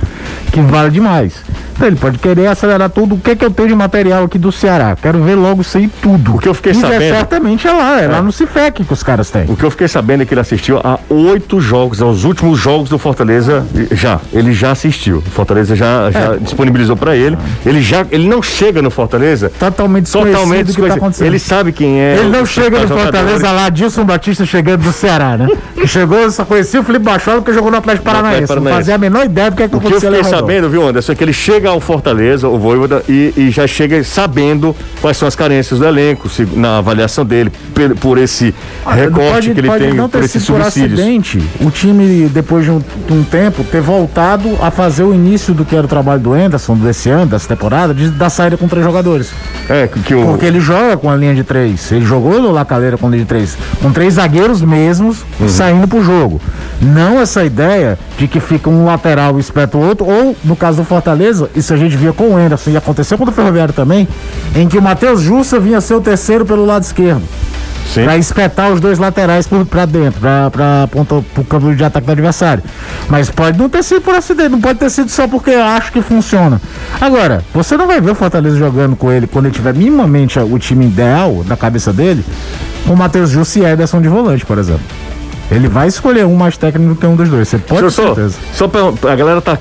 que 0.52 0.60
vale 0.62 0.89
demais. 0.89 1.34
Então 1.76 1.88
ele 1.88 1.96
pode 1.96 2.20
querer 2.20 2.48
acelerar 2.48 2.89
tudo. 2.89 3.16
O 3.16 3.18
que 3.20 3.32
é 3.32 3.36
que 3.36 3.44
eu 3.44 3.50
tenho 3.50 3.68
de 3.70 3.74
material 3.76 4.26
aqui 4.26 4.38
do 4.38 4.52
Ceará? 4.52 4.96
Quero 5.02 5.24
ver 5.24 5.34
logo 5.36 5.63
aí 5.74 5.88
tudo. 6.02 6.36
O 6.36 6.39
que 6.39 6.48
eu 6.48 6.54
fiquei 6.54 6.72
E 6.72 6.76
sabendo- 6.76 7.16
certamente 7.16 7.68
é 7.68 7.72
lá, 7.72 8.00
é, 8.02 8.08
lá 8.08 8.22
no 8.22 8.32
Cifec 8.32 8.84
que 8.84 8.94
os 8.94 9.02
caras 9.02 9.32
têm. 9.32 9.46
O 9.48 9.56
que 9.56 9.63
eu 9.63 9.72
fiquei 9.72 9.88
sabendo 9.88 10.22
é 10.22 10.26
que 10.26 10.34
ele 10.34 10.42
assistiu 10.42 10.78
a 10.84 11.00
oito 11.10 11.60
jogos, 11.60 12.00
aos 12.02 12.26
últimos 12.26 12.60
jogos 12.60 12.89
do 12.89 13.00
Fortaleza, 13.00 13.66
já. 13.92 14.20
Ele 14.32 14.54
já 14.54 14.72
assistiu. 14.72 15.18
O 15.18 15.22
Fortaleza 15.32 15.76
já, 15.76 16.12
já 16.12 16.36
disponibilizou 16.39 16.96
pra 16.96 17.16
ele. 17.16 17.38
Ele 17.66 17.82
já, 17.82 18.06
ele 18.12 18.28
não 18.28 18.42
chega 18.44 18.80
no 18.82 18.92
Fortaleza 18.92 19.43
Totalmente 19.50 20.04
desconhecido 20.06 20.34
totalmente 20.36 20.66
do 20.68 20.74
que 20.74 20.74
tá 20.74 20.88
desconhecido. 20.88 20.98
acontecendo. 20.98 21.28
ele 21.28 21.40
sabe 21.40 21.72
quem 21.72 22.00
é. 22.00 22.18
Ele 22.20 22.30
não 22.30 22.46
chega 22.46 22.80
no 22.80 22.88
Fortaleza 22.88 23.36
jogadores. 23.38 23.62
lá, 23.64 23.70
Dilson 23.70 24.06
Batista 24.06 24.46
chegando 24.46 24.82
do 24.84 24.92
Ceará, 24.94 25.38
né? 25.38 25.48
Que 25.84 25.88
chegou, 25.88 26.32
só 26.32 26.46
conhecia 26.46 26.80
o 26.80 26.84
Felipe 26.84 27.04
Bachola 27.04 27.38
porque 27.42 27.52
jogou 27.52 27.70
no 27.70 27.76
Atlético 27.78 28.06
Paranaense. 28.06 28.56
Não 28.56 28.64
fazia 28.64 28.96
a 28.96 28.98
menor 28.98 29.26
ideia 29.26 29.52
do 29.52 29.58
que, 29.58 29.64
é 29.64 29.68
que 29.68 29.76
O 29.76 29.82
que 29.82 29.88
eu 29.94 30.00
fiquei 30.00 30.24
sabendo, 30.24 30.70
viu, 30.70 30.88
Anderson, 30.88 31.12
é 31.12 31.16
que 31.16 31.24
ele 31.24 31.34
chega 31.34 31.70
ao 31.70 31.82
Fortaleza, 31.82 32.48
o 32.48 32.58
Voivoda, 32.58 33.04
e, 33.10 33.34
e 33.36 33.52
já 33.52 33.68
chega 33.68 34.02
sabendo 34.04 34.74
quais 35.02 35.18
são 35.18 35.28
as 35.28 35.36
carências 35.36 35.80
do 35.82 35.86
elenco, 35.86 36.30
se- 36.30 36.48
na 36.56 36.78
avaliação 36.78 37.26
dele, 37.26 37.52
por, 37.74 37.96
por 37.98 38.18
esse 38.18 38.54
recorte 38.86 39.32
pode, 39.34 39.54
que 39.54 39.60
ele 39.60 39.70
tem 39.72 39.94
não 39.94 40.08
por 40.08 40.24
esses 40.24 40.46
por 40.46 40.62
subsídios. 40.62 41.00
acidente 41.00 41.44
o 41.60 41.70
time, 41.70 42.30
depois 42.30 42.64
de 42.64 42.72
um, 42.72 42.80
de 42.80 43.14
um 43.14 43.24
tempo, 43.24 43.62
ter 43.66 43.82
voltado 43.82 44.58
a 44.62 44.72
fazer 44.72 45.04
o 45.04 45.14
início 45.14 45.54
do 45.54 45.66
que 45.66 45.76
era 45.76 45.84
o 45.86 45.90
trabalho 45.90 46.22
do 46.22 46.32
Anderson, 46.34 46.76
desse 46.76 47.10
ano, 47.10 47.26
dessa 47.26 47.48
temporada, 47.50 47.94
de, 47.94 48.08
da 48.10 48.30
saída 48.30 48.56
com 48.56 48.70
três 48.70 48.86
jogadores. 48.86 49.33
É, 49.69 49.88
que, 49.88 50.00
que 50.02 50.13
o, 50.13 50.26
Porque 50.26 50.46
ele 50.46 50.60
joga 50.60 50.98
com 50.98 51.10
a 51.10 51.15
linha 51.15 51.34
de 51.34 51.43
três. 51.43 51.89
Ele 51.91 52.06
jogou 52.06 52.41
no 52.41 52.52
Lacaleira 52.52 52.98
com 52.98 53.10
linha 53.10 53.22
de 53.22 53.28
três. 53.28 53.58
Com 53.82 53.91
três 53.93 54.15
zagueiros 54.15 54.62
mesmos 54.62 55.24
Uhum. 55.39 55.48
saindo 55.48 55.88
pro 55.88 56.04
jogo. 56.04 56.41
Não 56.82 57.19
essa 57.22 57.46
ideia 57.46 57.98
de 58.17 58.28
que 58.28 58.41
fica 58.41 58.69
um 58.69 58.86
lateral 58.86 59.38
e 59.38 59.39
espeta 59.39 59.78
o 59.78 59.82
outro. 59.88 60.06
Ou, 60.06 60.36
no 60.43 60.56
caso 60.56 60.78
do 60.80 60.84
Fortaleza, 60.84 61.50
isso 61.56 61.74
a 61.74 61.78
gente 61.78 61.96
via 61.96 62.12
com 62.12 62.32
o 62.32 62.36
Anderson. 62.38 62.72
E 62.72 62.78
aconteceu 62.78 63.17
com 63.17 63.24
o 63.24 63.32
Ferroviário 63.32 63.74
também, 63.74 64.06
em 64.54 64.67
que 64.67 64.78
o 64.78 64.82
Matheus 64.82 65.22
Jussa 65.22 65.60
vinha 65.62 65.80
ser 65.80 65.93
o 65.96 66.02
terceiro 66.02 66.46
pelo 66.46 66.65
lado 66.65 66.84
esquerdo. 66.84 67.24
Pra 67.93 68.17
espetar 68.17 68.72
os 68.72 68.80
dois 68.80 68.98
laterais 68.98 69.46
por, 69.46 69.65
pra 69.65 69.86
dentro, 69.86 70.22
ponta, 70.89 71.24
pro 71.34 71.43
campo 71.43 71.76
de 71.76 71.84
ataque 71.84 72.08
do 72.08 72.12
adversário. 72.12 72.63
Mas 73.08 73.30
pode 73.30 73.58
não 73.60 73.69
ter 73.69 73.84
sido 73.84 74.02
por 74.02 74.15
acidente, 74.15 74.50
não 74.50 74.62
pode 74.62 74.80
ter 74.80 74.89
sido 74.89 75.10
só 75.10 75.28
porque 75.28 75.52
acho 75.52 75.91
que 75.91 76.02
funciona. 76.02 76.60
Agora, 77.00 77.43
você 77.54 77.78
não 77.78 77.86
vai 77.86 78.02
ver 78.02 78.12
o 78.12 78.15
Fortaleza 78.15 78.58
jogando 78.58 78.96
com 78.96 79.12
ele 79.12 79.28
quando 79.28 79.46
ele 79.46 79.54
tiver 79.54 79.74
minimamente 79.74 80.39
o 80.39 80.58
time 80.58 80.86
ideal 80.86 81.43
na 81.46 81.56
cabeça 81.56 81.93
dele, 81.93 82.26
com 82.88 82.93
o 82.93 82.98
Matheus 82.98 83.30
Jussa 83.30 83.60
e 83.60 83.65
Ederson 83.65 84.02
de 84.02 84.08
volante, 84.08 84.46
por 84.46 84.58
exemplo. 84.58 84.84
Ele 85.52 85.67
vai 85.67 85.88
escolher 85.88 86.26
um 86.26 86.36
mais 86.36 86.58
técnico 86.58 86.93
do 86.93 87.00
que 87.00 87.06
um 87.06 87.15
dos 87.15 87.30
dois, 87.30 87.48
você 87.48 87.58
pode 87.60 87.82
ter 87.82 87.86
Deixa 87.88 88.02
eu 88.02 88.08
só, 88.08 88.15
certeza. 88.15 88.38
só 88.54 88.67
pra, 88.67 89.12
a 89.12 89.15
galera 89.15 89.41
tá 89.41 89.58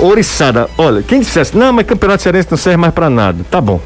oriçada. 0.00 0.68
Olha, 0.76 1.02
quem 1.02 1.20
dissesse, 1.20 1.56
não, 1.56 1.72
mas 1.72 1.86
campeonato 1.86 2.22
cearense 2.22 2.48
não 2.50 2.58
serve 2.58 2.78
mais 2.78 2.92
pra 2.92 3.08
nada. 3.08 3.38
Tá 3.50 3.60
bom. 3.60 3.80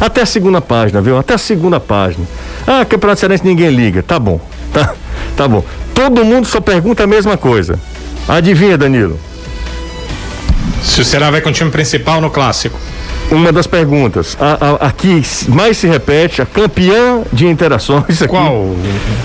Até 0.00 0.22
a 0.22 0.26
segunda 0.26 0.60
página, 0.60 1.00
viu? 1.00 1.18
Até 1.18 1.34
a 1.34 1.38
segunda 1.38 1.78
página. 1.78 2.24
Ah, 2.66 2.84
campeonato 2.84 3.20
cearense 3.20 3.44
ninguém 3.44 3.68
liga. 3.68 4.02
Tá 4.02 4.18
bom. 4.18 4.40
Tá, 4.72 4.94
tá 5.36 5.48
bom. 5.48 5.64
Todo 5.92 6.24
mundo 6.24 6.46
só 6.46 6.60
pergunta 6.60 7.02
a 7.02 7.06
mesma 7.06 7.36
coisa. 7.36 7.76
Adivinha, 8.28 8.78
Danilo? 8.78 9.18
Se 10.80 11.00
o 11.00 11.04
Ceará 11.04 11.28
vai 11.28 11.40
com 11.40 11.50
o 11.50 11.52
time 11.52 11.72
principal 11.72 12.20
no 12.20 12.30
clássico. 12.30 12.78
Uma 13.32 13.50
das 13.50 13.66
perguntas. 13.66 14.36
A, 14.40 14.84
a, 14.84 14.88
a 14.88 14.92
que 14.92 15.22
mais 15.48 15.76
se 15.76 15.88
repete, 15.88 16.40
a 16.40 16.46
campeã 16.46 17.22
de 17.32 17.46
interações 17.48 18.22
aqui. 18.22 18.28
Qual? 18.28 18.76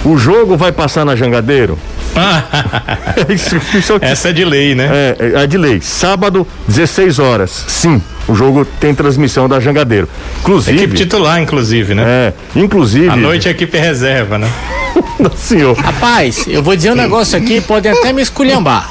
O 0.04 0.18
jogo 0.18 0.58
vai 0.58 0.72
passar 0.72 1.06
na 1.06 1.16
Jangadeiro? 1.16 1.78
isso, 3.30 3.56
isso. 3.78 3.98
Essa 4.02 4.30
é 4.30 4.34
de 4.34 4.46
lei, 4.46 4.74
né? 4.74 5.16
É, 5.20 5.44
é 5.44 5.48
de 5.48 5.58
lei. 5.58 5.82
Sábado, 5.82 6.48
16 6.68 7.20
horas. 7.20 7.66
Sim, 7.68 8.02
o 8.28 8.34
jogo 8.36 8.66
tem 8.80 8.94
transmissão 8.94 9.48
da 9.48 9.60
Jangadeiro. 9.60 10.08
Inclusive. 10.40 10.78
Equipe 10.78 10.96
titular, 10.96 11.40
inclusive, 11.42 11.94
né? 11.94 12.04
É, 12.06 12.34
inclusive. 12.56 13.10
À 13.10 13.16
noite 13.16 13.48
é 13.48 13.52
equipe 13.52 13.78
reserva, 13.78 14.38
né? 14.38 14.50
Nossa 15.20 15.38
senhor. 15.38 15.78
Rapaz, 15.78 16.46
eu 16.48 16.64
vou 16.64 16.76
dizer 16.76 16.92
um 16.92 16.96
negócio 16.96 17.38
aqui, 17.38 17.62
podem 17.62 17.92
até 17.92 18.12
me 18.12 18.22
esculhambar. 18.22 18.90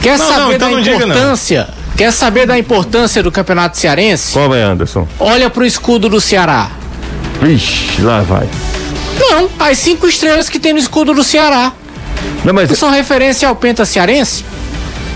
Quer 0.00 0.18
Não, 0.18 0.26
saber 0.26 0.40
não, 0.40 0.52
então 0.52 0.70
da 0.70 0.80
importância? 0.80 1.68
Quer 1.96 2.12
saber 2.12 2.46
da 2.46 2.58
importância 2.58 3.22
do 3.22 3.30
Campeonato 3.30 3.76
Cearense? 3.78 4.32
Qual 4.32 4.48
vai, 4.48 4.62
Anderson? 4.62 5.06
Olha 5.18 5.48
pro 5.48 5.64
escudo 5.64 6.08
do 6.08 6.20
Ceará. 6.20 6.70
Ixi, 7.42 8.02
lá 8.02 8.20
vai. 8.22 8.48
Não, 9.18 9.48
as 9.60 9.78
cinco 9.78 10.08
estrelas 10.08 10.48
que 10.48 10.58
tem 10.58 10.72
no 10.72 10.78
escudo 10.78 11.14
do 11.14 11.22
Ceará. 11.22 11.72
Não, 12.44 12.52
mas 12.52 12.76
São 12.76 12.90
referência 12.90 13.48
ao 13.48 13.54
Penta 13.54 13.84
Cearense? 13.84 14.44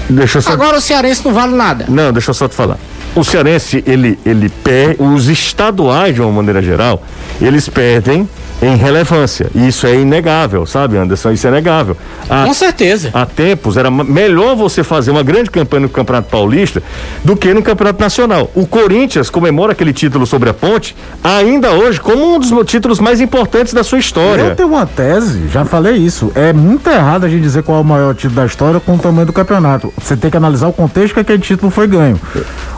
deixa 0.08 0.38
eu 0.38 0.42
só. 0.42 0.52
Agora 0.52 0.78
o 0.78 0.80
Cearense 0.80 1.22
não 1.24 1.32
vale 1.32 1.54
nada. 1.54 1.86
Não, 1.88 2.12
deixa 2.12 2.30
eu 2.30 2.34
só 2.34 2.46
te 2.48 2.54
falar. 2.54 2.78
O 3.14 3.24
cearense, 3.24 3.82
ele, 3.86 4.18
ele 4.24 4.48
perde. 4.48 5.02
Os 5.02 5.28
estaduais, 5.28 6.14
de 6.14 6.20
uma 6.20 6.30
maneira 6.30 6.62
geral, 6.62 7.02
eles 7.40 7.68
perdem 7.68 8.28
em 8.60 8.76
relevância. 8.76 9.48
E 9.54 9.68
isso 9.68 9.86
é 9.86 9.94
inegável, 9.94 10.66
sabe, 10.66 10.96
Anderson? 10.96 11.30
Isso 11.30 11.46
é 11.46 11.50
inegável. 11.50 11.96
Há, 12.28 12.44
Com 12.44 12.54
certeza. 12.54 13.10
há 13.14 13.24
tempos 13.24 13.76
era 13.76 13.90
melhor 13.90 14.56
você 14.56 14.82
fazer 14.82 15.10
uma 15.10 15.22
grande 15.22 15.50
campanha 15.50 15.82
no 15.82 15.88
Campeonato 15.88 16.28
Paulista 16.28 16.82
do 17.24 17.36
que 17.36 17.54
no 17.54 17.62
Campeonato 17.62 18.00
Nacional. 18.00 18.50
O 18.54 18.66
Corinthians 18.66 19.30
comemora 19.30 19.72
aquele 19.72 19.92
título 19.92 20.26
sobre 20.26 20.50
a 20.50 20.54
ponte 20.54 20.96
ainda 21.22 21.70
hoje 21.70 22.00
como 22.00 22.34
um 22.34 22.38
dos 22.40 22.50
títulos 22.66 22.98
mais 22.98 23.20
importantes 23.20 23.72
da 23.72 23.84
sua 23.84 23.98
história. 23.98 24.42
Eu 24.42 24.56
tenho 24.56 24.68
uma 24.68 24.86
tese, 24.86 25.48
já 25.52 25.64
falei 25.64 25.96
isso. 25.96 26.32
É 26.34 26.52
muito 26.52 26.88
errado 26.90 27.24
a 27.24 27.28
gente 27.28 27.42
dizer 27.42 27.62
qual 27.62 27.78
é 27.78 27.80
o 27.80 27.84
maior 27.84 28.14
título 28.14 28.34
da 28.34 28.46
história 28.46 28.80
com 28.80 28.94
o 28.94 28.98
tamanho 28.98 29.26
do 29.26 29.32
campeonato. 29.32 29.92
Você 30.02 30.16
tem 30.16 30.30
que 30.30 30.36
analisar 30.36 30.66
o 30.66 30.72
contexto 30.72 31.14
que 31.14 31.20
aquele 31.20 31.38
título 31.38 31.70
foi 31.70 31.86
ganho. 31.86 32.20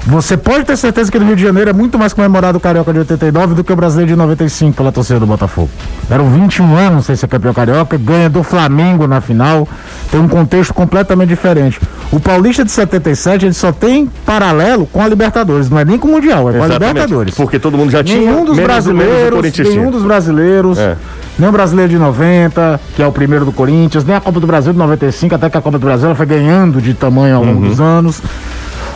Você 0.07 0.37
pode 0.37 0.65
ter 0.65 0.77
certeza 0.77 1.13
que 1.13 1.19
no 1.19 1.27
Rio 1.27 1.37
de 1.37 1.43
Janeiro 1.43 1.71
é 1.71 1.73
muito 1.73 1.99
mais 1.99 2.13
comemorado 2.13 2.57
o 2.57 2.61
Carioca 2.61 2.91
de 2.93 3.01
89 3.01 3.55
do 3.55 3.63
que 3.63 3.73
o 3.73 3.77
Brasileiro 3.77 4.11
de 4.11 4.17
95 4.17 4.75
pela 4.77 4.91
torcida 4.91 5.21
do 5.21 5.27
Botafogo. 5.27 5.69
Eram 6.11 6.29
21 6.31 6.75
anos 6.75 7.07
sem 7.07 7.15
ser 7.15 7.29
campeão 7.29 7.53
carioca, 7.53 7.97
ganha 7.99 8.29
do 8.29 8.43
Flamengo 8.43 9.07
na 9.07 9.21
final. 9.21 9.69
Tem 10.11 10.19
um 10.19 10.27
contexto 10.27 10.73
completamente 10.73 11.29
diferente. 11.29 11.79
O 12.11 12.19
Paulista 12.19 12.65
de 12.65 12.71
77 12.73 13.45
ele 13.45 13.53
só 13.55 13.71
tem 13.73 14.11
paralelo 14.25 14.87
com 14.87 15.03
a 15.03 15.07
Libertadores, 15.07 15.69
não 15.71 15.79
é 15.79 15.85
nem 15.85 15.99
com 15.99 16.09
o 16.09 16.13
Mundial, 16.13 16.49
é 16.49 16.53
com 16.55 16.63
a 16.63 16.67
Exatamente, 16.67 16.89
Libertadores. 16.89 17.35
Porque 17.35 17.59
todo 17.59 17.77
mundo 17.77 17.91
já 17.91 18.03
tinha. 18.03 18.19
Nenhum 18.19 18.45
dos 18.45 18.59
brasileiros, 18.59 19.59
nenhum 19.59 19.91
dos 19.91 20.03
brasileiros, 20.03 20.79
É. 20.79 20.97
nem 21.39 21.49
o 21.49 21.53
brasileiro 21.53 21.91
de 21.93 21.99
90, 21.99 22.81
que 22.97 23.03
é 23.03 23.07
o 23.07 23.13
primeiro 23.13 23.45
do 23.45 23.53
Corinthians, 23.53 24.03
nem 24.05 24.17
a 24.17 24.21
Copa 24.21 24.41
do 24.41 24.47
Brasil 24.47 24.73
de 24.73 24.79
95, 24.79 25.35
até 25.35 25.49
que 25.51 25.59
a 25.59 25.61
Copa 25.61 25.79
do 25.79 25.85
Brasil 25.85 26.07
ela 26.07 26.15
foi 26.17 26.27
ganhando 26.27 26.81
de 26.81 26.95
tamanho 26.95 27.37
ao 27.37 27.43
Uhum. 27.43 27.53
longo 27.53 27.69
dos 27.69 27.81
anos. 27.81 28.21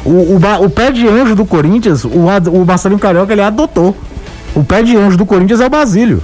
O, 0.05 0.11
o, 0.11 0.65
o 0.65 0.71
pé 0.71 0.91
de 0.91 1.07
anjo 1.09 1.35
do 1.35 1.45
Corinthians, 1.45 2.05
o, 2.05 2.09
o 2.09 2.65
Marcelinho 2.67 3.01
Carioca, 3.01 3.33
ele 3.33 3.43
adotou. 3.43 3.97
O 4.55 4.63
pé 4.63 4.83
de 4.83 4.97
anjo 4.97 5.17
do 5.17 5.27
Corinthians 5.27 5.61
é 5.61 5.67
o 5.67 5.71
Basílio. 5.71 6.23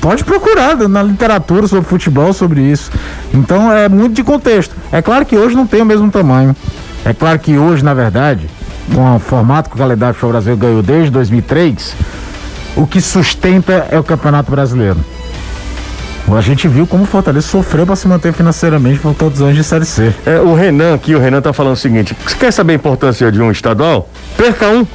Pode 0.00 0.24
procurar 0.24 0.76
na 0.88 1.02
literatura 1.02 1.66
sobre 1.66 1.88
futebol 1.88 2.32
sobre 2.32 2.60
isso. 2.60 2.90
Então 3.32 3.72
é 3.72 3.88
muito 3.88 4.14
de 4.14 4.24
contexto. 4.24 4.74
É 4.90 5.02
claro 5.02 5.24
que 5.24 5.36
hoje 5.36 5.54
não 5.54 5.66
tem 5.66 5.82
o 5.82 5.86
mesmo 5.86 6.10
tamanho. 6.10 6.56
É 7.04 7.12
claro 7.12 7.38
que 7.38 7.56
hoje, 7.56 7.84
na 7.84 7.94
verdade, 7.94 8.48
com 8.92 9.16
o 9.16 9.18
formato 9.18 9.68
que 9.68 9.76
o 9.76 9.78
calendário 9.78 10.14
Futebol 10.14 10.32
Brasil 10.32 10.56
ganhou 10.56 10.82
desde 10.82 11.10
2003, 11.10 11.94
o 12.74 12.86
que 12.86 13.00
sustenta 13.00 13.86
é 13.90 13.98
o 13.98 14.02
Campeonato 14.04 14.50
Brasileiro. 14.50 14.98
A 16.34 16.40
gente 16.40 16.66
viu 16.68 16.86
como 16.86 17.04
o 17.04 17.06
Fortaleza 17.06 17.46
sofreu 17.46 17.86
para 17.86 17.96
se 17.96 18.06
manter 18.08 18.32
financeiramente 18.32 18.98
por 18.98 19.14
tantos 19.14 19.40
anos 19.40 19.54
de 19.54 19.62
Série 19.64 19.84
C. 19.86 20.12
É, 20.26 20.38
o 20.40 20.54
Renan 20.54 20.94
aqui, 20.94 21.14
o 21.14 21.20
Renan 21.20 21.40
tá 21.40 21.52
falando 21.52 21.74
o 21.74 21.76
seguinte: 21.76 22.16
você 22.26 22.36
quer 22.36 22.52
saber 22.52 22.72
a 22.74 22.76
importância 22.76 23.30
de 23.30 23.40
um 23.40 23.50
estadual? 23.50 24.08
Perca 24.36 24.68
um. 24.68 24.86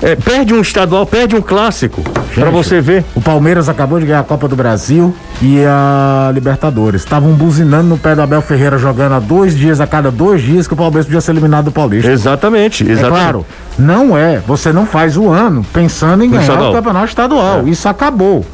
É, 0.00 0.16
perde 0.16 0.52
um 0.52 0.60
estadual, 0.60 1.06
perde 1.06 1.36
um 1.36 1.40
clássico. 1.42 2.02
Pra 2.34 2.50
você 2.50 2.80
ver. 2.80 3.04
O 3.14 3.20
Palmeiras 3.20 3.68
acabou 3.68 4.00
de 4.00 4.06
ganhar 4.06 4.18
a 4.20 4.24
Copa 4.24 4.48
do 4.48 4.56
Brasil 4.56 5.14
e 5.40 5.62
a 5.64 6.28
Libertadores. 6.34 7.02
Estavam 7.02 7.32
buzinando 7.34 7.84
no 7.88 7.96
pé 7.98 8.14
do 8.16 8.20
Abel 8.22 8.42
Ferreira 8.42 8.78
jogando 8.78 9.12
há 9.12 9.20
dois 9.20 9.56
dias, 9.56 9.80
a 9.80 9.86
cada 9.86 10.10
dois 10.10 10.42
dias, 10.42 10.66
que 10.66 10.74
o 10.74 10.76
Palmeiras 10.76 11.06
podia 11.06 11.20
ser 11.20 11.30
eliminado 11.32 11.66
do 11.66 11.70
Paulista. 11.72 12.10
Exatamente, 12.10 12.82
É 12.88 12.90
exatamente. 12.92 13.20
claro, 13.20 13.46
não 13.78 14.16
é. 14.16 14.40
Você 14.44 14.72
não 14.72 14.86
faz 14.86 15.16
o 15.16 15.28
ano 15.28 15.64
pensando 15.72 16.24
em 16.24 16.26
No 16.26 16.32
ganhar 16.32 16.42
estadual. 16.48 16.70
o 16.72 16.74
campeonato 16.74 17.06
estadual. 17.06 17.68
Isso 17.68 17.88
acabou. 17.88 18.44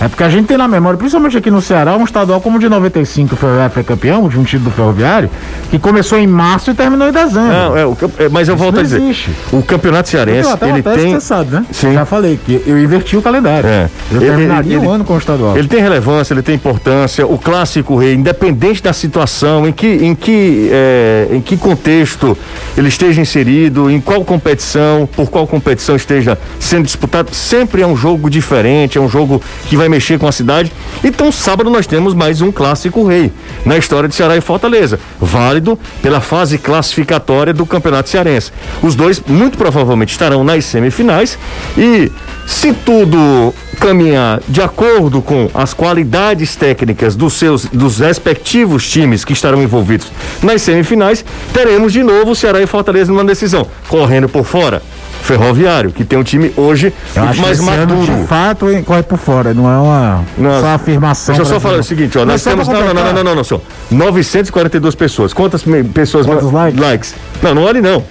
É 0.00 0.08
porque 0.08 0.24
a 0.24 0.30
gente 0.30 0.46
tem 0.46 0.56
na 0.56 0.66
memória, 0.66 0.96
principalmente 0.96 1.36
aqui 1.36 1.50
no 1.50 1.60
Ceará, 1.60 1.94
um 1.94 2.04
estadual 2.04 2.40
como 2.40 2.56
o 2.56 2.60
de 2.60 2.70
95, 2.70 3.28
que 3.28 3.34
o 3.34 3.36
Ferroviário 3.36 3.70
foi 3.74 3.84
campeão, 3.84 4.28
de 4.30 4.38
um 4.38 4.44
título 4.44 4.70
do 4.70 4.74
Ferroviário, 4.74 5.28
que 5.70 5.78
começou 5.78 6.18
em 6.18 6.26
março 6.26 6.70
e 6.70 6.74
terminou 6.74 7.06
em 7.08 7.12
dezembro. 7.12 7.48
Não, 7.52 7.76
é, 7.76 7.84
o 7.84 7.94
é, 8.18 8.28
mas 8.30 8.48
eu 8.48 8.56
volto 8.56 8.76
não 8.76 8.80
a 8.80 8.82
dizer. 8.84 8.98
existe. 9.02 9.30
O 9.52 9.62
campeonato 9.62 10.08
cearense, 10.08 10.48
Eu 10.48 10.54
até 10.54 10.70
ele 10.70 10.82
tem. 10.82 11.12
você 11.12 11.20
sabe, 11.20 11.50
né? 11.52 11.66
Sim. 11.70 11.92
Já 11.92 12.06
falei 12.06 12.38
que 12.42 12.62
eu 12.66 12.82
inverti 12.82 13.14
o 13.14 13.20
calendário. 13.20 13.68
É. 13.68 13.90
Eu 14.10 14.22
Ele- 14.22 14.30
terminaria 14.30 14.76
ele- 14.78 14.86
o 14.86 14.90
ano 14.90 15.04
com 15.04 15.14
o 15.14 15.18
estadual. 15.18 15.58
Ele 15.58 15.68
tem 15.68 15.82
relevância, 15.82 16.32
ele 16.32 16.40
tem 16.42 16.54
importância. 16.54 17.26
O 17.26 17.36
clássico 17.36 17.94
rei, 17.96 18.14
independente 18.14 18.82
da 18.82 18.94
situação, 18.94 19.68
em 19.68 19.72
que, 19.72 19.86
em 19.86 20.14
que, 20.14 20.70
é, 20.72 21.28
em 21.32 21.42
que 21.42 21.58
contexto 21.58 22.36
ele 22.74 22.88
esteja 22.88 23.20
inserido, 23.20 23.90
em 23.90 24.00
qual 24.00 24.24
competição, 24.24 25.06
por 25.14 25.28
qual 25.30 25.46
competição 25.46 25.94
esteja 25.94 26.38
sendo 26.58 26.84
disputado, 26.84 27.34
sempre 27.34 27.82
é 27.82 27.86
um 27.86 27.94
jogo 27.96 28.30
diferente, 28.30 28.96
é 28.96 29.00
um 29.00 29.08
jogo 29.08 29.42
que 29.66 29.76
vai 29.76 29.89
mexer 29.90 30.18
com 30.18 30.26
a 30.26 30.32
cidade. 30.32 30.72
Então, 31.04 31.30
sábado 31.30 31.68
nós 31.68 31.86
temos 31.86 32.14
mais 32.14 32.40
um 32.40 32.50
clássico 32.50 33.06
rei 33.06 33.32
na 33.64 33.76
história 33.76 34.08
de 34.08 34.14
Ceará 34.14 34.36
e 34.36 34.40
Fortaleza, 34.40 34.98
válido 35.20 35.78
pela 36.00 36.20
fase 36.20 36.56
classificatória 36.56 37.52
do 37.52 37.66
Campeonato 37.66 38.08
Cearense. 38.08 38.52
Os 38.82 38.94
dois 38.94 39.20
muito 39.26 39.58
provavelmente 39.58 40.12
estarão 40.12 40.44
nas 40.44 40.64
semifinais 40.64 41.38
e 41.76 42.10
se 42.46 42.72
tudo 42.72 43.54
caminhar 43.78 44.40
de 44.48 44.60
acordo 44.60 45.22
com 45.22 45.48
as 45.54 45.72
qualidades 45.72 46.54
técnicas 46.54 47.16
dos 47.16 47.34
seus 47.34 47.64
dos 47.64 47.98
respectivos 47.98 48.88
times 48.88 49.24
que 49.24 49.32
estarão 49.32 49.62
envolvidos 49.62 50.06
nas 50.42 50.62
semifinais, 50.62 51.24
teremos 51.52 51.92
de 51.92 52.02
novo 52.02 52.32
o 52.32 52.36
Ceará 52.36 52.60
e 52.60 52.66
Fortaleza 52.66 53.10
numa 53.10 53.24
decisão, 53.24 53.66
correndo 53.88 54.28
por 54.28 54.44
fora. 54.44 54.82
Ferroviário, 55.22 55.90
que 55.92 56.04
tem 56.04 56.18
um 56.18 56.22
time 56.22 56.52
hoje 56.56 56.92
Eu 57.14 57.22
muito 57.22 57.32
acho 57.32 57.42
mais 57.42 57.60
maduro. 57.60 58.00
de 58.20 58.26
fato, 58.26 58.66
corre 58.84 59.02
por 59.02 59.18
fora, 59.18 59.54
não 59.54 59.70
é 59.70 59.78
uma, 59.78 60.24
Não, 60.36 60.60
só 60.60 60.68
afirmação. 60.68 61.34
Deixa 61.34 61.48
eu 61.50 61.54
só 61.54 61.60
falar 61.60 61.78
o 61.78 61.82
seguinte, 61.84 62.18
ó, 62.18 62.24
nós 62.24 62.42
só 62.42 62.50
temos. 62.50 62.66
Não, 62.68 62.80
não, 62.80 62.94
não, 62.94 63.12
não, 63.12 63.24
não, 63.24 63.34
não, 63.36 63.44
senhor. 63.44 63.62
942 63.90 64.94
pessoas. 64.94 65.32
Quantas 65.32 65.64
pessoas. 65.94 66.26
Quantos 66.26 66.50
likes? 66.52 67.14
Não, 67.42 67.54
não 67.54 67.62
olhe 67.62 67.80
não. 67.80 68.02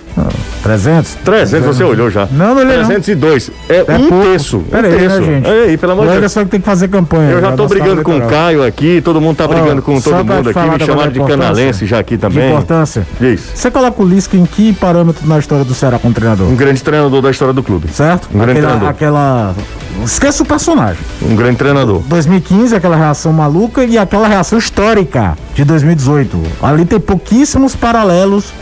300? 0.64 1.16
300 1.24 1.66
você 1.66 1.84
olhou 1.84 2.10
já. 2.10 2.28
Não, 2.32 2.54
não 2.54 2.62
olhei 2.62 2.78
não. 2.78 2.86
302. 2.86 3.50
É, 3.70 3.86
É 3.88 3.96
um 3.96 4.08
pouco. 4.10 4.26
terço. 4.26 4.60
Pera 4.70 4.88
um 4.88 4.92
aí, 4.92 4.98
terço. 4.98 5.20
né, 5.22 5.26
gente? 5.26 5.48
É 5.48 5.64
aí, 5.64 5.78
pelo 5.78 5.92
amor 5.94 6.02
de 6.04 6.08
Deus. 6.08 6.18
Anderson 6.18 6.44
que 6.44 6.50
tem 6.52 6.60
que 6.60 6.66
fazer 6.66 6.88
campanha. 6.90 7.32
Eu 7.32 7.42
já 7.42 7.52
tô 7.54 7.68
brigando 7.68 8.02
com 8.02 8.18
o. 8.18 8.28
Caio 8.30 8.64
aqui, 8.64 9.02
todo 9.02 9.22
mundo 9.22 9.38
tá 9.38 9.48
brigando 9.48 9.82
com 9.82 10.00
só 10.02 10.12
todo 10.12 10.26
mundo 10.26 10.50
aqui, 10.50 10.60
me 10.60 10.86
chamaram 10.86 11.12
de 11.12 11.20
canalense 11.22 11.86
já 11.86 12.00
aqui 12.00 12.18
também. 12.18 12.50
importância. 12.50 13.08
Diz. 13.20 13.42
Você 13.56 13.72
coloca 13.72 14.04
o 14.04 14.06
Lisca 14.06 14.36
em 14.36 14.46
que 14.46 14.74
parâmetro 14.74 15.26
na 15.28 15.40
história 15.40 15.64
do 15.64 15.74
Ceará 15.74 15.98
como 15.98 16.14
treinador? 16.14 16.48
Um 16.48 16.56
grande 16.56 16.84
treinador 16.84 16.99
da 17.22 17.32
história 17.32 17.54
do 17.54 17.64
clube. 17.64 17.90
Certo? 17.92 18.30
Um 18.34 18.40
grande 18.40 18.60
aquela, 18.60 18.68
treinador. 18.68 18.90
aquela. 18.90 19.56
Esqueça 20.04 20.44
o 20.44 20.46
personagem. 20.46 21.02
Um 21.22 21.36
grande 21.36 21.58
treinador. 21.58 22.02
2015, 22.08 22.76
aquela 22.76 22.96
reação 22.96 23.32
maluca 23.32 23.84
e 23.84 23.98
aquela 23.98 24.28
reação 24.28 24.58
histórica 24.58 25.38
de 25.54 25.64
2018. 25.64 26.42
Ali 26.62 26.86
tem 26.86 27.00
pouquíssimos 27.00 27.76
paralelos 27.76 28.54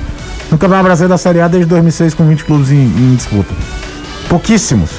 no 0.52 0.58
Campeonato 0.58 0.86
Brasileiro 0.86 1.10
da 1.10 1.18
Série 1.18 1.42
A 1.42 1.48
desde 1.48 1.70
2006 1.70 2.14
com 2.14 2.28
20 2.28 2.44
clubes 2.44 2.72
em, 2.72 2.76
em 2.76 3.16
disputa. 3.16 3.54
Pouquíssimos. 4.30 4.92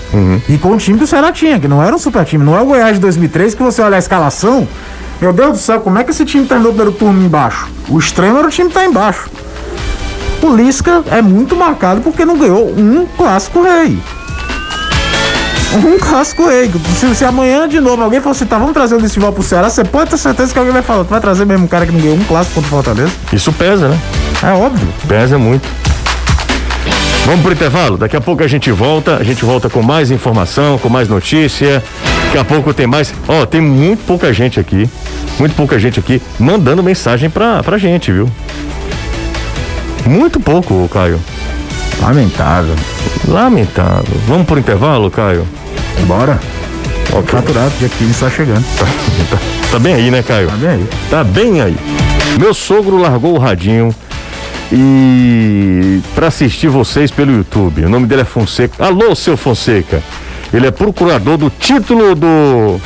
E 0.48 0.56
com 0.58 0.70
o 0.70 0.76
time 0.78 0.96
que 0.98 1.04
o 1.04 1.06
Ceará 1.06 1.32
tinha, 1.32 1.60
que 1.60 1.68
não 1.68 1.82
era 1.82 1.94
um 1.94 1.98
super 1.98 2.24
time. 2.24 2.44
Não 2.44 2.56
é 2.56 2.62
o 2.62 2.66
Goiás 2.66 2.94
de 2.94 3.00
2003 3.00 3.54
que 3.54 3.62
você 3.62 3.82
olha 3.82 3.96
a 3.96 3.98
escalação. 3.98 4.66
Meu 5.20 5.32
Deus 5.32 5.52
do 5.52 5.58
céu, 5.58 5.80
como 5.80 5.98
é 5.98 6.04
que 6.04 6.12
esse 6.12 6.24
time 6.24 6.46
terminou 6.46 6.70
o 6.72 6.74
primeiro 6.74 6.96
turno 6.96 7.20
embaixo? 7.24 7.68
O 7.88 7.98
extremo 7.98 8.38
era 8.38 8.46
o 8.46 8.50
time 8.50 8.68
que 8.68 8.74
tá 8.74 8.84
embaixo. 8.84 9.28
O 10.42 10.54
Lisca 10.54 11.02
é 11.10 11.20
muito 11.20 11.56
marcado 11.56 12.00
porque 12.00 12.24
não 12.24 12.38
ganhou 12.38 12.68
um 12.68 13.06
clássico 13.16 13.62
rei. 13.62 13.98
Um 15.84 15.98
clássico 15.98 16.48
rei. 16.48 16.70
Se, 16.98 17.14
se 17.14 17.24
amanhã 17.24 17.68
de 17.68 17.80
novo 17.80 18.02
alguém 18.02 18.20
for 18.20 18.34
citar, 18.34 18.58
vamos 18.58 18.72
trazer 18.72 18.94
o 18.94 18.98
Listival 18.98 19.32
pro 19.32 19.42
Ceará, 19.42 19.68
você 19.68 19.84
pode 19.84 20.10
ter 20.10 20.16
certeza 20.16 20.52
que 20.52 20.58
alguém 20.58 20.72
vai 20.72 20.82
falar. 20.82 21.04
Tu 21.04 21.10
vai 21.10 21.20
trazer 21.20 21.44
mesmo 21.44 21.64
um 21.64 21.68
cara 21.68 21.84
que 21.84 21.92
não 21.92 22.00
ganhou 22.00 22.16
um 22.16 22.24
clássico 22.24 22.54
contra 22.54 22.68
o 22.68 22.70
Fortaleza? 22.70 23.12
Isso 23.32 23.52
pesa, 23.52 23.88
né? 23.88 23.98
É 24.42 24.52
óbvio. 24.52 24.88
Pesa 25.06 25.38
muito. 25.38 25.68
Vamos 27.26 27.42
pro 27.42 27.52
intervalo? 27.52 27.98
Daqui 27.98 28.16
a 28.16 28.20
pouco 28.20 28.42
a 28.42 28.46
gente 28.46 28.70
volta. 28.70 29.16
A 29.16 29.22
gente 29.22 29.44
volta 29.44 29.68
com 29.68 29.82
mais 29.82 30.10
informação, 30.10 30.78
com 30.78 30.88
mais 30.88 31.08
notícia. 31.08 31.82
Daqui 32.24 32.38
a 32.38 32.44
pouco 32.44 32.72
tem 32.72 32.86
mais. 32.86 33.12
Ó, 33.26 33.44
tem 33.44 33.60
muito 33.60 34.06
pouca 34.06 34.32
gente 34.32 34.58
aqui. 34.58 34.88
Muito 35.38 35.54
pouca 35.54 35.78
gente 35.78 36.00
aqui 36.00 36.22
mandando 36.38 36.82
mensagem 36.82 37.28
pra, 37.28 37.62
pra 37.62 37.76
gente, 37.76 38.10
viu? 38.10 38.30
Muito 40.06 40.40
pouco, 40.40 40.88
Caio. 40.88 41.20
Lamentável. 42.00 42.74
Lamentável. 43.26 44.16
Vamos 44.26 44.46
pro 44.46 44.58
intervalo, 44.58 45.10
Caio? 45.10 45.46
Bora. 46.06 46.38
Ok. 47.12 47.40
Faturado, 47.40 47.72
dia 47.78 47.88
15 47.88 48.20
tá 48.20 48.30
chegando. 48.30 48.64
Tá, 49.28 49.36
tá 49.72 49.78
bem 49.78 49.94
aí, 49.94 50.10
né, 50.10 50.22
Caio? 50.22 50.48
Tá 50.48 50.56
bem 50.56 50.70
aí. 50.70 50.88
Tá 51.10 51.24
bem 51.24 51.60
aí. 51.60 51.76
Meu 52.38 52.54
sogro 52.54 52.96
largou 52.96 53.34
o 53.34 53.38
radinho 53.38 53.94
e 54.72 56.00
para 56.14 56.28
assistir 56.28 56.68
vocês 56.68 57.10
pelo 57.10 57.32
YouTube. 57.32 57.84
O 57.84 57.88
nome 57.88 58.06
dele 58.06 58.22
é 58.22 58.24
Fonseca. 58.24 58.84
Alô, 58.84 59.14
seu 59.14 59.36
Fonseca. 59.36 60.02
Ele 60.52 60.66
é 60.66 60.70
procurador 60.70 61.36
do 61.36 61.50
título 61.50 62.14
do. 62.14 62.80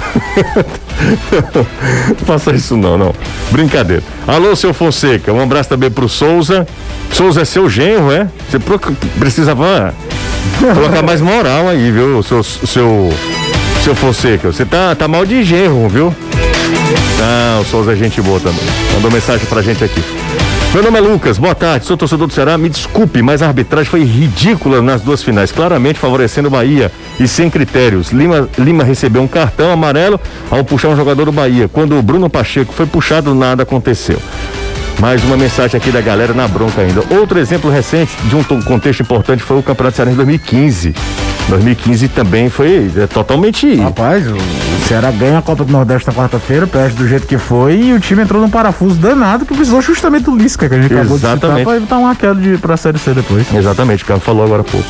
faça 2.27 2.53
isso 2.53 2.77
não, 2.77 2.99
não. 2.99 3.15
Brincadeira. 3.51 4.03
Alô, 4.27 4.55
seu 4.57 4.75
Fonseca. 4.75 5.33
Um 5.33 5.41
abraço 5.41 5.69
também 5.69 5.91
pro 5.91 6.09
Souza. 6.09 6.67
Souza 7.13 7.43
é 7.43 7.45
seu 7.45 7.69
genro, 7.69 8.11
é? 8.11 8.27
Você 8.51 8.59
proc- 8.59 8.93
precisava 9.19 9.95
colocar 10.75 11.03
mais 11.03 11.21
moral 11.21 11.69
aí, 11.69 11.91
viu, 11.91 12.23
seu, 12.23 12.43
seu, 12.43 13.13
seu 13.85 13.95
Fonseca. 13.95 14.51
Você 14.53 14.65
tá, 14.65 14.95
tá 14.95 15.07
mal 15.07 15.25
de 15.25 15.43
genro, 15.45 15.89
viu? 15.89 16.15
Não, 17.19 17.65
Souza 17.67 17.93
é 17.93 17.97
gente 17.97 18.21
boa 18.21 18.41
também. 18.41 18.65
Mandou 18.95 19.11
mensagem 19.11 19.47
pra 19.47 19.63
gente 19.63 19.85
aqui. 19.85 20.03
Meu 20.73 20.83
nome 20.83 20.97
é 20.97 21.03
Lucas, 21.03 21.37
boa 21.37 21.55
tarde, 21.55 21.85
sou 21.85 21.99
torcedor 21.99 22.27
do 22.27 22.33
Ceará. 22.33 22.57
Me 22.57 22.71
desculpe, 22.71 23.21
mas 23.21 23.43
a 23.43 23.47
arbitragem 23.49 23.91
foi 23.91 24.03
ridícula 24.05 24.81
nas 24.81 25.03
duas 25.03 25.23
finais, 25.23 25.53
claramente 25.53 25.99
favorecendo 25.99 26.49
o 26.49 26.51
Bahia 26.51 26.91
e 27.23 27.29
sem 27.29 27.49
critérios. 27.49 28.11
Lima, 28.11 28.49
Lima 28.59 28.85
recebeu 28.85 29.23
um 29.23 29.29
cartão 29.29 29.71
amarelo 29.71 30.21
ao 30.51 30.65
puxar 30.65 30.89
um 30.89 30.97
jogador 30.97 31.25
do 31.27 31.33
Bahia. 31.33 31.69
Quando 31.69 31.99
o 31.99 32.03
Bruno 32.03 32.29
Pacheco 32.29 32.73
foi 32.73 32.87
puxado, 32.87 33.35
nada 33.35 33.63
aconteceu. 33.63 34.19
Mais 35.01 35.25
uma 35.25 35.37
mensagem 35.37 35.77
aqui 35.81 35.91
da 35.91 36.01
galera 36.01 36.33
na 36.35 36.47
bronca 36.47 36.81
ainda. 36.83 37.03
Outro 37.19 37.39
exemplo 37.39 37.71
recente 37.71 38.13
de 38.25 38.37
um 38.37 38.43
to- 38.43 38.63
contexto 38.65 39.01
importante 39.01 39.43
foi 39.43 39.59
o 39.59 39.63
Campeonato 39.63 39.97
Cearense 39.97 40.17
2015. 40.17 40.95
2015 41.49 42.09
também 42.09 42.49
foi 42.49 42.91
é, 42.97 43.07
totalmente. 43.07 43.75
Rapaz, 43.77 44.27
o 44.29 44.37
o 44.37 44.85
Ceará 44.89 45.11
ganha 45.11 45.39
a 45.39 45.43
Copa 45.43 45.65
do 45.65 45.73
Nordeste 45.73 46.09
na 46.09 46.13
quarta-feira, 46.15 46.67
perde 46.67 46.97
do 46.97 47.07
jeito 47.09 47.27
que 47.27 47.39
foi, 47.39 47.77
e 47.81 47.93
o 47.95 48.01
time 48.01 48.23
entrou 48.23 48.43
num 48.43 48.51
parafuso 48.51 48.97
danado 48.97 49.47
que 49.47 49.55
precisou 49.55 49.81
justamente 49.81 50.25
do 50.25 50.37
Lisca, 50.37 50.69
que 50.69 50.75
a 50.75 50.83
gente 50.83 50.93
acabou 50.93 51.17
de 51.17 51.21
citar, 51.23 51.33
Exatamente. 51.37 51.65
pra 51.65 51.77
evitar 51.77 51.99
uma 51.99 52.15
queda 52.17 52.35
de, 52.35 52.59
pra 52.59 52.77
Série 52.77 52.99
C 52.99 53.13
depois. 53.13 53.47
Exatamente, 53.55 54.03
o 54.03 54.07
cara 54.07 54.21
falou 54.21 54.45
agora 54.45 54.63
há 54.63 54.65
pouco. 54.65 54.87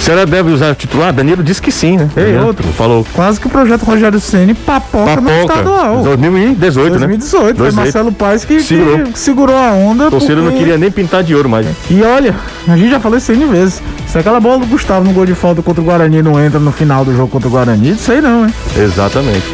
Será 0.00 0.26
deve 0.26 0.50
usar 0.50 0.72
o 0.72 0.74
titular? 0.74 1.14
Danilo 1.14 1.42
disse 1.42 1.62
que 1.62 1.72
sim, 1.72 1.96
né? 1.96 2.10
Ei, 2.14 2.36
outro. 2.36 2.62
Falou. 2.74 3.06
Quase 3.14 3.40
que 3.40 3.46
o 3.46 3.50
projeto 3.50 3.84
Rogério 3.84 4.20
Ceni 4.20 4.52
papoca, 4.52 5.16
no 5.16 5.22
Papoca. 5.22 5.40
estadual. 5.54 6.02
2018, 6.02 6.92
né? 6.92 6.98
2018, 6.98 7.30
foi 7.40 7.52
2018. 7.54 7.74
Marcelo 7.74 8.12
Paes 8.12 8.44
que, 8.44 8.56
que 8.56 8.62
Segurou. 8.62 9.06
segurou. 9.14 9.56
a 9.56 9.70
onda. 9.72 10.10
Torcida 10.10 10.36
não 10.36 10.44
porque- 10.44 10.58
queria 10.58 10.76
nem 10.76 10.90
pintar 10.90 11.22
de 11.22 11.34
ouro 11.34 11.48
mais. 11.48 11.66
E 11.88 12.02
olha, 12.02 12.34
a 12.68 12.76
gente 12.76 12.90
já 12.90 13.00
falou 13.00 13.16
isso 13.16 13.32
N 13.32 13.46
vezes. 13.46 13.80
Se 14.06 14.18
aquela 14.18 14.40
bola 14.40 14.58
do 14.58 14.66
Gustavo 14.66 15.04
no 15.06 15.12
gol 15.14 15.24
de 15.24 15.34
falta 15.34 15.62
contra 15.62 15.80
o 15.80 15.84
Guarani 15.84 16.20
não 16.22 16.38
entra 16.44 16.60
no 16.60 16.70
final 16.70 17.02
do 17.04 17.16
jogo 17.16 17.28
contra 17.28 17.48
o 17.48 17.50
Guarani, 17.50 17.92
não 17.92 17.98
sei 17.98 18.20
não, 18.20 18.44
hein? 18.44 18.52
Exatamente. 18.76 19.46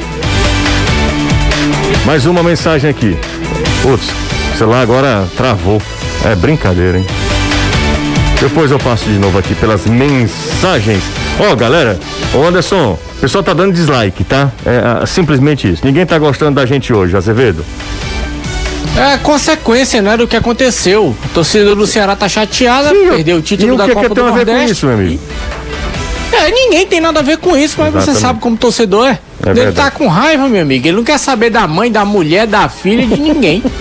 Mais 2.04 2.26
uma 2.26 2.42
mensagem 2.42 2.90
aqui. 2.90 3.16
Putz, 3.82 4.08
o 4.54 4.58
celular 4.58 4.82
agora 4.82 5.24
travou. 5.36 5.80
É 6.24 6.34
brincadeira, 6.34 6.98
hein? 6.98 7.06
Depois 8.40 8.70
eu 8.70 8.78
passo 8.78 9.04
de 9.04 9.18
novo 9.18 9.38
aqui 9.38 9.54
pelas 9.54 9.84
mensagens. 9.86 11.02
Ó, 11.38 11.54
galera, 11.54 11.98
ô 12.34 12.42
Anderson, 12.42 12.98
o 13.16 13.20
pessoal 13.20 13.44
tá 13.44 13.52
dando 13.52 13.72
dislike, 13.74 14.24
tá? 14.24 14.50
É 14.64 14.78
ah, 15.02 15.06
simplesmente 15.06 15.70
isso. 15.70 15.84
Ninguém 15.84 16.06
tá 16.06 16.18
gostando 16.18 16.52
da 16.54 16.64
gente 16.64 16.90
hoje, 16.92 17.14
Azevedo. 17.16 17.64
É 18.96 19.18
consequência, 19.18 20.00
né, 20.00 20.16
do 20.16 20.26
que 20.26 20.36
aconteceu. 20.36 21.14
A 21.24 21.28
torcida 21.34 21.74
do 21.76 21.86
Ceará 21.86 22.16
tá 22.16 22.28
chateada, 22.28 22.90
perdeu 22.94 23.36
o 23.36 23.42
título 23.42 23.72
e 23.72 23.74
o 23.74 23.76
da 23.76 23.84
que, 23.84 23.92
Copa 23.92 24.08
que 24.08 24.14
tem 24.14 24.24
do 24.24 24.28
a 24.30 24.32
ver 24.32 24.46
Nordeste. 24.46 24.64
com 24.66 24.72
isso, 24.72 24.86
meu 24.86 24.94
amigo? 24.96 25.20
É, 26.32 26.50
ninguém 26.50 26.86
tem 26.86 27.00
nada 27.00 27.20
a 27.20 27.22
ver 27.22 27.36
com 27.38 27.56
isso, 27.56 27.76
mas 27.78 27.88
você 27.92 27.98
Exatamente. 28.10 28.20
sabe 28.22 28.40
como 28.40 28.56
torcedor 28.56 29.06
é. 29.06 29.18
É 29.46 29.50
Ele 29.50 29.72
tá 29.72 29.90
com 29.90 30.06
raiva, 30.08 30.48
meu 30.48 30.62
amigo. 30.62 30.86
Ele 30.86 30.96
não 30.96 31.04
quer 31.04 31.18
saber 31.18 31.50
da 31.50 31.66
mãe, 31.66 31.90
da 31.92 32.04
mulher, 32.04 32.46
da 32.46 32.68
filha, 32.70 33.06
de 33.06 33.20
ninguém. 33.20 33.62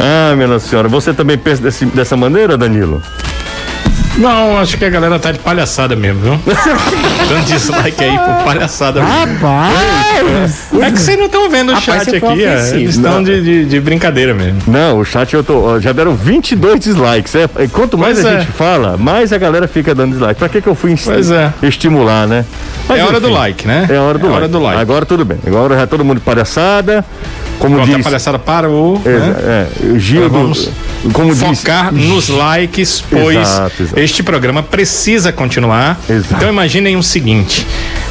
Ah, 0.00 0.32
minha 0.36 0.60
senhora, 0.60 0.86
você 0.86 1.12
também 1.12 1.36
pensa 1.36 1.60
desse- 1.60 1.84
dessa 1.86 2.16
maneira, 2.16 2.56
Danilo? 2.56 3.02
Não, 4.18 4.58
acho 4.58 4.76
que 4.76 4.84
a 4.84 4.90
galera 4.90 5.18
tá 5.18 5.30
de 5.30 5.38
palhaçada 5.38 5.94
mesmo, 5.94 6.20
viu? 6.20 6.40
Dando 7.28 7.44
dislike 7.46 8.04
aí 8.04 8.18
por 8.18 8.44
palhaçada. 8.44 9.02
Rapaz! 9.02 10.68
É 10.80 10.90
que 10.90 10.98
vocês 10.98 11.18
não 11.18 11.26
estão 11.26 11.50
vendo 11.50 11.70
o 11.70 11.74
Rapaz, 11.74 12.04
chat 12.04 12.16
aqui, 12.16 12.44
é, 12.44 12.70
eles 12.76 12.96
estão 12.96 13.22
de, 13.22 13.42
de, 13.42 13.64
de 13.66 13.80
brincadeira 13.80 14.34
mesmo. 14.34 14.60
Não, 14.66 14.98
o 14.98 15.04
chat 15.04 15.32
eu 15.34 15.42
tô. 15.44 15.78
Já 15.80 15.92
deram 15.92 16.14
22 16.14 16.80
dislikes. 16.80 17.34
É, 17.34 17.48
quanto 17.72 17.96
mais 17.98 18.14
Pois 18.20 18.26
a 18.26 18.32
é. 18.36 18.40
gente 18.40 18.52
fala, 18.52 18.96
mais 18.96 19.32
a 19.32 19.38
galera 19.38 19.66
fica 19.68 19.94
dando 19.94 20.12
dislike. 20.12 20.38
Pra 20.38 20.48
que, 20.48 20.60
que 20.60 20.68
eu 20.68 20.74
fui 20.74 20.92
esti- 20.92 21.10
é. 21.32 21.52
estimular, 21.66 22.26
né? 22.26 22.44
Mas, 22.88 22.98
é 23.00 23.04
hora 23.04 23.20
do 23.20 23.26
enfim, 23.28 23.36
like, 23.36 23.66
né? 23.66 23.86
É 23.90 23.96
a 23.96 24.02
hora 24.02 24.18
do, 24.18 24.26
é 24.26 24.30
like. 24.30 24.36
hora 24.42 24.48
do 24.48 24.58
like. 24.60 24.80
Agora 24.80 25.06
tudo 25.06 25.24
bem. 25.24 25.38
Agora 25.46 25.76
já 25.76 25.86
todo 25.86 26.04
mundo 26.04 26.18
de 26.18 26.24
palhaçada. 26.24 27.04
Como 27.58 27.74
Pronto, 27.74 27.90
a 27.92 27.94
diz. 27.96 28.04
palhaçada 28.04 28.38
parou, 28.38 29.02
É, 29.04 29.08
né? 29.10 29.34
é, 29.82 29.86
o 29.86 29.98
Gil 29.98 30.24
Agora 30.24 30.32
do- 30.32 30.54
vamos 30.54 30.70
como 31.12 31.34
diz. 31.34 31.40
Focar 31.60 31.92
nos 31.92 32.28
likes, 32.28 33.02
pois 33.10 33.36
Exato, 33.36 33.82
exato. 33.82 34.00
este 34.00 34.22
programa 34.22 34.62
precisa 34.62 35.32
continuar. 35.32 35.98
Exato. 36.08 36.34
Então 36.34 36.48
imaginem 36.48 36.96
seguinte: 37.02 37.17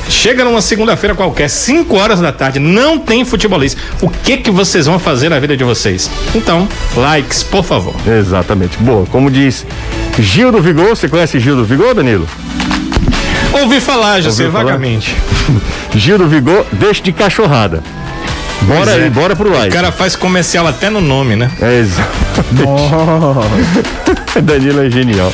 chega 0.10 0.44
numa 0.44 0.62
segunda-feira 0.62 1.14
qualquer, 1.16 1.50
5 1.50 1.96
horas 1.96 2.20
da 2.20 2.32
tarde, 2.32 2.60
não 2.60 2.98
tem 2.98 3.24
futebolista. 3.26 3.80
O 4.02 4.10
que 4.10 4.38
que 4.38 4.52
vocês 4.52 4.86
vão 4.86 5.00
fazer 5.00 5.30
na 5.30 5.40
vida 5.40 5.56
de 5.58 5.64
vocês? 5.64 6.10
Então, 6.34 6.68
likes, 6.96 7.44
por 7.44 7.64
favor. 7.64 7.94
Exatamente. 8.08 8.78
Boa. 8.78 9.06
Como 9.08 9.30
diz 9.30 9.66
Gil 10.20 10.52
do 10.52 10.62
Vigor. 10.62 10.90
Você 10.90 11.08
conhece 11.10 11.40
Gil 11.40 11.56
do 11.56 11.66
Vigor, 11.66 11.94
Danilo? 11.94 12.28
Ouvi 13.62 13.80
falar, 13.80 14.22
José, 14.22 14.44
Ouviu 14.46 14.52
falar? 14.60 14.72
vagamente. 14.72 15.16
Gil 15.96 16.18
do 16.18 16.28
Vigor, 16.28 16.66
deixa 16.74 17.02
de 17.02 17.12
cachorrada. 17.12 17.82
Bora 18.62 18.86
Pois 18.86 18.90
aí, 18.90 19.04
é. 19.06 19.10
bora 19.10 19.36
pro 19.36 19.52
like. 19.52 19.70
O 19.70 19.72
cara 19.72 19.92
faz 19.92 20.16
comercial 20.16 20.66
até 20.68 20.90
no 20.90 21.00
nome, 21.00 21.36
né? 21.36 21.52
É 21.62 21.80
exato. 21.80 22.10
Danilo 24.42 24.82
é 24.84 24.90
genial. 24.90 25.32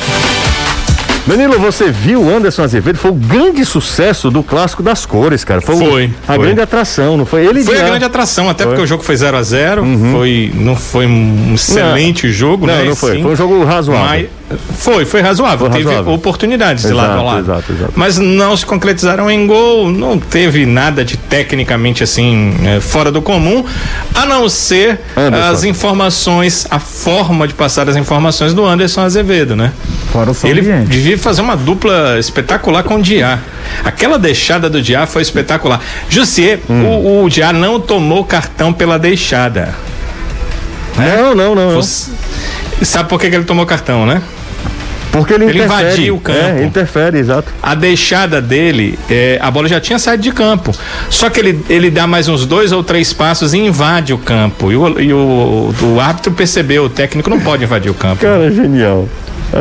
Danilo, 1.26 1.58
você 1.58 1.90
viu 1.90 2.20
o 2.22 2.36
Anderson 2.36 2.62
Azevedo? 2.64 2.98
Foi 2.98 3.10
o 3.10 3.14
grande 3.14 3.64
sucesso 3.64 4.30
do 4.30 4.42
clássico 4.42 4.82
das 4.82 5.06
cores, 5.06 5.42
cara. 5.42 5.62
Foi, 5.62 5.76
Foi, 5.76 6.10
a 6.28 6.34
foi. 6.34 6.44
grande 6.44 6.60
atração, 6.60 7.16
não 7.16 7.24
foi? 7.24 7.46
Ele 7.46 7.64
Foi 7.64 7.80
a 7.80 7.84
grande 7.84 8.04
atração, 8.04 8.50
até 8.50 8.64
Foi. 8.64 8.72
Uhum. 8.72 8.76
porque 8.76 8.84
o 8.84 8.86
jogo 8.86 9.02
foi 9.02 9.16
0 9.16 9.34
a 9.38 9.42
0 9.42 9.84
foi 10.12 10.52
Não 10.54 10.76
foi 10.76 11.06
um 11.06 11.52
excelente 11.54 12.30
jogo, 12.30 12.66
Não, 12.66 12.74
né? 12.74 12.84
não 12.84 12.94
foi. 12.96 13.16
Sim. 13.16 13.22
Foi 13.22 13.32
um 13.32 13.36
jogo 13.36 13.64
razoável. 13.64 14.28
Mas 14.50 14.58
foi, 14.78 15.06
foi 15.06 15.22
razoável. 15.22 15.58
Foi 15.60 15.70
teve 15.70 15.84
razoável. 15.84 16.12
oportunidades 16.12 16.84
de 16.84 16.92
lado 16.92 17.06
a 17.12 17.14
Exato, 17.14 17.24
lado. 17.26 17.40
exato, 17.40 17.72
exato. 17.72 17.92
Mas 17.96 18.18
não 18.18 18.54
se 18.54 18.66
concretizaram 18.66 19.30
em 19.30 19.46
gol. 19.46 19.90
Não 19.90 20.18
teve 20.18 20.66
nada 20.66 21.02
de 21.02 21.16
tecnicamente 21.16 22.02
assim 22.04 22.54
eh, 22.66 22.80
fora 22.80 23.10
do 23.10 23.22
comum, 23.22 23.64
a 24.14 24.26
não 24.26 24.46
ser 24.50 25.00
Anderson. 25.16 25.48
as 25.50 25.64
informações, 25.64 26.66
a 26.70 26.78
forma 26.78 27.48
de 27.48 27.54
passar 27.54 27.88
as 27.88 27.96
informações 27.96 28.52
do 28.52 28.62
Anderson 28.66 29.00
Azevedo, 29.00 29.56
né? 29.56 29.72
Fora 30.12 30.30
o 30.30 30.36
Ele 30.44 30.60
ambiente. 30.60 30.90
Devia 31.14 31.22
fazer 31.22 31.40
uma 31.40 31.56
dupla 31.56 32.18
espetacular 32.18 32.82
com 32.82 32.96
o 32.96 33.02
Diá. 33.02 33.38
Aquela 33.84 34.18
deixada 34.18 34.68
do 34.68 34.80
Diá 34.82 35.06
foi 35.06 35.22
espetacular. 35.22 35.80
Jussier, 36.08 36.60
Hum. 36.68 36.84
o, 36.84 37.24
o 37.24 37.30
Diá 37.30 37.52
não 37.52 37.80
tomou 37.80 38.24
cartão 38.24 38.72
pela 38.72 38.98
deixada. 38.98 39.74
Não, 40.96 41.34
não, 41.34 41.54
não. 41.54 41.72
não. 41.74 41.82
Sabe 41.82 43.08
por 43.08 43.20
que, 43.20 43.28
que 43.30 43.34
ele 43.36 43.44
tomou 43.44 43.66
cartão, 43.66 44.06
né? 44.06 44.22
Porque 45.10 45.32
ele, 45.32 45.44
Ele 45.44 45.62
invadiu 45.62 46.16
o 46.16 46.20
campo. 46.20 46.40
É, 46.40 46.64
interfere, 46.64 47.18
exato. 47.18 47.52
A 47.62 47.76
deixada 47.76 48.42
dele, 48.42 48.98
é, 49.08 49.38
a 49.40 49.48
bola 49.48 49.68
já 49.68 49.80
tinha 49.80 49.96
saído 49.96 50.24
de 50.24 50.32
campo. 50.32 50.74
Só 51.08 51.30
que 51.30 51.38
ele, 51.38 51.64
ele 51.68 51.88
dá 51.88 52.04
mais 52.04 52.28
uns 52.28 52.44
dois 52.44 52.72
ou 52.72 52.82
três 52.82 53.12
passos 53.12 53.54
e 53.54 53.58
invade 53.58 54.12
o 54.12 54.18
campo. 54.18 54.72
E 54.72 54.76
o, 54.76 55.00
e 55.00 55.12
o, 55.12 55.72
o 55.82 56.00
árbitro 56.00 56.32
percebeu, 56.32 56.86
o 56.86 56.88
técnico 56.90 57.30
não 57.30 57.38
pode 57.38 57.62
invadir 57.62 57.90
o 57.92 57.94
campo. 57.94 58.22
Cara, 58.22 58.50
genial. 58.50 59.08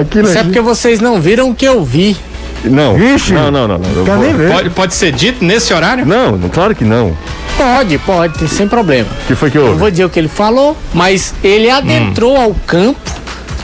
Aquilo 0.02 0.28
Isso 0.28 0.38
é 0.38 0.42
é 0.42 0.44
porque 0.44 0.60
vocês 0.62 1.00
não 1.00 1.20
viram 1.22 1.50
o 1.50 1.56
que 1.56 1.66
eu 1.66 1.84
vi. 1.84 2.18
Não. 2.64 2.96
Vixe. 2.96 3.34
Não, 3.34 3.52
não, 3.52 3.68
não. 3.68 3.78
não. 3.78 3.90
Eu 3.92 4.04
Quer 4.06 4.16
vou- 4.16 4.24
nem 4.26 4.34
ver. 4.34 4.52
Pode, 4.52 4.70
pode 4.70 4.94
ser 4.94 5.12
dito 5.12 5.44
nesse 5.44 5.74
horário? 5.74 6.06
Não, 6.06 6.38
não, 6.38 6.50
claro 6.50 6.74
que 6.74 6.84
não. 6.86 7.16
Pode, 7.58 7.98
pode, 8.00 8.40
tem 8.40 8.48
sem 8.48 8.68
problema. 8.68 9.08
O 9.24 9.28
que 9.28 9.36
foi 9.36 9.52
que 9.52 9.58
Eu 9.58 9.66
houve? 9.68 9.78
vou 9.80 9.92
dizer 9.92 10.06
o 10.06 10.10
que 10.10 10.18
ele 10.20 10.28
falou, 10.30 10.76
mas 10.94 11.34
ele 11.44 11.70
adentrou 11.70 12.36
ao 12.36 12.54
campo, 12.66 13.00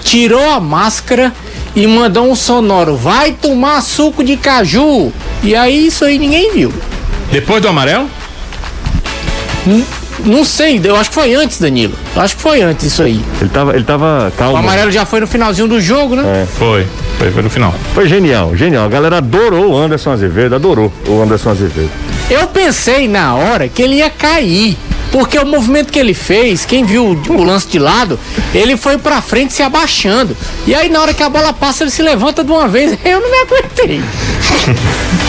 tirou 0.03 0.51
a 0.51 0.59
máscara 0.59 1.33
e 1.75 1.87
mandou 1.87 2.29
um 2.29 2.35
sonoro: 2.35 2.95
vai 2.95 3.31
tomar 3.31 3.81
suco 3.81 4.23
de 4.23 4.37
caju. 4.37 5.11
E 5.41 5.55
aí 5.55 5.87
isso 5.87 6.03
aí 6.05 6.19
ninguém 6.19 6.51
viu. 6.53 6.71
Depois 7.31 7.61
do 7.61 7.67
amarelo? 7.69 8.07
N- 9.65 9.85
Não 10.25 10.43
sei, 10.43 10.79
eu 10.83 10.95
acho 10.95 11.09
que 11.09 11.15
foi 11.15 11.33
antes, 11.33 11.59
Danilo. 11.59 11.93
Eu 12.15 12.21
acho 12.21 12.35
que 12.35 12.41
foi 12.41 12.61
antes 12.61 12.85
isso 12.85 13.01
aí. 13.01 13.21
Ele 13.39 13.49
tava, 13.49 13.73
ele 13.75 13.83
tava 13.83 14.27
O 14.27 14.31
calmo. 14.37 14.57
amarelo 14.57 14.91
já 14.91 15.05
foi 15.05 15.19
no 15.19 15.27
finalzinho 15.27 15.67
do 15.67 15.79
jogo, 15.81 16.15
né? 16.15 16.43
É. 16.43 16.45
Foi. 16.45 16.85
Foi, 17.17 17.31
foi 17.31 17.41
no 17.43 17.49
final. 17.49 17.73
Foi 17.93 18.07
genial, 18.07 18.55
genial. 18.55 18.85
A 18.85 18.89
galera 18.89 19.17
adorou 19.17 19.71
o 19.73 19.77
Anderson 19.77 20.11
Azevedo, 20.11 20.55
adorou 20.55 20.91
o 21.07 21.21
Anderson 21.21 21.49
Azevedo. 21.51 21.89
Eu 22.29 22.47
pensei 22.47 23.07
na 23.07 23.35
hora 23.35 23.67
que 23.67 23.81
ele 23.81 23.95
ia 23.95 24.09
cair. 24.09 24.77
Porque 25.11 25.39
o 25.39 25.45
movimento 25.45 25.91
que 25.91 25.97
ele 25.97 26.13
fez, 26.13 26.65
quem 26.65 26.83
viu 26.85 27.03
o 27.03 27.33
o 27.33 27.43
lance 27.43 27.67
de 27.67 27.79
lado, 27.79 28.19
ele 28.53 28.77
foi 28.77 28.95
pra 28.99 29.19
frente 29.23 29.51
se 29.53 29.63
abaixando. 29.63 30.37
E 30.67 30.75
aí 30.75 30.87
na 30.87 31.01
hora 31.01 31.15
que 31.15 31.23
a 31.23 31.29
bola 31.29 31.51
passa, 31.51 31.83
ele 31.83 31.89
se 31.89 32.03
levanta 32.03 32.43
de 32.43 32.51
uma 32.51 32.67
vez. 32.67 32.95
Eu 33.03 33.19
não 33.19 33.31
me 33.31 33.37
aguentei. 33.37 34.01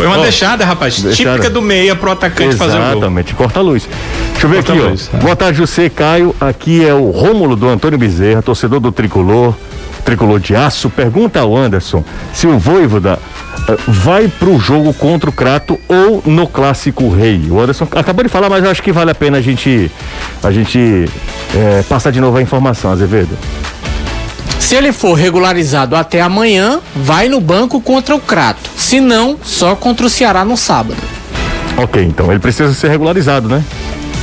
Foi 0.00 0.06
uma 0.06 0.18
Ó, 0.18 0.22
deixada, 0.22 0.64
rapaz. 0.64 0.94
Típica 1.14 1.50
do 1.50 1.60
meia 1.60 1.94
pro 1.94 2.10
atacante 2.10 2.56
fazer 2.56 2.78
o 2.78 2.80
gol. 2.80 2.90
Exatamente, 2.92 3.34
corta 3.34 3.60
a 3.60 3.62
luz. 3.62 3.86
Deixa 4.32 4.46
eu 4.46 4.50
ver 4.50 4.56
Corta 4.56 4.72
aqui, 4.72 4.80
a 4.80 4.84
ó. 4.86 4.88
luz, 4.88 5.10
é. 5.12 5.16
Boa 5.18 5.36
tarde, 5.36 5.58
José 5.58 5.90
Caio. 5.90 6.34
Aqui 6.40 6.82
é 6.86 6.94
o 6.94 7.10
Rômulo 7.10 7.54
do 7.54 7.68
Antônio 7.68 7.98
Bezerra, 7.98 8.40
torcedor 8.40 8.80
do 8.80 8.90
Tricolor, 8.90 9.54
Tricolor 10.02 10.40
de 10.40 10.56
Aço. 10.56 10.88
Pergunta 10.88 11.40
ao 11.40 11.54
Anderson 11.54 12.02
se 12.32 12.46
o 12.46 12.58
Voivoda 12.58 13.18
eh, 13.68 13.76
vai 13.86 14.26
pro 14.26 14.58
jogo 14.58 14.94
contra 14.94 15.28
o 15.28 15.32
Crato 15.34 15.78
ou 15.86 16.22
no 16.24 16.46
Clássico 16.48 17.10
Rei. 17.10 17.48
O 17.50 17.60
Anderson 17.60 17.86
acabou 17.94 18.24
de 18.24 18.30
falar, 18.30 18.48
mas 18.48 18.64
eu 18.64 18.70
acho 18.70 18.82
que 18.82 18.92
vale 18.92 19.10
a 19.10 19.14
pena 19.14 19.36
a 19.36 19.42
gente, 19.42 19.90
a 20.42 20.50
gente 20.50 21.10
eh, 21.54 21.84
passar 21.90 22.10
de 22.10 22.22
novo 22.22 22.38
a 22.38 22.40
informação, 22.40 22.90
Azevedo. 22.90 23.36
Se 24.70 24.76
ele 24.76 24.92
for 24.92 25.14
regularizado 25.14 25.96
até 25.96 26.20
amanhã, 26.20 26.78
vai 26.94 27.28
no 27.28 27.40
banco 27.40 27.80
contra 27.80 28.14
o 28.14 28.20
Crato. 28.20 28.70
Se 28.76 29.00
não, 29.00 29.36
só 29.42 29.74
contra 29.74 30.06
o 30.06 30.08
Ceará 30.08 30.44
no 30.44 30.56
sábado. 30.56 30.96
Ok, 31.76 32.00
então 32.04 32.30
ele 32.30 32.38
precisa 32.38 32.72
ser 32.72 32.88
regularizado, 32.88 33.48
né? 33.48 33.64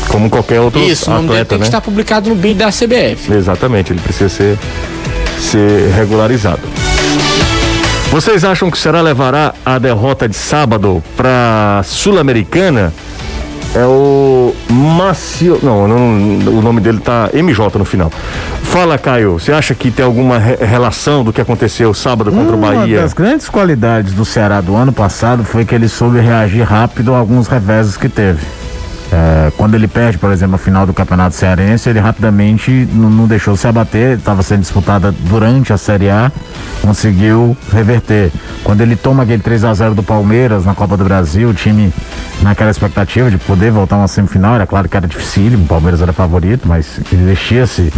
Como 0.08 0.30
qualquer 0.30 0.62
outro 0.62 0.80
Isso, 0.80 1.12
o 1.12 1.16
nome 1.16 1.28
dele 1.28 1.42
atleta, 1.42 1.50
tem 1.50 1.58
que 1.58 1.62
né? 1.64 1.68
estar 1.68 1.82
publicado 1.82 2.30
no 2.30 2.36
BID 2.38 2.60
da 2.60 2.70
CBF. 2.70 3.34
Exatamente, 3.34 3.92
ele 3.92 4.00
precisa 4.00 4.30
ser, 4.30 4.58
ser 5.38 5.92
regularizado. 5.94 6.62
Vocês 8.10 8.46
acham 8.46 8.72
que 8.72 8.78
o 8.78 8.80
Ceará 8.80 9.02
levará 9.02 9.54
a 9.66 9.78
derrota 9.78 10.30
de 10.30 10.36
sábado 10.38 11.04
para 11.18 11.82
Sul-Americana? 11.84 12.94
É 13.76 13.86
o 13.86 14.56
Macio. 14.70 15.60
Não, 15.62 15.88
não, 15.90 16.58
o 16.58 16.62
nome 16.62 16.80
dele 16.80 17.00
tá 17.00 17.30
MJ 17.34 17.78
no 17.78 17.84
final. 17.84 18.10
Fala, 18.78 18.96
Caio, 19.00 19.40
você 19.40 19.52
acha 19.52 19.74
que 19.74 19.90
tem 19.90 20.06
alguma 20.06 20.38
re- 20.38 20.58
relação 20.64 21.24
do 21.24 21.34
que 21.34 21.42
aconteceu 21.42 21.96
sábado 21.96 22.32
contra 22.32 22.56
o 22.56 22.60
Uma 22.60 22.76
Bahia? 22.76 23.02
das 23.02 23.12
grandes 23.12 23.50
qualidades 23.50 24.14
do 24.14 24.24
Ceará 24.24 24.62
do 24.62 24.76
ano 24.76 24.94
passado 24.94 25.44
foi 25.44 25.66
que 25.66 25.74
ele 25.74 25.88
soube 25.90 26.20
reagir 26.20 26.62
rápido 26.62 27.12
a 27.16 27.18
alguns 27.18 27.48
reveses 27.48 27.98
que 27.98 28.08
teve. 28.08 28.46
É, 29.12 29.52
quando 29.56 29.76
ele 29.76 29.88
perde, 29.88 30.18
por 30.18 30.32
exemplo, 30.32 30.56
a 30.56 30.58
final 30.58 30.86
do 30.86 30.94
Campeonato 30.94 31.36
Cearense, 31.36 31.90
ele 31.90 32.00
rapidamente 32.00 32.88
não, 32.92 33.10
não 33.10 33.28
deixou 33.28 33.56
se 33.56 33.66
abater, 33.66 34.18
estava 34.18 34.44
sendo 34.44 34.62
disputada 34.62 35.12
durante 35.12 35.72
a 35.72 35.78
Série 35.78 36.10
A, 36.10 36.32
conseguiu 36.82 37.56
reverter. 37.72 38.32
Quando 38.64 38.82
ele 38.82 38.96
toma 38.96 39.24
aquele 39.24 39.42
3 39.42 39.64
a 39.64 39.74
0 39.74 39.96
do 39.96 40.04
Palmeiras 40.04 40.66
na 40.66 40.76
Copa 40.76 40.98
do 40.98 41.06
Brasil, 41.06 41.50
o 41.50 41.54
time 41.54 41.94
naquela 42.42 42.70
expectativa 42.70 43.32
de 43.32 43.38
poder 43.38 43.72
voltar 43.72 43.96
uma 43.96 44.08
semifinal, 44.08 44.56
era 44.56 44.68
claro 44.68 44.90
que 44.90 44.98
era 44.98 45.08
dificílimo, 45.08 45.64
o 45.64 45.68
Palmeiras 45.68 46.02
era 46.02 46.12
favorito, 46.12 46.68
mas 46.68 47.00
existia-se 47.12 47.94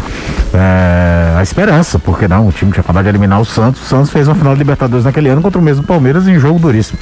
é, 0.53 1.35
a 1.37 1.41
esperança, 1.41 1.97
porque 1.97 2.27
não, 2.27 2.47
o 2.47 2.51
time 2.51 2.71
tinha 2.71 2.81
acabado 2.81 3.03
de 3.03 3.09
eliminar 3.09 3.41
o 3.41 3.45
Santos, 3.45 3.81
o 3.81 3.85
Santos 3.85 4.11
fez 4.11 4.27
uma 4.27 4.35
final 4.35 4.53
de 4.53 4.59
Libertadores 4.59 5.05
naquele 5.05 5.29
ano 5.29 5.41
contra 5.41 5.59
o 5.59 5.63
mesmo 5.63 5.83
Palmeiras 5.83 6.27
em 6.27 6.39
jogo 6.39 6.59
duríssimo. 6.59 6.99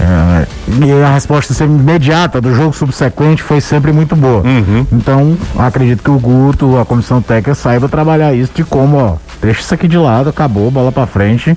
É, 0.00 0.46
e 0.86 1.02
a 1.02 1.12
resposta 1.12 1.52
sempre 1.52 1.74
imediata 1.74 2.40
do 2.40 2.54
jogo 2.54 2.72
subsequente 2.72 3.42
foi 3.42 3.60
sempre 3.60 3.92
muito 3.92 4.16
boa. 4.16 4.42
Então, 4.90 5.36
acredito 5.58 6.02
que 6.02 6.10
o 6.10 6.18
Guto, 6.18 6.78
a 6.78 6.86
comissão 6.86 7.20
técnica, 7.20 7.54
saiba 7.54 7.88
trabalhar 7.88 8.32
isso 8.32 8.52
de 8.54 8.64
como, 8.64 8.96
ó, 8.96 9.16
deixa 9.42 9.60
isso 9.60 9.74
aqui 9.74 9.86
de 9.86 9.98
lado, 9.98 10.30
acabou, 10.30 10.70
bola 10.70 10.90
pra 10.90 11.06
frente. 11.06 11.56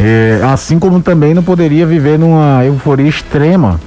É, 0.00 0.40
assim 0.52 0.78
como 0.78 1.00
também 1.00 1.34
não 1.34 1.42
poderia 1.42 1.86
viver 1.86 2.18
numa 2.18 2.64
euforia 2.64 3.08
extrema 3.08 3.80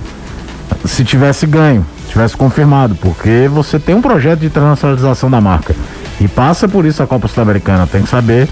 se 0.86 1.04
tivesse 1.04 1.46
ganho, 1.46 1.86
tivesse 2.10 2.36
confirmado, 2.36 2.96
porque 2.96 3.50
você 3.52 3.80
tem 3.80 3.96
um 3.96 4.02
projeto 4.02 4.40
de 4.40 4.48
internacionalização 4.48 5.30
da 5.30 5.40
marca. 5.40 5.76
E 6.22 6.28
passa 6.28 6.68
por 6.68 6.86
isso 6.86 7.02
a 7.02 7.08
Copa 7.08 7.28
Sul-Americana. 7.28 7.88
Tem 7.88 8.04
que 8.04 8.10
saber 8.10 8.48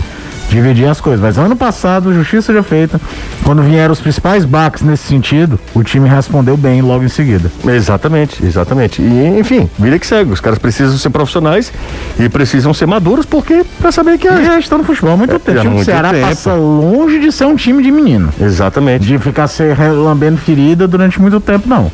dividir 0.50 0.88
as 0.88 1.00
coisas. 1.00 1.22
Mas 1.22 1.38
ano 1.38 1.56
passado, 1.56 2.14
justiça 2.14 2.52
já 2.52 2.64
feita, 2.64 3.00
quando 3.44 3.62
vieram 3.62 3.94
os 3.94 4.02
principais 4.02 4.44
baques 4.44 4.82
nesse 4.82 5.04
sentido, 5.04 5.60
o 5.74 5.84
time 5.84 6.10
respondeu 6.10 6.58
bem 6.58 6.82
logo 6.82 7.04
em 7.04 7.10
seguida. 7.10 7.52
Exatamente, 7.66 8.44
exatamente. 8.44 9.02
E, 9.02 9.40
enfim, 9.40 9.70
vida 9.78 10.00
que 10.00 10.08
segue. 10.08 10.32
Os 10.32 10.42
caras 10.42 10.58
precisam 10.58 10.98
ser 10.98 11.12
profissionais 11.12 11.72
e 12.20 12.28
precisam 12.28 12.74
ser 12.74 12.88
maduros, 12.88 13.26
porque 13.26 13.64
pra 13.80 13.92
saber 13.92 14.18
que 14.18 14.28
a... 14.28 14.42
já 14.42 14.60
estão 14.60 14.80
no 14.80 14.84
futebol 14.84 15.14
há 15.14 15.18
muito 15.18 15.36
é, 15.36 15.40
tempo. 15.40 15.60
O 15.60 15.62
time 15.62 15.86
Ceará 15.86 16.10
tempo. 16.12 16.28
passa 16.28 16.54
longe 16.54 17.20
de 17.20 17.32
ser 17.32 17.46
um 17.46 17.56
time 17.56 17.84
de 17.84 17.92
menino. 17.92 18.30
Exatamente. 18.42 19.06
De 19.06 19.20
ficar 19.20 19.48
se 19.48 19.64
lambendo 19.64 20.38
ferida 20.38 20.88
durante 20.88 21.22
muito 21.22 21.40
tempo, 21.40 21.70
não. 21.70 21.92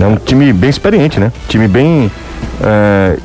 É 0.00 0.06
um 0.06 0.16
time 0.16 0.52
bem 0.52 0.70
experiente, 0.70 1.20
né? 1.20 1.30
Time 1.48 1.68
bem. 1.68 2.10
É, 2.60 3.18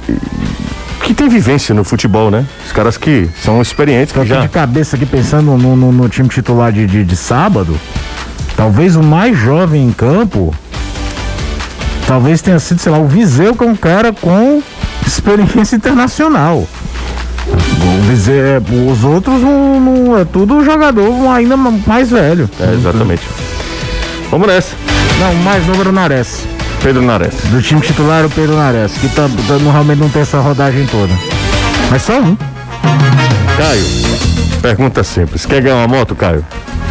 que 1.08 1.14
tem 1.14 1.30
vivência 1.30 1.74
no 1.74 1.86
futebol, 1.86 2.30
né? 2.30 2.46
Os 2.66 2.74
caras 2.74 2.98
que 2.98 3.30
são 3.42 3.62
experientes. 3.62 4.14
Que 4.14 4.26
já... 4.26 4.42
de 4.42 4.50
cabeça 4.50 4.98
aqui 4.98 5.06
pensando 5.06 5.58
no, 5.58 5.74
no, 5.74 5.90
no 5.90 6.10
time 6.10 6.28
titular 6.28 6.70
de, 6.70 6.86
de, 6.86 7.06
de, 7.06 7.16
sábado, 7.16 7.80
talvez 8.58 8.98
o 8.98 9.02
mais 9.02 9.38
jovem 9.38 9.86
em 9.86 9.94
campo, 9.94 10.54
talvez 12.06 12.42
tenha 12.42 12.60
sido, 12.60 12.82
sei 12.82 12.92
lá, 12.92 12.98
o 12.98 13.08
Viseu, 13.08 13.56
que 13.56 13.64
é 13.64 13.68
um 13.68 13.76
cara 13.76 14.12
com 14.12 14.62
experiência 15.06 15.78
internacional. 15.78 16.68
O 17.48 18.02
Viseu, 18.10 18.36
é, 18.36 18.62
os 18.92 19.06
outros 19.06 19.42
não, 19.42 19.80
não, 19.80 20.18
é 20.18 20.26
tudo 20.26 20.62
jogador 20.66 21.10
ainda 21.30 21.56
mais 21.56 22.12
velho. 22.12 22.50
É, 22.60 22.74
exatamente. 22.74 23.24
Vamos 24.30 24.46
nessa. 24.46 24.76
Não, 25.22 25.34
mais 25.36 25.66
novo 25.66 25.80
era 25.80 25.90
o 25.90 25.94
Nares. 25.94 26.57
Pedro 26.82 27.02
Nares. 27.02 27.36
Do 27.50 27.62
time 27.62 27.82
titular, 27.82 28.26
o 28.26 28.30
Pedro 28.30 28.56
Nares, 28.56 28.94
que 28.94 29.10
tá, 29.10 29.30
tá, 29.48 29.72
realmente 29.72 30.00
não 30.00 30.10
tem 30.10 30.22
essa 30.22 30.40
rodagem 30.40 30.86
toda. 30.88 31.14
Mas 31.90 32.02
só 32.02 32.20
um. 32.20 32.38
Caio, 33.58 33.86
pergunta 34.62 35.04
simples. 35.04 35.46
Quer 35.46 35.62
ganhar 35.62 35.78
uma 35.78 35.88
moto, 35.88 36.16
Caio? 36.16 36.46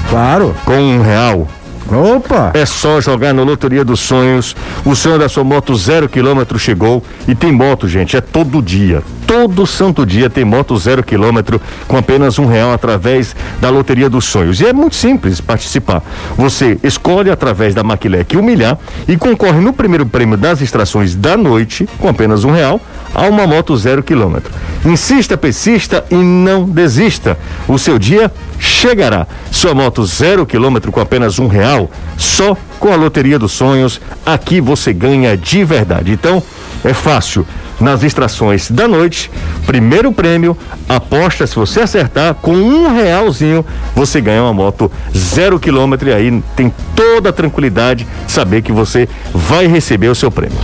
Claro. 0.09 0.55
Com 0.65 0.79
um 0.79 1.03
real? 1.03 1.49
Opa! 1.91 2.51
É 2.55 2.67
só 2.67 3.01
jogar 3.01 3.33
na 3.33 3.43
Loteria 3.43 3.85
dos 3.85 4.01
Sonhos. 4.01 4.57
O 4.85 4.95
sonho 4.97 5.19
da 5.19 5.29
sua 5.29 5.45
moto 5.45 5.75
zero 5.77 6.09
quilômetro 6.09 6.59
chegou. 6.59 7.03
E 7.29 7.35
tem 7.35 7.53
moto, 7.53 7.89
gente, 7.89 8.17
é 8.17 8.21
todo 8.21 8.61
dia. 8.61 9.03
Todo 9.27 9.67
santo 9.67 10.07
dia 10.07 10.31
tem 10.31 10.45
moto 10.45 10.77
zero 10.79 11.03
quilômetro 11.03 11.61
com 11.89 11.97
apenas 11.97 12.39
um 12.39 12.47
real 12.47 12.73
através 12.73 13.35
da 13.61 13.69
Loteria 13.69 14.09
dos 14.09 14.25
Sonhos. 14.25 14.61
E 14.61 14.67
é 14.67 14.73
muito 14.73 14.95
simples 14.95 15.41
participar. 15.41 16.03
Você 16.37 16.79
escolhe 16.83 17.31
através 17.31 17.75
da 17.75 17.83
Maquilec 17.83 18.37
humilhar 18.37 18.79
e 19.09 19.17
concorre 19.17 19.61
no 19.61 19.73
primeiro 19.73 20.07
prêmio 20.07 20.37
das 20.37 20.61
extrações 20.61 21.17
da 21.17 21.37
noite 21.37 21.89
com 21.99 22.09
apenas 22.09 22.45
um 22.45 22.53
real 22.53 22.81
a 23.13 23.23
uma 23.23 23.47
moto 23.47 23.77
zero 23.77 24.03
quilômetro. 24.03 24.53
Insista, 24.85 25.37
persista 25.37 26.05
e 26.11 26.15
não 26.15 26.65
desista. 26.65 27.37
O 27.67 27.79
seu 27.79 27.99
dia 27.99 28.31
chegará. 28.61 29.27
Sua 29.51 29.75
moto 29.75 30.05
zero 30.05 30.47
quilômetro 30.47 30.93
com 30.93 31.01
apenas 31.01 31.39
um 31.39 31.49
real, 31.49 31.91
só 32.17 32.57
com 32.79 32.93
a 32.93 32.97
Loteria 32.97 33.39
dos 33.39 33.53
Sonhos. 33.53 34.01
Aqui 34.25 34.61
você 34.61 34.93
ganha 34.93 35.37
de 35.37 35.65
verdade. 35.65 36.13
Então, 36.13 36.43
é 36.85 36.95
fácil. 36.95 37.45
Nas 37.79 38.03
extrações 38.03 38.71
da 38.71 38.89
noite, 38.89 39.31
primeiro 39.67 40.11
prêmio, 40.11 40.57
aposta, 40.89 41.47
se 41.47 41.55
você 41.55 41.81
acertar, 41.81 42.35
com 42.35 42.55
um 42.55 42.95
realzinho, 42.95 43.65
você 43.95 44.21
ganha 44.21 44.43
uma 44.43 44.55
moto 44.55 44.91
zero 45.15 45.61
quilômetro 45.61 46.09
e 46.09 46.13
aí 46.13 46.43
tem 46.57 46.73
toda 46.95 47.29
a 47.29 47.33
tranquilidade 47.33 48.07
saber 48.27 48.63
que 48.63 48.73
você 48.73 49.09
vai 49.33 49.67
receber 49.67 50.09
o 50.09 50.15
seu 50.15 50.31
prêmio. 50.31 50.57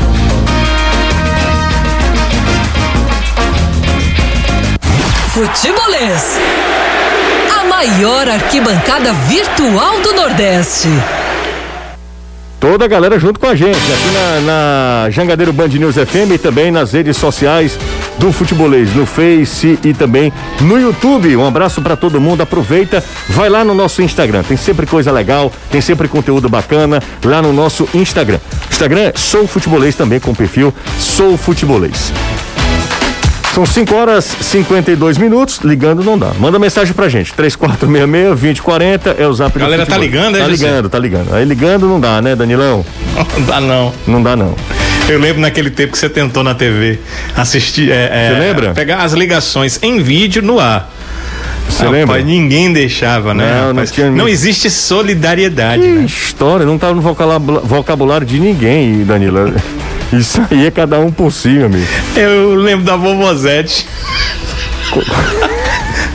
Futebolês. 5.32 6.38
A 7.58 7.64
maior 7.64 8.28
arquibancada 8.28 9.12
virtual 9.12 10.00
do 10.00 10.12
Nordeste. 10.12 10.88
Toda 12.62 12.84
a 12.84 12.88
galera 12.88 13.18
junto 13.18 13.40
com 13.40 13.46
a 13.46 13.56
gente, 13.56 13.76
aqui 13.76 14.10
na, 14.14 14.40
na 15.02 15.10
Jangadeiro 15.10 15.52
Band 15.52 15.66
News 15.66 15.96
FM 15.96 16.30
e 16.34 16.38
também 16.38 16.70
nas 16.70 16.92
redes 16.92 17.16
sociais 17.16 17.76
do 18.18 18.30
Futebolês, 18.30 18.94
no 18.94 19.04
Face 19.04 19.80
e 19.82 19.92
também 19.92 20.32
no 20.60 20.78
YouTube. 20.78 21.36
Um 21.36 21.44
abraço 21.44 21.82
para 21.82 21.96
todo 21.96 22.20
mundo, 22.20 22.40
aproveita, 22.40 23.02
vai 23.30 23.48
lá 23.48 23.64
no 23.64 23.74
nosso 23.74 24.00
Instagram, 24.00 24.44
tem 24.44 24.56
sempre 24.56 24.86
coisa 24.86 25.10
legal, 25.10 25.50
tem 25.72 25.80
sempre 25.80 26.06
conteúdo 26.06 26.48
bacana 26.48 27.02
lá 27.24 27.42
no 27.42 27.52
nosso 27.52 27.88
Instagram. 27.92 28.38
Instagram 28.70 29.00
é 29.00 29.12
Sou 29.16 29.44
Futebolês 29.48 29.96
também 29.96 30.20
com 30.20 30.32
perfil 30.32 30.72
Sou 31.00 31.36
Futebolês. 31.36 32.12
São 33.54 33.66
5 33.66 33.94
horas 33.94 34.34
e 34.40 34.44
52 34.44 35.18
minutos. 35.18 35.60
Ligando 35.62 36.02
não 36.02 36.18
dá. 36.18 36.32
Manda 36.38 36.58
mensagem 36.58 36.94
pra 36.94 37.08
gente. 37.08 37.34
3466-2040 37.34 39.14
é 39.18 39.26
o 39.26 39.34
zap 39.34 39.54
A 39.56 39.60
galera 39.60 39.84
tá 39.84 39.98
ligando, 39.98 40.36
é, 40.36 40.40
Tá 40.40 40.46
ligando, 40.46 40.88
tá 40.88 40.98
ligando. 40.98 41.34
Aí 41.34 41.44
ligando 41.44 41.86
não 41.86 42.00
dá, 42.00 42.22
né, 42.22 42.34
Danilão? 42.34 42.84
Não 43.36 43.44
dá, 43.44 43.60
não. 43.60 43.92
Não 44.06 44.22
dá, 44.22 44.34
não. 44.34 44.56
Eu 45.06 45.18
lembro 45.18 45.42
naquele 45.42 45.68
tempo 45.68 45.92
que 45.92 45.98
você 45.98 46.08
tentou 46.08 46.42
na 46.42 46.54
TV 46.54 46.98
assistir. 47.36 47.90
É, 47.90 48.08
é, 48.10 48.28
você 48.28 48.38
lembra? 48.38 48.70
Pegar 48.72 49.02
as 49.02 49.12
ligações 49.12 49.78
em 49.82 50.00
vídeo 50.00 50.40
no 50.42 50.58
ar. 50.58 50.90
Você 51.68 51.86
lembra? 51.86 52.22
ninguém 52.22 52.72
deixava, 52.72 53.34
né? 53.34 53.62
Não, 53.66 53.74
não, 53.74 53.84
tinha... 53.84 54.10
não 54.10 54.28
existe 54.28 54.70
solidariedade, 54.70 55.82
que 55.82 55.88
né? 55.88 56.04
história, 56.04 56.64
não 56.64 56.78
tava 56.78 56.94
no 56.94 57.02
vocabulário 57.02 58.26
de 58.26 58.38
ninguém, 58.38 59.04
Danila. 59.04 59.52
Isso 60.12 60.42
aí 60.50 60.66
é 60.66 60.70
cada 60.70 60.98
um 60.98 61.10
por 61.10 61.32
si, 61.32 61.62
amigo. 61.62 61.86
Eu 62.14 62.54
lembro 62.54 62.84
da 62.84 62.96
vovozete. 62.96 63.86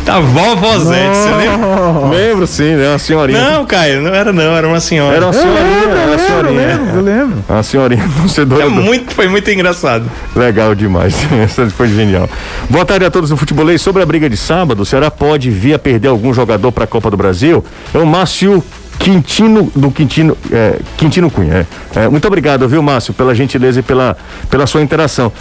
da 0.05 0.19
vovozete, 0.19 1.15
você 1.15 1.31
lembra? 1.31 2.07
Lembro 2.09 2.45
sim, 2.47 2.75
né? 2.75 2.89
Uma 2.89 2.99
senhorinha. 2.99 3.41
Não, 3.51 3.65
Caio, 3.65 4.01
não 4.01 4.13
era 4.13 4.31
não, 4.31 4.55
era 4.55 4.67
uma 4.67 4.79
senhora. 4.79 5.15
Era 5.15 5.25
uma 5.25 5.33
senhorinha, 5.33 5.89
era 5.89 6.11
uma 6.11 6.19
senhorinha. 6.19 6.61
Eu 6.61 6.67
lembro, 6.67 6.95
eu 6.95 7.01
lembro. 7.01 7.43
Uma 7.49 7.63
senhorinha 7.63 8.09
torcedora. 8.21 8.63
É 8.65 8.69
muito, 8.69 9.15
foi 9.15 9.27
muito 9.27 9.49
engraçado. 9.49 10.05
Legal 10.35 10.75
demais. 10.75 11.15
Essa 11.43 11.67
foi 11.69 11.87
genial. 11.89 12.29
Boa 12.69 12.85
tarde 12.85 13.05
a 13.05 13.09
todos 13.09 13.31
do 13.31 13.37
futebolês. 13.37 13.81
Sobre 13.81 14.03
a 14.03 14.05
briga 14.05 14.29
de 14.29 14.37
sábado, 14.37 14.83
o 14.83 14.85
Ceará 14.85 15.09
pode 15.09 15.49
vir 15.49 15.73
a 15.73 15.79
perder 15.79 16.09
algum 16.09 16.31
jogador 16.33 16.71
para 16.71 16.83
a 16.83 16.87
Copa 16.87 17.09
do 17.09 17.17
Brasil? 17.17 17.65
É 17.93 17.97
o 17.97 18.05
Márcio 18.05 18.63
Quintino 18.99 19.71
do 19.75 19.91
Quintino, 19.91 20.37
é, 20.51 20.79
Quintino 20.97 21.29
Cunha. 21.29 21.67
É. 21.95 22.05
É, 22.05 22.09
muito 22.09 22.27
obrigado, 22.27 22.67
viu, 22.67 22.81
Márcio, 22.81 23.13
pela 23.13 23.33
gentileza 23.33 23.79
e 23.79 23.83
pela, 23.83 24.17
pela 24.49 24.67
sua 24.67 24.81
interação. 24.81 25.31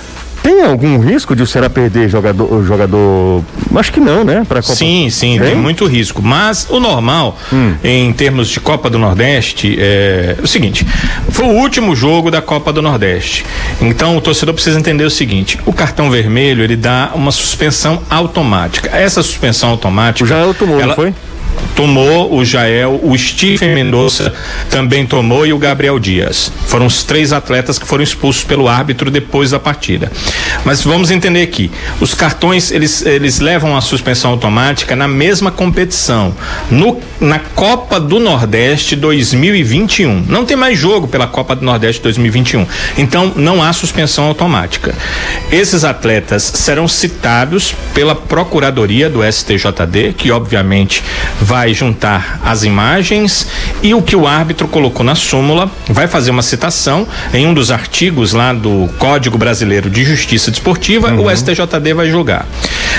Tem 0.43 0.63
algum 0.63 1.01
risco 1.01 1.35
de 1.35 1.43
o 1.43 1.47
Ceará 1.47 1.69
perder 1.69 2.09
jogador, 2.09 2.65
jogador? 2.65 3.43
Acho 3.75 3.93
que 3.93 3.99
não, 3.99 4.23
né? 4.23 4.45
Pra 4.47 4.63
Copa... 4.63 4.77
Sim, 4.77 5.09
sim, 5.11 5.39
tem? 5.41 5.51
tem? 5.51 5.57
muito 5.57 5.85
risco. 5.87 6.23
Mas 6.23 6.69
o 6.71 6.79
normal, 6.79 7.37
hum. 7.53 7.75
em 7.83 8.13
termos 8.13 8.49
de 8.49 8.61
Copa 8.61 8.89
do 8.89 8.97
Nordeste, 8.97 9.77
é 9.77 10.37
o 10.41 10.47
seguinte: 10.47 10.87
foi 11.31 11.47
o 11.47 11.51
último 11.51 11.97
jogo 11.97 12.31
da 12.31 12.41
Copa 12.41 12.73
do 12.73 12.81
Nordeste. 12.81 13.45
Então 13.81 14.17
o 14.17 14.21
torcedor 14.21 14.55
precisa 14.55 14.79
entender 14.79 15.03
o 15.03 15.11
seguinte: 15.11 15.59
o 15.67 15.73
cartão 15.73 16.13
vermelho 16.13 16.63
ele 16.63 16.77
dá 16.77 17.11
uma 17.15 17.33
suspensão 17.33 18.01
automática. 18.09 18.97
Essa 18.97 19.25
suspensão 19.25 19.71
automática. 19.71 20.25
O 20.25 20.29
Jael 20.29 20.55
tomou, 20.55 20.77
ela... 20.77 20.89
não 20.89 20.95
foi? 20.95 21.13
Tomou 21.75 22.35
o 22.35 22.45
Jael, 22.45 23.01
o 23.03 23.17
Stephen 23.17 23.75
Mendonça 23.75 24.33
também 24.71 25.07
tomou 25.07 25.47
e 25.47 25.53
o 25.53 25.59
Gabriel 25.59 25.99
Dias. 25.99 26.51
Foram 26.67 26.87
os 26.87 27.05
três 27.05 27.33
atletas 27.33 27.79
que 27.79 27.87
foram 27.87 28.03
expulsos 28.03 28.45
pelo 28.45 28.69
árbitro 28.69 29.11
depois 29.11 29.51
da 29.51 29.59
partida. 29.59 30.11
Mas 30.65 30.83
vamos 30.83 31.11
entender 31.11 31.43
aqui, 31.43 31.71
os 32.01 32.15
cartões 32.15 32.71
eles, 32.71 33.05
eles 33.05 33.41
levam 33.41 33.77
a 33.77 33.81
suspensão 33.81 34.31
automática 34.31 34.97
na 34.97 35.07
mesma 35.07 35.51
competição, 35.51 36.35
no, 36.71 37.01
na 37.21 37.39
Copa 37.39 38.01
do 38.01 38.19
Nordeste 38.19 38.97
2021. 38.97 40.25
Não 40.29 40.45
tem 40.45 40.57
mais 40.57 40.79
jogo 40.79 41.07
pela 41.07 41.27
Copa 41.27 41.55
do 41.55 41.65
Nordeste 41.65 42.03
2021. 42.03 42.67
Então 42.97 43.33
não 43.37 43.63
há 43.63 43.73
suspensão 43.73 44.25
automática. 44.25 44.95
Esses 45.51 45.85
atletas 45.85 46.43
serão 46.43 46.89
citados 46.89 47.75
pela 47.95 48.15
Procuradoria 48.15 49.09
do 49.09 49.21
STJD, 49.23 50.15
que 50.17 50.31
obviamente 50.31 51.03
vai 51.47 51.73
juntar 51.73 52.41
as 52.45 52.65
imagens 52.65 53.47
e 53.81 53.95
o 53.95 54.03
que 54.03 54.17
o 54.17 54.27
árbitro 54.27 54.67
colocou 54.67 55.07
na 55.07 55.15
súmula, 55.15 55.71
vai 55.89 56.09
fazer 56.09 56.33
uma 56.33 56.43
citação 56.43 57.07
em 57.33 57.47
um 57.47 57.55
dos 57.55 57.71
artigos 57.71 58.33
lá 58.33 58.53
do 58.53 58.91
Código 58.99 59.39
Brasileiro 59.39 59.89
de 59.89 60.05
Justiça 60.05 60.51
Desportiva, 60.51 61.13
uhum. 61.13 61.25
o 61.25 61.31
STJD 61.31 61.95
vai 61.95 62.11
julgar. 62.11 62.45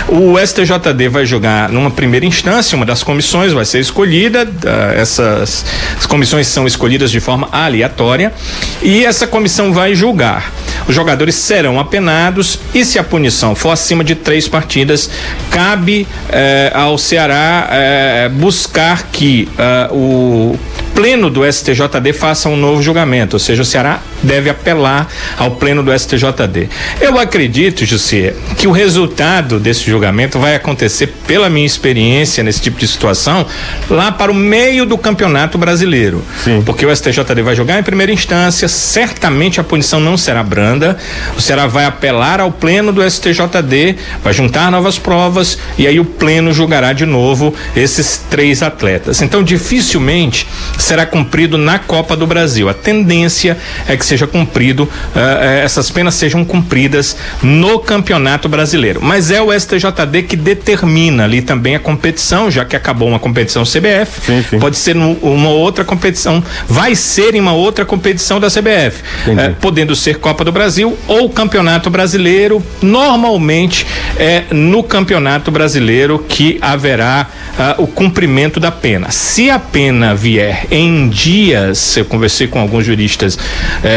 O 0.07 0.37
STJD 0.39 1.09
vai 1.09 1.25
julgar 1.25 1.69
numa 1.69 1.91
primeira 1.91 2.25
instância, 2.25 2.75
uma 2.75 2.85
das 2.85 3.03
comissões 3.03 3.51
vai 3.53 3.65
ser 3.65 3.79
escolhida, 3.79 4.47
essas 4.95 5.65
comissões 6.07 6.47
são 6.47 6.65
escolhidas 6.65 7.11
de 7.11 7.19
forma 7.19 7.49
aleatória 7.51 8.33
e 8.81 9.05
essa 9.05 9.27
comissão 9.27 9.73
vai 9.73 9.95
julgar. 9.95 10.51
Os 10.87 10.95
jogadores 10.95 11.35
serão 11.35 11.79
apenados 11.79 12.59
e 12.73 12.85
se 12.85 12.97
a 12.97 13.03
punição 13.03 13.55
for 13.55 13.71
acima 13.71 14.03
de 14.03 14.15
três 14.15 14.47
partidas, 14.47 15.09
cabe 15.51 16.07
eh, 16.29 16.71
ao 16.73 16.97
Ceará 16.97 17.67
eh, 17.71 18.29
buscar 18.29 19.07
que 19.11 19.49
uh, 19.91 19.93
o 19.93 20.59
pleno 20.93 21.29
do 21.29 21.41
STJD 21.51 22.13
faça 22.13 22.49
um 22.49 22.55
novo 22.55 22.81
julgamento, 22.81 23.35
ou 23.35 23.39
seja, 23.39 23.61
o 23.61 23.65
Ceará 23.65 23.99
deve 24.23 24.49
apelar 24.49 25.07
ao 25.37 25.51
pleno 25.51 25.83
do 25.83 25.97
STJD. 25.97 26.69
Eu 26.99 27.17
acredito, 27.19 27.85
José, 27.85 28.33
que 28.57 28.67
o 28.67 28.71
resultado 28.71 29.59
desse 29.59 29.89
julgamento 29.89 30.39
vai 30.39 30.55
acontecer, 30.55 31.07
pela 31.27 31.49
minha 31.49 31.65
experiência 31.65 32.43
nesse 32.43 32.61
tipo 32.61 32.79
de 32.79 32.87
situação, 32.87 33.45
lá 33.89 34.11
para 34.11 34.31
o 34.31 34.35
meio 34.35 34.85
do 34.85 34.97
campeonato 34.97 35.57
brasileiro. 35.57 36.23
Sim. 36.43 36.61
Porque 36.65 36.85
o 36.85 36.95
STJD 36.95 37.41
vai 37.41 37.55
jogar 37.55 37.79
em 37.79 37.83
primeira 37.83 38.11
instância, 38.11 38.67
certamente 38.67 39.59
a 39.59 39.63
punição 39.63 39.99
não 39.99 40.17
será 40.17 40.43
branda, 40.43 40.97
o 41.37 41.41
Ceará 41.41 41.67
vai 41.67 41.85
apelar 41.85 42.39
ao 42.39 42.51
pleno 42.51 42.91
do 42.91 43.07
STJD, 43.07 43.95
vai 44.23 44.33
juntar 44.33 44.71
novas 44.71 44.97
provas 44.97 45.57
e 45.77 45.87
aí 45.87 45.99
o 45.99 46.05
pleno 46.05 46.53
julgará 46.53 46.93
de 46.93 47.05
novo 47.05 47.53
esses 47.75 48.17
três 48.29 48.63
atletas. 48.63 49.21
Então, 49.21 49.43
dificilmente 49.43 50.47
será 50.77 51.05
cumprido 51.05 51.57
na 51.57 51.79
Copa 51.79 52.15
do 52.15 52.25
Brasil. 52.25 52.69
A 52.69 52.73
tendência 52.73 53.57
é 53.87 53.95
que 53.95 54.05
seja 54.07 54.25
cumprido, 54.25 54.83
uh, 54.83 55.19
essas 55.63 55.91
penas 55.91 56.15
sejam 56.15 56.43
cumpridas 56.45 57.17
no 57.41 57.79
Campeonato 57.79 58.47
Brasileiro. 58.47 58.99
Mas 59.01 59.31
é 59.31 59.41
o 59.41 59.51
STJD 59.51 60.23
que 60.23 60.35
determina 60.35 61.25
ali 61.25 61.41
também 61.41 61.75
a 61.75 61.79
competição, 61.79 62.49
já 62.49 62.63
que 62.65 62.75
acabou 62.75 63.07
uma 63.07 63.19
competição 63.19 63.63
CBF, 63.63 64.21
sim, 64.25 64.45
sim. 64.49 64.59
pode 64.59 64.77
ser 64.77 64.95
uma 64.95 65.49
outra 65.49 65.83
competição, 65.83 66.43
vai 66.67 66.95
ser 66.95 67.35
em 67.35 67.39
uma 67.39 67.53
outra 67.53 67.85
competição 67.85 68.39
da 68.39 68.47
CBF, 68.47 69.01
uh, 69.27 69.55
podendo 69.59 69.95
ser 69.95 70.17
Copa 70.19 70.43
do 70.43 70.51
Brasil 70.51 70.97
ou 71.07 71.29
Campeonato 71.29 71.89
Brasileiro. 71.89 72.63
Normalmente 72.81 73.85
é 74.17 74.43
no 74.51 74.83
Campeonato 74.83 75.51
Brasileiro 75.51 76.23
que 76.27 76.57
haverá 76.61 77.27
uh, 77.57 77.83
o 77.83 77.87
cumprimento 77.87 78.59
da 78.59 78.71
pena. 78.71 79.11
Se 79.11 79.49
a 79.49 79.59
pena 79.59 80.15
vier 80.15 80.65
em 80.71 81.09
dias, 81.09 81.97
eu 81.97 82.05
conversei 82.05 82.47
com 82.47 82.59
alguns 82.59 82.85
juristas 82.85 83.37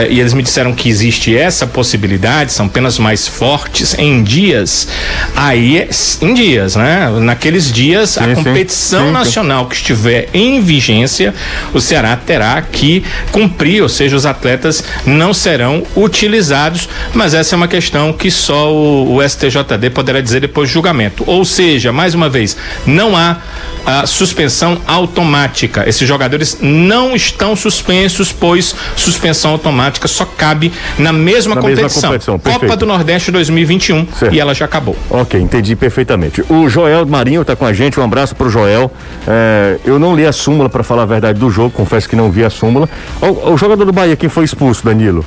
eh, 0.01 0.09
e 0.11 0.21
eles 0.21 0.33
me 0.33 0.43
disseram 0.43 0.73
que 0.73 0.89
existe 0.89 1.37
essa 1.37 1.67
possibilidade, 1.67 2.53
são 2.53 2.69
penas 2.69 2.99
mais 2.99 3.29
fortes 3.29 3.97
em 3.99 4.23
dias, 4.23 4.89
aí 5.37 5.79
é 5.79 5.89
em 6.23 6.35
dias, 6.35 6.77
né? 6.77 7.11
Naqueles 7.21 7.71
dias, 7.71 8.11
sim, 8.11 8.21
a 8.21 8.35
competição 8.35 9.07
sim, 9.07 9.13
nacional 9.13 9.67
que 9.67 9.75
estiver 9.75 10.29
em 10.33 10.61
vigência, 10.61 11.35
o 11.75 11.81
Ceará 11.81 12.17
terá 12.17 12.61
que 12.63 13.05
cumprir, 13.31 13.83
ou 13.83 13.89
seja, 13.89 14.17
os 14.17 14.27
atletas 14.27 14.83
não 15.05 15.35
serão 15.35 15.83
utilizados, 15.97 16.89
mas 17.15 17.35
essa 17.35 17.55
é 17.55 17.57
uma 17.57 17.69
questão 17.69 18.13
que 18.13 18.31
só 18.31 18.73
o, 18.73 19.17
o 19.17 19.29
STJD 19.29 19.91
poderá 19.93 20.21
dizer 20.21 20.41
depois 20.41 20.71
do 20.71 20.73
julgamento. 20.73 21.25
Ou 21.27 21.45
seja, 21.45 21.93
mais 21.93 22.15
uma 22.15 22.29
vez, 22.29 22.57
não 22.87 23.17
há 23.17 23.37
a 23.85 24.07
suspensão 24.07 24.81
automática. 24.87 25.89
Esses 25.89 26.07
jogadores 26.07 26.59
não 26.61 27.15
estão 27.15 27.57
suspensos, 27.57 28.33
pois 28.33 28.75
suspensão 28.97 29.53
automática 29.53 29.90
só 30.07 30.25
cabe 30.25 30.73
na 30.99 31.13
mesma 31.13 31.55
na 31.55 31.61
competição. 31.61 32.13
Mesma 32.13 32.33
competição. 32.33 32.61
Copa 32.61 32.77
do 32.77 32.87
Nordeste 32.87 33.31
2021 33.31 34.07
certo. 34.15 34.35
e 34.35 34.41
ela 34.41 34.55
já 34.55 34.65
acabou. 34.65 34.97
Ok, 35.11 35.41
entendi 35.41 35.75
perfeitamente. 35.77 36.43
O 36.49 36.69
Joel 36.69 37.07
Marinho 37.07 37.43
está 37.43 37.57
com 37.57 37.65
a 37.65 37.73
gente, 37.73 37.99
um 37.99 38.05
abraço 38.05 38.35
para 38.35 38.47
o 38.47 38.51
Joel. 38.51 38.91
É, 39.27 39.79
eu 39.85 39.99
não 39.99 40.15
li 40.15 40.27
a 40.27 40.33
súmula 40.33 40.69
para 40.69 40.83
falar 40.83 41.03
a 41.03 41.07
verdade 41.07 41.39
do 41.39 41.51
jogo, 41.51 41.71
confesso 41.71 42.09
que 42.09 42.17
não 42.17 42.31
vi 42.31 42.45
a 42.45 42.51
súmula. 42.51 42.89
O, 43.21 43.53
o 43.53 43.57
jogador 43.57 43.85
do 43.85 43.93
Bahia, 43.93 44.17
quem 44.17 44.29
foi 44.29 44.45
expulso, 44.45 44.85
Danilo? 44.85 45.25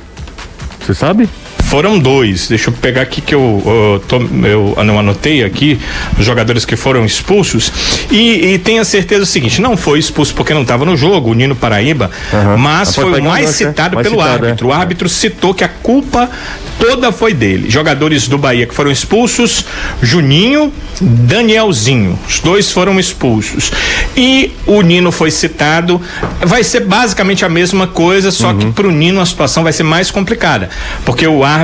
Você 0.80 0.94
sabe? 0.94 1.28
Foram 1.74 1.98
dois. 1.98 2.46
Deixa 2.46 2.70
eu 2.70 2.72
pegar 2.72 3.02
aqui 3.02 3.20
que 3.20 3.34
eu, 3.34 3.60
eu, 3.66 4.04
tô, 4.06 4.20
eu 4.46 4.76
não 4.84 4.96
anotei 4.96 5.42
aqui 5.42 5.76
os 6.16 6.24
jogadores 6.24 6.64
que 6.64 6.76
foram 6.76 7.04
expulsos. 7.04 7.72
E, 8.12 8.52
e 8.52 8.58
tenha 8.60 8.84
certeza 8.84 9.24
o 9.24 9.26
seguinte: 9.26 9.60
não 9.60 9.76
foi 9.76 9.98
expulso 9.98 10.32
porque 10.36 10.54
não 10.54 10.62
estava 10.62 10.84
no 10.84 10.96
jogo, 10.96 11.32
o 11.32 11.34
Nino 11.34 11.56
Paraíba, 11.56 12.12
uhum. 12.32 12.58
mas 12.58 12.94
foi 12.94 13.20
o 13.20 13.24
mais 13.24 13.50
citado 13.50 13.96
mais 13.96 14.06
pelo 14.06 14.20
citado, 14.20 14.44
árbitro. 14.46 14.68
É. 14.68 14.70
O 14.70 14.72
árbitro 14.72 15.08
citou 15.08 15.52
que 15.52 15.64
a 15.64 15.68
culpa 15.68 16.30
toda 16.78 17.10
foi 17.10 17.34
dele. 17.34 17.68
Jogadores 17.68 18.28
do 18.28 18.38
Bahia 18.38 18.66
que 18.66 18.74
foram 18.74 18.92
expulsos: 18.92 19.64
Juninho, 20.00 20.72
Danielzinho. 21.00 22.16
Os 22.28 22.38
dois 22.38 22.70
foram 22.70 23.00
expulsos. 23.00 23.72
E 24.16 24.52
o 24.64 24.80
Nino 24.80 25.10
foi 25.10 25.32
citado. 25.32 26.00
Vai 26.40 26.62
ser 26.62 26.84
basicamente 26.84 27.44
a 27.44 27.48
mesma 27.48 27.88
coisa, 27.88 28.30
só 28.30 28.50
uhum. 28.50 28.58
que 28.58 28.66
para 28.70 28.86
o 28.86 28.92
Nino 28.92 29.20
a 29.20 29.26
situação 29.26 29.64
vai 29.64 29.72
ser 29.72 29.82
mais 29.82 30.08
complicada. 30.08 30.70
Porque 31.04 31.26
o 31.26 31.42
árbitro 31.42 31.63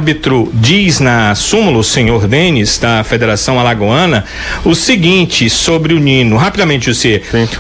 diz 0.55 1.01
na 1.01 1.35
súmula, 1.35 1.79
o 1.79 1.85
senhor 1.85 2.27
Denis, 2.27 2.79
da 2.79 3.05
Federação 3.05 3.59
Alagoana, 3.59 4.25
o 4.65 4.75
seguinte 4.75 5.49
sobre 5.51 5.95
o 5.95 5.99
Nino. 5.99 6.37
Rapidamente. 6.37 6.91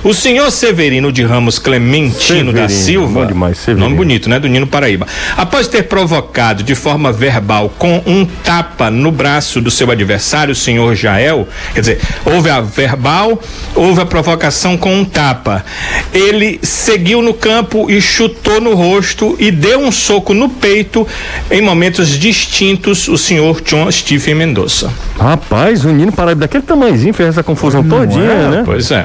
O 0.04 0.14
senhor 0.14 0.50
Severino 0.50 1.12
de 1.12 1.22
Ramos 1.22 1.58
Clementino 1.58 2.20
Severino, 2.20 2.52
da 2.52 2.68
Silva. 2.68 3.20
Bom 3.20 3.26
demais, 3.26 3.58
Severino. 3.58 3.84
Nome 3.84 3.96
bonito, 3.96 4.28
né? 4.28 4.38
Do 4.38 4.48
Nino 4.48 4.66
Paraíba. 4.66 5.06
Após 5.36 5.68
ter 5.68 5.84
provocado 5.84 6.62
de 6.62 6.74
forma 6.74 7.12
verbal 7.12 7.72
com 7.78 8.02
um 8.06 8.24
tapa 8.24 8.90
no 8.90 9.10
braço 9.10 9.60
do 9.60 9.70
seu 9.70 9.90
adversário, 9.90 10.52
o 10.52 10.56
senhor 10.56 10.94
Jael, 10.94 11.48
quer 11.74 11.80
dizer, 11.80 12.00
houve 12.24 12.50
a 12.50 12.60
verbal, 12.60 13.40
houve 13.74 14.00
a 14.00 14.06
provocação 14.06 14.76
com 14.76 14.94
um 14.94 15.04
tapa. 15.04 15.64
Ele 16.12 16.58
seguiu 16.62 17.22
no 17.22 17.34
campo 17.34 17.90
e 17.90 18.00
chutou 18.00 18.60
no 18.60 18.74
rosto 18.74 19.36
e 19.38 19.50
deu 19.50 19.80
um 19.80 19.92
soco 19.92 20.34
no 20.34 20.48
peito 20.48 21.06
em 21.50 21.60
momentos 21.60 22.18
distintos 22.30 23.08
o 23.08 23.18
senhor 23.18 23.60
John 23.62 23.90
Stephen 23.90 24.36
Mendonça. 24.36 24.92
Rapaz, 25.18 25.84
o 25.84 25.88
Nino 25.88 26.12
Paraíba 26.12 26.42
daquele 26.42 26.62
tamanhozinho 26.62 27.12
fez 27.12 27.30
essa 27.30 27.42
confusão 27.42 27.82
todinha, 27.82 28.30
é, 28.30 28.48
né? 28.48 28.62
Pois 28.64 28.90
é 28.92 29.04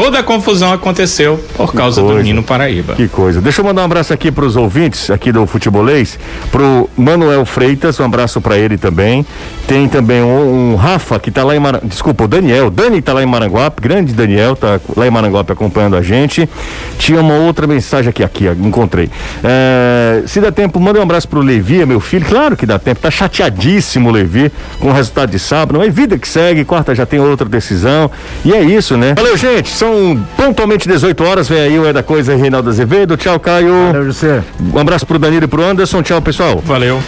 toda 0.00 0.20
a 0.20 0.22
confusão 0.22 0.72
aconteceu 0.72 1.42
por 1.56 1.74
causa 1.74 2.00
do 2.00 2.22
Nino 2.22 2.40
Paraíba. 2.40 2.94
Que 2.94 3.08
coisa. 3.08 3.40
Deixa 3.40 3.60
eu 3.60 3.64
mandar 3.64 3.82
um 3.82 3.84
abraço 3.84 4.12
aqui 4.12 4.30
para 4.30 4.44
os 4.44 4.54
ouvintes 4.54 5.10
aqui 5.10 5.32
do 5.32 5.44
Futebolês, 5.44 6.16
pro 6.52 6.88
Manuel 6.96 7.44
Freitas, 7.44 7.98
um 7.98 8.04
abraço 8.04 8.40
para 8.40 8.56
ele 8.56 8.78
também. 8.78 9.26
Tem 9.66 9.88
também 9.88 10.22
um, 10.22 10.72
um 10.72 10.76
Rafa 10.76 11.18
que 11.18 11.30
está 11.30 11.42
lá 11.42 11.56
em 11.56 11.58
Mar... 11.58 11.80
desculpa, 11.82 12.24
o 12.24 12.28
Daniel, 12.28 12.70
Dani 12.70 12.98
está 12.98 13.12
lá 13.12 13.24
em 13.24 13.26
Maranguape, 13.26 13.82
grande 13.82 14.12
Daniel, 14.12 14.54
tá 14.54 14.80
lá 14.96 15.06
em 15.06 15.10
Maranguape 15.10 15.52
acompanhando 15.52 15.96
a 15.96 16.02
gente. 16.02 16.48
Tinha 16.98 17.20
uma 17.20 17.34
outra 17.34 17.66
mensagem 17.66 18.08
aqui, 18.08 18.22
aqui, 18.22 18.46
encontrei. 18.46 19.10
É, 19.42 20.22
se 20.26 20.40
dá 20.40 20.52
tempo, 20.52 20.78
manda 20.78 21.00
um 21.00 21.02
abraço 21.02 21.28
pro 21.28 21.40
Levi, 21.40 21.84
meu 21.84 21.98
filho. 21.98 22.24
Claro 22.24 22.56
que 22.56 22.64
dá 22.64 22.78
tempo, 22.78 23.00
tá 23.00 23.10
chateadíssimo 23.10 24.10
o 24.10 24.12
Levi 24.12 24.52
com 24.78 24.90
o 24.90 24.92
resultado 24.92 25.30
de 25.30 25.40
sábado, 25.40 25.80
mas 25.80 25.92
vida 25.92 26.16
que 26.16 26.28
segue, 26.28 26.64
quarta 26.64 26.94
já 26.94 27.04
tem 27.04 27.18
outra 27.18 27.48
decisão. 27.48 28.08
E 28.44 28.54
é 28.54 28.62
isso, 28.62 28.96
né? 28.96 29.14
Valeu, 29.14 29.36
gente. 29.36 29.68
São 29.70 29.87
são 29.88 30.22
pontualmente 30.36 30.86
18 30.86 31.24
horas. 31.24 31.48
Vem 31.48 31.60
aí 31.60 31.78
o 31.78 31.86
É 31.86 31.92
da 31.92 32.02
Coisa 32.02 32.36
Reinaldo 32.36 32.68
Azevedo. 32.68 33.16
Tchau, 33.16 33.40
Caio. 33.40 33.86
Valeu, 33.86 34.04
José. 34.04 34.42
Um 34.74 34.78
abraço 34.78 35.06
pro 35.06 35.18
Danilo 35.18 35.44
e 35.44 35.48
pro 35.48 35.64
Anderson. 35.64 36.02
Tchau, 36.02 36.20
pessoal. 36.20 36.62
Valeu. 36.64 37.02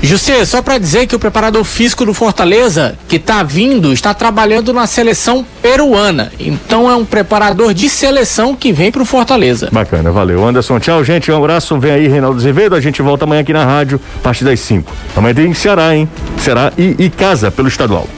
José, 0.00 0.44
só 0.44 0.62
para 0.62 0.78
dizer 0.78 1.08
que 1.08 1.16
o 1.16 1.18
preparador 1.18 1.64
físico 1.64 2.06
do 2.06 2.14
Fortaleza, 2.14 2.96
que 3.08 3.16
está 3.16 3.42
vindo, 3.42 3.92
está 3.92 4.14
trabalhando 4.14 4.72
na 4.72 4.86
seleção 4.86 5.44
peruana. 5.60 6.30
Então 6.38 6.88
é 6.88 6.94
um 6.94 7.04
preparador 7.04 7.74
de 7.74 7.88
seleção 7.88 8.54
que 8.54 8.72
vem 8.72 8.92
para 8.92 9.02
o 9.02 9.04
Fortaleza. 9.04 9.68
Bacana, 9.72 10.12
valeu. 10.12 10.46
Anderson, 10.46 10.78
tchau, 10.78 11.02
gente. 11.02 11.30
Um 11.32 11.36
abraço. 11.36 11.76
Vem 11.78 11.90
aí, 11.90 12.08
Reinaldo 12.08 12.38
Azevedo. 12.38 12.76
A 12.76 12.80
gente 12.80 13.02
volta 13.02 13.24
amanhã 13.24 13.40
aqui 13.40 13.52
na 13.52 13.64
rádio, 13.64 14.00
a 14.20 14.22
partir 14.22 14.44
das 14.44 14.60
5. 14.60 14.90
Amanhã 15.16 15.34
tem 15.34 15.52
Ceará, 15.52 15.94
hein? 15.94 16.08
Ceará 16.38 16.72
e, 16.78 16.94
e 16.98 17.10
casa 17.10 17.50
pelo 17.50 17.68
estadual. 17.68 18.08